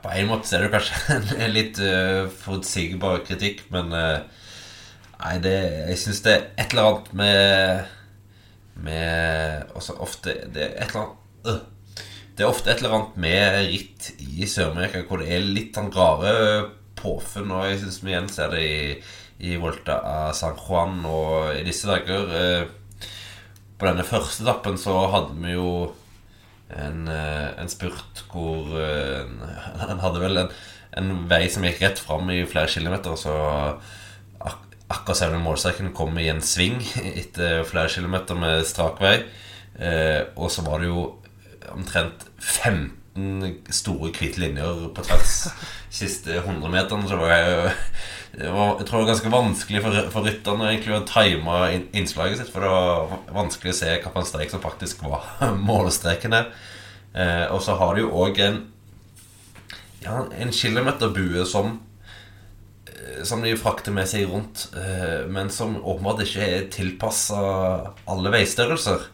På 0.03 0.13
en 0.13 0.29
måte 0.29 0.53
er 0.55 0.65
det 0.65 0.71
kanskje 0.73 1.17
en 1.43 1.53
litt 1.53 1.79
uh, 1.81 2.29
forutsigbar 2.43 3.23
kritikk, 3.27 3.65
men 3.73 3.93
uh, 3.93 4.23
Nei, 5.23 5.37
det, 5.39 5.53
jeg 5.87 5.99
syns 6.01 6.23
det 6.25 6.31
er 6.33 6.45
et 6.59 6.73
eller 6.73 6.87
annet 6.89 7.11
med 7.15 7.83
Med 8.83 9.69
også 9.77 9.93
ofte 10.03 10.33
Det 10.51 10.63
er 10.65 10.73
et 10.83 10.89
eller 10.89 11.03
annet 11.03 11.47
uh, 11.47 11.99
Det 12.33 12.43
er 12.43 12.49
ofte 12.49 12.71
et 12.73 12.81
eller 12.81 12.95
annet 12.97 13.19
med 13.23 13.59
ritt 13.69 14.09
i 14.23 14.47
Sør-Amerika 14.49 15.03
hvor 15.07 15.21
det 15.21 15.29
er 15.31 15.45
litt 15.45 15.77
sånn 15.77 15.93
rare 15.93 16.33
påfunn, 16.97 17.51
og 17.51 17.67
jeg 17.67 17.81
syns 17.83 17.99
vi 18.01 18.13
igjen 18.13 18.29
ser 18.31 18.53
det 18.55 18.63
i, 18.63 18.77
i 19.51 19.57
Volta 19.59 19.99
av 20.07 20.31
San 20.37 20.55
Juan 20.57 21.03
og 21.05 21.51
i 21.57 21.65
disse 21.67 21.89
dager. 21.89 22.71
På 23.83 23.89
denne 23.89 24.05
første 24.07 24.45
etappen 24.45 24.77
så 24.79 24.93
hadde 25.11 25.33
vi 25.43 25.57
jo 25.57 25.71
en, 26.71 27.01
eh, 27.11 27.49
en 27.59 27.67
spurt 27.67 28.21
hvor 28.31 28.69
Han 28.71 29.99
hadde 29.99 30.21
vel 30.21 30.39
en, 30.39 30.53
en, 30.95 31.09
vei 31.27 31.49
som 31.51 31.65
gikk 31.67 31.81
rett 31.83 31.99
fram 31.99 32.31
i 32.31 32.45
flere 32.47 32.71
kilometer, 32.71 33.17
så 33.19 33.33
ak 34.39 34.61
akkurat 34.87 35.19
selve 35.19 35.41
målstreken 35.43 35.91
kom 35.91 36.15
i 36.15 36.29
en 36.31 36.39
sving 36.39 36.79
etter 37.19 37.67
flere 37.67 37.91
kilometer 37.91 38.39
med 38.39 38.63
strak 38.71 39.03
vei. 39.03 39.17
Eh, 39.75 40.31
og 40.39 40.47
så 40.47 40.63
var 40.63 40.79
det 40.79 40.87
jo 40.87 41.03
omtrent 41.75 42.23
15 42.39 43.67
store, 43.67 44.13
hvite 44.15 44.45
linjer 44.45 44.87
på 44.95 45.09
tvers 45.09 45.35
siste 45.99 46.39
100 46.39 46.71
meterne. 46.71 47.11
Så 47.11 47.19
var 47.19 47.35
jeg, 47.35 47.75
var, 48.33 48.79
jeg 48.79 48.87
tror 48.87 48.97
det 48.97 49.03
var 49.03 49.09
ganske 49.11 49.31
vanskelig 49.33 49.81
for, 49.83 49.97
for 50.15 50.25
rytterne 50.25 50.69
egentlig 50.71 50.95
å 50.97 51.03
time 51.05 51.57
innslaget 51.93 52.39
sitt. 52.39 52.51
For 52.53 52.65
det 52.65 52.71
var 52.71 53.17
vanskelig 53.35 53.73
å 53.73 53.77
se 53.77 53.91
hvilken 53.93 54.25
strek 54.29 54.53
som 54.53 54.63
faktisk 54.63 55.03
var 55.05 55.27
målstreken 55.69 56.33
her. 56.33 56.49
Eh, 57.13 57.45
og 57.53 57.61
så 57.61 57.77
har 57.77 57.93
de 57.93 58.05
jo 58.05 58.13
òg 58.23 58.41
en, 58.41 58.59
ja, 60.01 60.23
en 60.33 60.53
kilometerbue 60.55 61.45
som 61.45 61.75
eh, 62.89 63.21
som 63.21 63.45
de 63.45 63.53
frakter 63.59 63.93
med 63.93 64.09
seg 64.09 64.25
rundt, 64.31 64.65
eh, 64.81 65.29
men 65.29 65.53
som 65.53 65.77
åpenbart 65.77 66.25
ikke 66.25 66.47
er 66.47 66.67
tilpassa 66.73 67.37
alle 68.09 68.33
veistørrelser. 68.33 69.05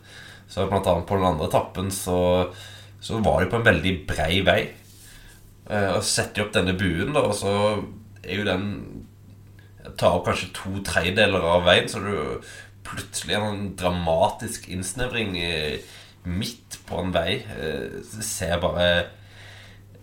Så 0.49 0.65
blant 0.71 0.87
annet 0.87 1.05
på 1.09 1.19
den 1.19 1.27
andre 1.27 1.51
etappen 1.51 1.91
så, 1.93 2.19
så 3.03 3.19
var 3.19 3.43
de 3.43 3.51
på 3.51 3.59
en 3.59 3.67
veldig 3.67 3.95
brei 4.07 4.39
vei. 4.47 4.61
Eh, 5.67 5.91
og 5.91 6.07
setter 6.07 6.39
de 6.39 6.47
opp 6.47 6.55
denne 6.55 6.79
buen, 6.79 7.11
da, 7.11 7.27
og 7.27 7.35
så 7.35 7.53
er 8.23 8.39
jo 8.39 8.47
den 8.47 8.65
tar 9.99 10.17
opp 10.17 10.27
kanskje 10.27 10.51
to 10.55 10.73
tredjedeler 10.85 11.45
av 11.55 11.63
veien, 11.67 11.87
så 11.91 12.01
du 12.03 12.41
plutselig 12.89 13.37
en 13.37 13.71
dramatisk 13.77 14.67
innsnevring 14.71 15.35
midt 16.23 16.79
på 16.87 16.99
en 17.03 17.13
vei. 17.15 17.39
Det 17.47 18.03
eh, 18.03 18.25
ser 18.25 18.59
bare 18.61 18.89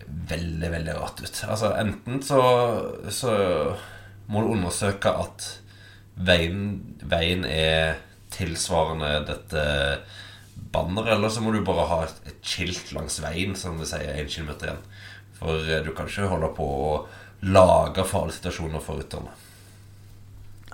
veldig, 0.07 0.71
veldig 0.71 0.97
rart 0.97 1.21
ut. 1.21 1.41
Altså 1.47 1.73
Enten 1.77 2.21
så, 2.23 2.41
så 3.11 3.33
må 4.31 4.43
du 4.43 4.53
undersøke 4.55 5.11
at 5.11 5.47
veien, 6.15 6.61
veien 7.03 7.45
er 7.47 7.99
tilsvarende 8.33 9.11
dette 9.27 9.65
banneret, 10.73 11.13
eller 11.15 11.31
så 11.31 11.43
må 11.43 11.53
du 11.53 11.61
bare 11.65 11.87
ha 11.91 11.99
et, 12.07 12.17
et 12.31 12.39
skilt 12.53 12.91
langs 12.95 13.21
veien 13.23 13.55
som 13.55 13.77
vil 13.79 13.89
si 13.89 14.01
1 14.01 14.31
km 14.33 14.53
igjen. 14.57 14.83
For 15.37 15.61
eh, 15.67 15.83
du 15.85 15.93
kan 15.93 16.09
ikke 16.09 16.31
holde 16.33 16.53
på 16.57 16.67
å 16.67 16.93
lage 17.47 18.07
farlige 18.07 18.39
situasjoner 18.39 18.81
for 18.83 18.99
rytterne. 18.99 19.35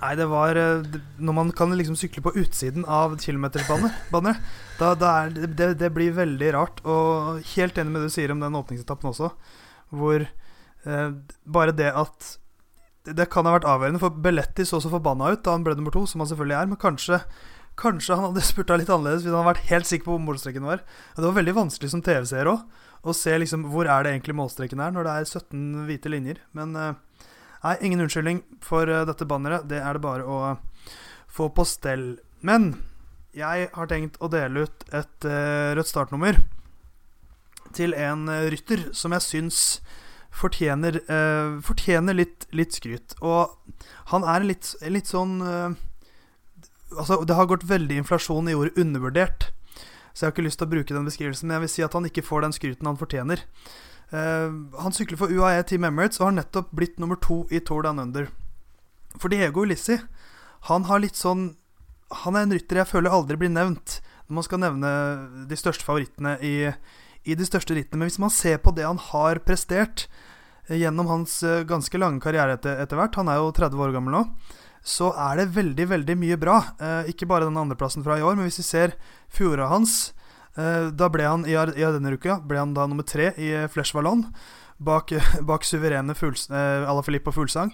Nei, 0.04 0.12
det 0.20 0.26
var 0.28 0.58
eh, 0.60 0.84
Når 1.16 1.36
man 1.36 1.50
kan 1.56 1.72
liksom 1.72 1.96
sykle 1.96 2.20
på 2.24 2.34
utsiden 2.36 2.84
av 2.84 3.16
kilometersbanner, 3.22 4.40
da, 4.78 4.92
da 4.98 5.12
er 5.22 5.32
det, 5.32 5.68
det, 5.80 5.90
blir 5.94 6.12
veldig 6.16 6.50
rart. 6.56 6.82
Og 6.84 7.40
helt 7.54 7.78
enig 7.80 7.94
med 7.94 8.04
det 8.04 8.12
du 8.12 8.16
sier 8.18 8.34
om 8.34 8.42
den 8.42 8.58
åpningsetappen 8.58 9.12
også, 9.14 9.30
hvor 9.94 10.26
eh, 10.26 11.10
bare 11.44 11.76
det 11.76 11.92
at 11.92 12.34
Det 13.04 13.28
kan 13.28 13.44
ha 13.44 13.52
vært 13.52 13.66
avgjørende, 13.68 14.00
for 14.00 14.16
Belletti 14.24 14.64
så 14.64 14.78
så 14.80 14.88
forbanna 14.92 15.34
ut 15.34 15.42
da 15.44 15.52
han 15.52 15.64
ble 15.64 15.74
nummer 15.76 15.92
to, 15.92 16.06
som 16.08 16.22
han 16.22 16.28
selvfølgelig 16.30 16.56
er, 16.56 16.70
men 16.70 16.80
kanskje 16.80 17.20
Kanskje 17.74 18.14
han 18.14 18.28
hadde 18.28 18.44
spurta 18.52 18.76
litt 18.78 18.90
annerledes 18.92 19.24
hvis 19.24 19.32
han 19.32 19.40
hadde 19.40 19.50
vært 19.50 19.70
helt 19.72 19.88
sikker 19.88 20.06
på 20.06 20.14
hvor 20.14 20.22
målstreken 20.22 20.68
var. 20.68 20.84
Det 21.16 21.24
var 21.24 21.38
veldig 21.40 21.56
vanskelig 21.56 21.90
som 21.90 22.04
TV-seer 22.06 22.52
òg 22.52 22.62
å 23.04 23.12
se 23.16 23.34
liksom 23.36 23.66
hvor 23.72 23.88
er 23.90 24.04
det 24.04 24.14
egentlig 24.14 24.36
målstreken 24.38 24.80
er, 24.80 24.92
når 24.94 25.08
det 25.08 25.14
er 25.14 25.26
17 25.40 25.64
hvite 25.88 26.12
linjer. 26.12 26.38
Men 26.56 26.76
uh, 26.78 26.94
Nei, 27.64 27.76
ingen 27.80 28.02
unnskyldning 28.04 28.42
for 28.64 28.90
uh, 28.90 29.02
dette 29.08 29.26
banneret. 29.28 29.68
Det 29.70 29.80
er 29.80 29.96
det 29.96 30.04
bare 30.04 30.26
å 30.28 30.56
få 31.32 31.48
på 31.56 31.64
stell. 31.68 32.18
Men 32.44 32.74
jeg 33.34 33.70
har 33.72 33.90
tenkt 33.90 34.20
å 34.20 34.28
dele 34.32 34.66
ut 34.66 34.84
et 34.92 35.28
uh, 35.28 35.72
rødt 35.78 35.90
startnummer 35.90 36.42
til 37.74 37.96
en 37.98 38.28
rytter 38.52 38.84
som 38.94 39.16
jeg 39.16 39.24
syns 39.24 39.60
fortjener, 40.34 41.00
fortjener 41.62 42.14
litt, 42.14 42.44
litt, 42.54 42.76
skryt. 42.76 43.16
Og 43.18 43.50
han 44.12 44.26
er 44.30 44.46
litt, 44.46 44.68
litt 44.86 45.10
sånn 45.10 45.40
Altså, 46.94 47.16
det 47.26 47.34
har 47.34 47.48
gått 47.50 47.66
veldig 47.66 47.96
inflasjon 48.04 48.46
i 48.46 48.54
ordet 48.54 48.76
'undervurdert'. 48.78 49.48
Så 50.14 50.22
jeg 50.22 50.28
har 50.28 50.34
ikke 50.36 50.46
lyst 50.46 50.60
til 50.62 50.68
å 50.68 50.70
bruke 50.70 50.94
den 50.94 51.08
beskrivelsen, 51.08 51.48
men 51.48 51.56
jeg 51.56 51.64
vil 51.64 51.72
si 51.72 51.82
at 51.82 51.94
han 51.98 52.06
ikke 52.06 52.22
får 52.22 52.44
den 52.44 52.54
skryten 52.54 52.86
han 52.86 53.00
fortjener. 53.00 53.40
Uh, 54.12 54.76
han 54.78 54.94
sykler 54.94 55.18
for 55.18 55.32
UAE 55.32 55.64
Team 55.68 55.86
Emirates 55.88 56.20
og 56.20 56.28
har 56.28 56.38
nettopp 56.38 56.72
blitt 56.76 57.00
nummer 57.02 57.18
to 57.20 57.44
i 57.50 57.60
Tour 57.64 57.86
Down 57.86 58.02
Under. 58.02 58.28
For 59.16 59.32
Diego 59.32 59.64
Ulissi, 59.64 59.98
han 60.68 60.86
har 60.88 61.02
litt 61.02 61.18
sånn 61.18 61.52
Han 62.24 62.36
er 62.36 62.46
en 62.46 62.52
rytter 62.54 62.80
jeg 62.80 62.88
føler 62.90 63.14
aldri 63.14 63.36
blir 63.38 63.50
nevnt 63.52 64.00
når 64.26 64.36
man 64.36 64.44
skal 64.46 64.60
nevne 64.62 64.90
de 65.48 65.56
største 65.58 65.84
favorittene 65.84 66.36
i, 66.44 66.70
i 67.28 67.34
de 67.36 67.46
største 67.46 67.74
rittene. 67.76 68.00
Men 68.00 68.08
hvis 68.08 68.20
man 68.22 68.32
ser 68.32 68.60
på 68.62 68.72
det 68.76 68.86
han 68.86 69.00
har 69.10 69.40
prestert 69.44 70.06
uh, 70.70 70.76
gjennom 70.76 71.10
hans 71.10 71.40
uh, 71.42 71.64
ganske 71.68 71.98
lange 72.00 72.22
karriere 72.24 72.58
etter, 72.58 72.78
etter, 72.84 73.00
hvert 73.00 73.18
Han 73.20 73.32
er 73.32 73.40
jo 73.40 73.54
30 73.56 73.86
år 73.86 73.96
gammel 73.96 74.18
nå. 74.18 74.26
Så 74.84 75.10
er 75.16 75.40
det 75.40 75.54
veldig, 75.56 75.88
veldig 75.88 76.14
mye 76.20 76.36
bra. 76.36 76.58
ikke 77.08 77.24
bare 77.24 77.46
den 77.48 77.56
andreplassen 77.56 78.04
fra 78.04 78.18
i 78.20 78.22
år, 78.22 78.34
men 78.36 78.44
hvis 78.44 78.60
vi 78.60 78.66
ser 78.68 78.92
fjoråret 79.32 79.72
hans 79.72 79.94
Eh, 80.12 80.23
da 80.54 81.08
ble 81.10 81.26
han 81.26 81.46
i, 81.48 81.54
denne 81.54 82.14
uka 82.14 82.38
ble 82.46 82.60
han 82.60 82.74
da 82.76 82.86
nummer 82.86 83.06
tre 83.06 83.32
i 83.34 83.50
eh, 83.50 83.70
Flesh 83.70 83.94
Vallon. 83.94 84.26
Bak, 84.84 85.12
bak 85.48 85.66
suverene 85.66 86.14
Fuls, 86.18 86.48
eh, 86.50 86.84
Ala 86.86 87.02
Filippo 87.02 87.32
Fuglsang. 87.34 87.72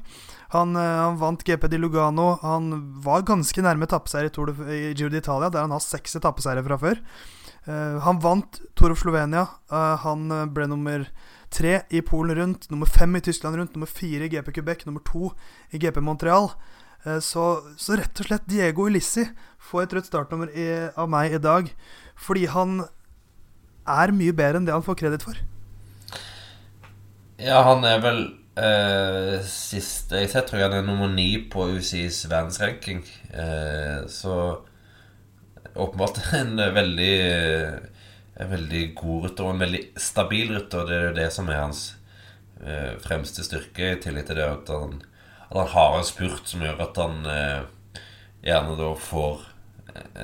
Han, 0.54 0.74
han, 0.76 1.18
vant 1.20 1.44
GP 1.44 1.68
di 1.70 1.78
Lugano. 1.80 2.38
Han 2.42 2.72
var 3.04 3.26
ganske 3.28 3.62
nærme 3.64 3.86
etappeseier 3.88 4.30
i, 4.30 4.32
i 4.74 4.94
Giro 4.94 5.12
d'Italia, 5.12 5.50
der 5.52 5.66
han 5.66 5.74
har 5.74 5.84
seks 5.84 6.16
etappeseiere 6.18 6.64
fra 6.66 6.80
før. 6.80 7.04
han 8.02 8.18
vant 8.18 8.58
Tour 8.74 8.90
of 8.90 8.98
Slovenia. 8.98 9.46
han 9.70 10.32
ble 10.50 10.66
nummer 10.66 11.06
tre 11.50 11.82
i 11.90 12.00
Polen 12.02 12.36
rundt, 12.36 12.70
nummer 12.70 12.86
fem 12.86 13.14
i 13.16 13.20
Tyskland 13.20 13.56
rundt, 13.56 13.74
nummer 13.74 13.86
fire 13.86 14.26
i 14.26 14.28
GP 14.28 14.50
Quebec, 14.54 14.86
nummer 14.86 15.00
to 15.06 15.30
i 15.70 15.78
GP 15.78 16.00
Montreal. 16.02 16.50
Så, 17.20 17.44
så, 17.78 17.94
rett 17.96 18.20
og 18.20 18.26
slett 18.26 18.50
Diego 18.50 18.88
Ulissi 18.90 19.22
får 19.70 19.86
et 19.86 19.94
rødt 19.96 20.10
startnummer 20.10 20.50
i, 20.50 20.66
av 20.98 21.08
meg 21.08 21.38
i 21.38 21.42
dag. 21.42 21.70
Fordi 22.20 22.46
han 22.52 22.82
er 23.88 24.12
mye 24.14 24.34
bedre 24.36 24.60
enn 24.60 24.68
det 24.68 24.76
han 24.76 24.84
får 24.86 24.98
kreditt 25.00 25.24
for. 25.26 25.38
Ja, 27.40 27.62
han 27.64 27.86
er 27.88 28.02
vel 28.04 28.20
eh, 28.60 29.36
siste 29.48 30.20
jeg 30.20 30.32
ser, 30.32 30.44
tror 30.44 30.60
jeg 30.60 30.68
han 30.68 30.82
er 30.82 30.88
nummer 30.88 31.08
ni 31.12 31.30
på 31.52 31.70
UCIs 31.76 32.26
verdensranking. 32.28 33.00
Eh, 33.32 34.04
så 34.12 34.34
åpenbart 35.74 36.20
en 36.40 36.56
veldig 36.74 37.16
En 38.40 38.48
veldig 38.48 38.94
god 38.96 39.24
rytter 39.26 39.44
og 39.44 39.50
en 39.52 39.62
veldig 39.66 39.80
stabil 40.00 40.54
rytter. 40.54 40.86
Det 40.88 40.94
er 40.96 41.02
jo 41.04 41.16
det 41.18 41.26
som 41.34 41.48
er 41.52 41.58
hans 41.60 41.80
eh, 42.64 42.94
fremste 43.04 43.44
styrke, 43.44 43.90
i 43.90 43.98
tillegg 44.00 44.30
til 44.30 44.38
det 44.38 44.46
at 44.46 44.70
han, 44.72 44.94
at 45.50 45.58
han 45.58 45.68
har 45.74 45.96
en 45.98 46.08
spurt 46.08 46.48
som 46.48 46.64
gjør 46.64 46.80
at 46.86 47.00
han 47.02 47.28
eh, 47.28 48.00
gjerne 48.46 48.78
da 48.78 48.94
får 48.96 49.44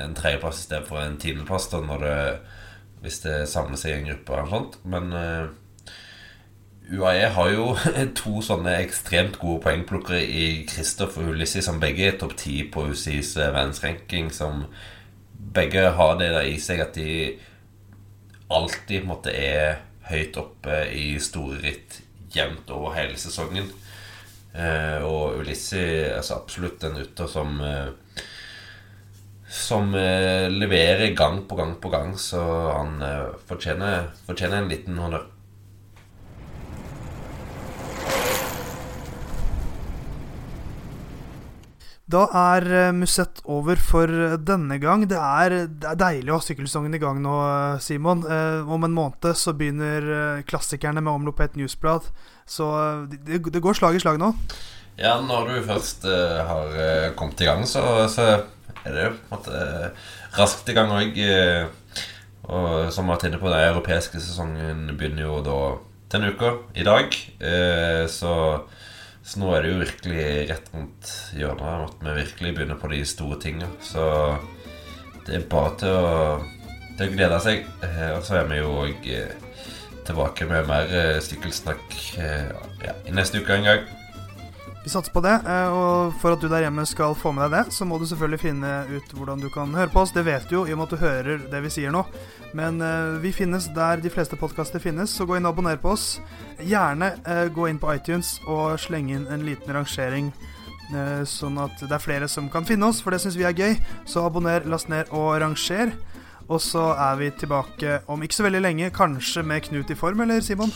en 0.02 0.14
tredjeplass 0.16 0.60
i 0.60 0.66
stedet 0.68 0.88
for 0.88 1.02
en 1.02 1.18
tiendeplass 1.20 1.70
hvis 3.06 3.20
det 3.22 3.36
samler 3.50 3.78
seg 3.80 3.92
i 3.92 3.98
en 4.00 4.08
gruppe. 4.10 4.34
eller 4.34 4.50
sånt 4.50 4.78
Men 4.84 5.12
uh, 5.12 5.46
eh, 5.46 6.96
UAE 6.96 7.28
har 7.34 7.50
jo 7.50 7.66
to 8.20 8.40
sånne 8.42 8.76
ekstremt 8.82 9.38
gode 9.42 9.62
poengplukkere 9.66 10.22
i 10.22 10.46
Kristoff 10.68 11.18
og 11.20 11.34
Ulissi, 11.34 11.62
som 11.62 11.80
begge 11.82 12.08
er 12.08 12.18
topp 12.20 12.36
ti 12.40 12.62
på 12.72 12.88
UCIs 12.90 13.36
uh, 13.38 13.50
verdensranking. 13.50 14.32
Som 14.34 14.66
begge 15.56 15.90
har 15.98 16.16
det 16.20 16.32
der 16.34 16.48
i 16.48 16.56
seg 16.62 16.82
at 16.82 16.96
de 16.98 17.36
alltid 18.46 19.00
på 19.00 19.04
en 19.04 19.10
måte 19.10 19.34
er 19.34 19.82
høyt 20.06 20.36
oppe 20.38 20.84
i 20.94 21.16
store 21.22 21.58
ritt 21.64 22.00
jevnt 22.34 22.70
over 22.70 22.94
hele 22.94 23.18
sesongen. 23.18 23.68
Uh, 24.56 25.04
og 25.04 25.42
Ulissi 25.42 25.78
er 25.82 26.16
altså 26.16 26.38
absolutt 26.40 26.84
en 26.86 26.96
rytter 27.02 27.28
som 27.28 27.58
uh, 27.60 27.90
som 29.48 29.94
eh, 29.94 30.50
leverer 30.50 31.14
gang 31.14 31.44
på 31.48 31.56
gang 31.56 31.76
på 31.80 31.88
gang, 31.88 32.16
så 32.18 32.42
han 32.72 33.00
eh, 33.02 33.32
fortjener, 33.46 34.10
fortjener 34.26 34.62
en 34.62 34.70
liten 34.70 34.98
honnør. 34.98 35.26
Da 42.06 42.22
er 42.38 42.66
eh, 42.70 42.92
Musett 42.94 43.40
over 43.50 43.80
for 43.82 44.10
denne 44.38 44.78
gang. 44.82 45.08
Det 45.10 45.18
er, 45.18 45.56
det 45.66 45.88
er 45.90 45.98
deilig 45.98 46.30
å 46.30 46.38
ha 46.38 46.44
sykkelsesongen 46.44 46.94
i 46.94 47.00
gang 47.02 47.18
nå, 47.22 47.34
eh, 47.42 47.80
Simon. 47.82 48.22
Eh, 48.22 48.62
om 48.62 48.86
en 48.86 48.94
måned 48.94 49.26
så 49.34 49.54
begynner 49.58 50.06
eh, 50.06 50.44
klassikerne 50.46 51.02
med 51.02 51.12
Omlopet 51.12 51.58
newsblad. 51.58 52.06
Så 52.46 52.70
eh, 52.78 53.18
det, 53.26 53.42
det 53.50 53.62
går 53.62 53.78
slag 53.78 53.98
i 53.98 54.02
slag 54.02 54.22
nå. 54.22 54.30
Ja, 54.96 55.18
når 55.20 55.50
du 55.50 55.56
først 55.66 56.06
uh, 56.08 56.38
har 56.48 56.76
eh, 56.80 57.10
kommet 57.16 57.40
i 57.44 57.48
gang, 57.48 57.66
så, 57.68 57.82
så 58.08 58.24
er 58.80 58.94
det 58.94 59.02
jo 59.02 59.10
på 59.12 59.26
en 59.26 59.34
måte 59.34 59.58
eh, 59.60 60.06
raskt 60.38 60.70
i 60.72 60.76
gang 60.76 60.92
òg. 60.94 61.18
og 62.46 62.92
som 62.94 63.10
vi 63.10 63.16
inne 63.28 63.40
på, 63.42 63.50
den 63.50 63.74
europeiske 63.74 64.20
sesongen 64.22 64.86
begynner 64.96 65.26
jo 65.26 65.40
da 65.44 65.58
denne 66.12 66.30
uka, 66.32 66.52
i 66.78 66.84
dag. 66.86 67.16
Så, 68.08 68.32
så 69.26 69.40
nå 69.42 69.50
er 69.52 69.64
det 69.64 69.72
jo 69.72 69.80
virkelig 69.80 70.26
rett 70.52 70.70
rundt 70.72 71.10
hjørnet 71.34 71.88
at 71.88 72.04
vi 72.04 72.14
virkelig 72.20 72.54
begynner 72.54 72.78
på 72.78 72.92
de 72.92 73.02
store 73.04 73.40
tinga. 73.42 73.66
Så 73.82 74.06
det 75.26 75.40
er 75.40 75.50
bare 75.50 75.74
til 75.82 75.98
å, 75.98 76.14
til 76.94 77.08
å 77.08 77.16
glede 77.16 77.42
seg. 77.42 77.66
Og 78.14 78.22
så 78.28 78.38
er 78.38 78.48
vi 78.52 78.62
jo 78.62 78.72
òg 78.84 79.10
tilbake 80.06 80.46
med 80.46 80.70
mer 80.70 81.20
sykkelsnakk 81.26 82.00
ja, 82.14 82.98
i 83.02 83.16
neste 83.16 83.42
uke 83.42 83.58
en 83.58 83.72
gang. 83.72 83.95
Vi 84.86 84.90
satser 84.92 85.10
på 85.10 85.20
det. 85.24 85.32
eh, 85.50 85.68
Og 85.74 86.12
for 86.22 86.36
at 86.36 86.40
du 86.40 86.46
der 86.46 86.62
hjemme 86.62 86.84
skal 86.86 87.14
få 87.18 87.32
med 87.34 87.50
deg 87.50 87.56
det, 87.66 87.72
så 87.74 87.84
må 87.84 87.98
du 87.98 88.04
selvfølgelig 88.06 88.38
finne 88.38 88.72
ut 88.86 89.14
hvordan 89.18 89.40
du 89.42 89.48
kan 89.50 89.72
høre 89.74 89.90
på 89.90 90.04
oss. 90.04 90.12
Det 90.14 90.22
vet 90.24 90.46
du 90.46 90.60
jo 90.60 90.66
i 90.66 90.72
og 90.76 90.78
med 90.78 90.86
at 90.86 90.94
du 90.94 91.02
hører 91.02 91.40
det 91.50 91.62
vi 91.64 91.72
sier 91.74 91.90
nå. 91.90 92.04
Men 92.54 92.78
eh, 92.80 93.18
vi 93.18 93.32
finnes 93.34 93.66
der 93.74 93.98
de 93.98 94.12
fleste 94.14 94.38
podkaster 94.38 94.78
finnes, 94.78 95.10
så 95.10 95.26
gå 95.26 95.36
inn 95.40 95.48
og 95.48 95.56
abonner 95.56 95.76
på 95.82 95.90
oss. 95.96 96.20
Gjerne 96.62 97.16
eh, 97.26 97.48
gå 97.50 97.66
inn 97.66 97.80
på 97.82 97.90
iTunes 97.96 98.36
og 98.46 98.78
slenge 98.78 99.16
inn 99.18 99.26
en 99.26 99.42
liten 99.48 99.74
rangering. 99.74 100.30
Sånn 101.26 101.56
at 101.58 101.80
det 101.82 101.90
er 101.90 101.98
flere 101.98 102.28
som 102.30 102.46
kan 102.46 102.62
finne 102.62 102.86
oss, 102.86 103.00
for 103.02 103.10
det 103.10 103.18
syns 103.18 103.34
vi 103.34 103.42
er 103.42 103.56
gøy. 103.58 103.72
Så 104.06 104.22
abonner, 104.22 104.62
last 104.70 104.86
ned 104.86 105.10
og 105.10 105.32
ranger. 105.42 105.90
Og 106.46 106.60
så 106.62 106.92
er 106.94 107.16
vi 107.18 107.32
tilbake 107.34 107.96
om 108.06 108.22
ikke 108.22 108.38
så 108.38 108.46
veldig 108.46 108.60
lenge, 108.62 108.92
kanskje 108.94 109.42
med 109.42 109.64
Knut 109.66 109.90
i 109.90 109.98
form, 109.98 110.22
eller 110.22 110.38
Simon? 110.46 110.70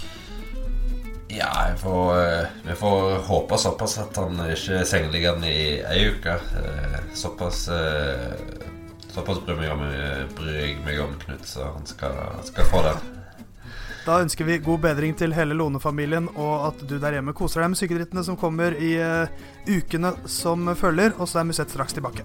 Ja, 1.33 1.67
får, 1.77 2.19
eh, 2.23 2.47
vi 2.67 2.75
får 2.75 3.19
håpe 3.19 3.59
såpass 3.59 3.99
at 3.99 4.17
han 4.17 4.41
ikke 4.51 4.81
er 4.81 4.89
sengeliggende 4.89 5.51
i 5.53 5.79
ei 5.87 6.09
uke. 6.11 6.33
Eh, 6.33 6.99
Såpass 7.15 7.69
eh, 7.69 8.33
Såpass 9.11 9.41
bryr, 9.47 9.63
jeg 9.63 10.77
meg 10.85 11.01
om 11.03 11.15
Knut, 11.19 11.47
så 11.47 11.73
han 11.73 11.87
skal, 11.87 12.15
skal 12.47 12.69
få 12.71 12.83
den. 12.87 13.01
Da 14.07 14.21
ønsker 14.23 14.47
vi 14.47 14.61
god 14.63 14.85
bedring 14.87 15.17
til 15.19 15.35
hele 15.35 15.55
Lone-familien, 15.55 16.29
og 16.37 16.69
at 16.71 16.85
du 16.87 16.95
der 16.99 17.19
hjemme 17.19 17.35
koser 17.35 17.65
deg 17.65 17.73
med 17.73 17.83
sykedrittene 17.83 18.25
som 18.27 18.39
kommer 18.39 18.79
i 18.79 18.95
ukene 19.67 20.15
som 20.31 20.71
følger. 20.79 21.19
Og 21.19 21.27
så 21.27 21.43
er 21.43 21.51
Musett 21.51 21.75
straks 21.75 21.99
tilbake. 21.99 22.23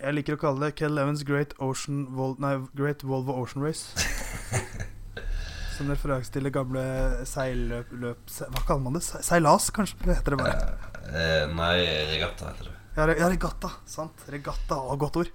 Jeg 0.00 0.16
liker 0.16 0.36
å 0.36 0.40
kalle 0.40 0.64
det 0.68 0.76
Kell 0.80 0.96
Evans 1.00 1.22
Great 1.28 1.50
Ocean 1.60 2.06
Vol 2.16 2.36
nei, 2.40 2.54
Great 2.78 3.02
Volvo 3.04 3.34
Ocean 3.42 3.64
Race. 3.64 3.92
Som 5.76 5.90
referanse 5.92 6.32
til 6.32 6.44
det 6.48 6.52
gamle 6.56 6.82
seilløp... 7.28 7.92
Løp, 8.00 8.24
se, 8.32 8.48
hva 8.52 8.62
kaller 8.68 8.84
man 8.86 8.96
det? 8.96 9.02
Se- 9.04 9.20
Seilas, 9.24 9.68
kanskje? 9.76 10.00
Det 10.04 10.16
heter 10.18 10.36
det 10.36 10.40
bare. 10.42 10.56
Uh, 11.10 11.52
nei, 11.56 11.74
regatta 12.14 12.50
heter 12.52 12.70
det. 12.70 12.76
Ja, 12.96 13.06
regatta. 13.30 13.70
Sant. 13.88 14.24
Regatta. 14.32 14.76
og 14.80 14.98
godt 15.04 15.20
ord. 15.22 15.30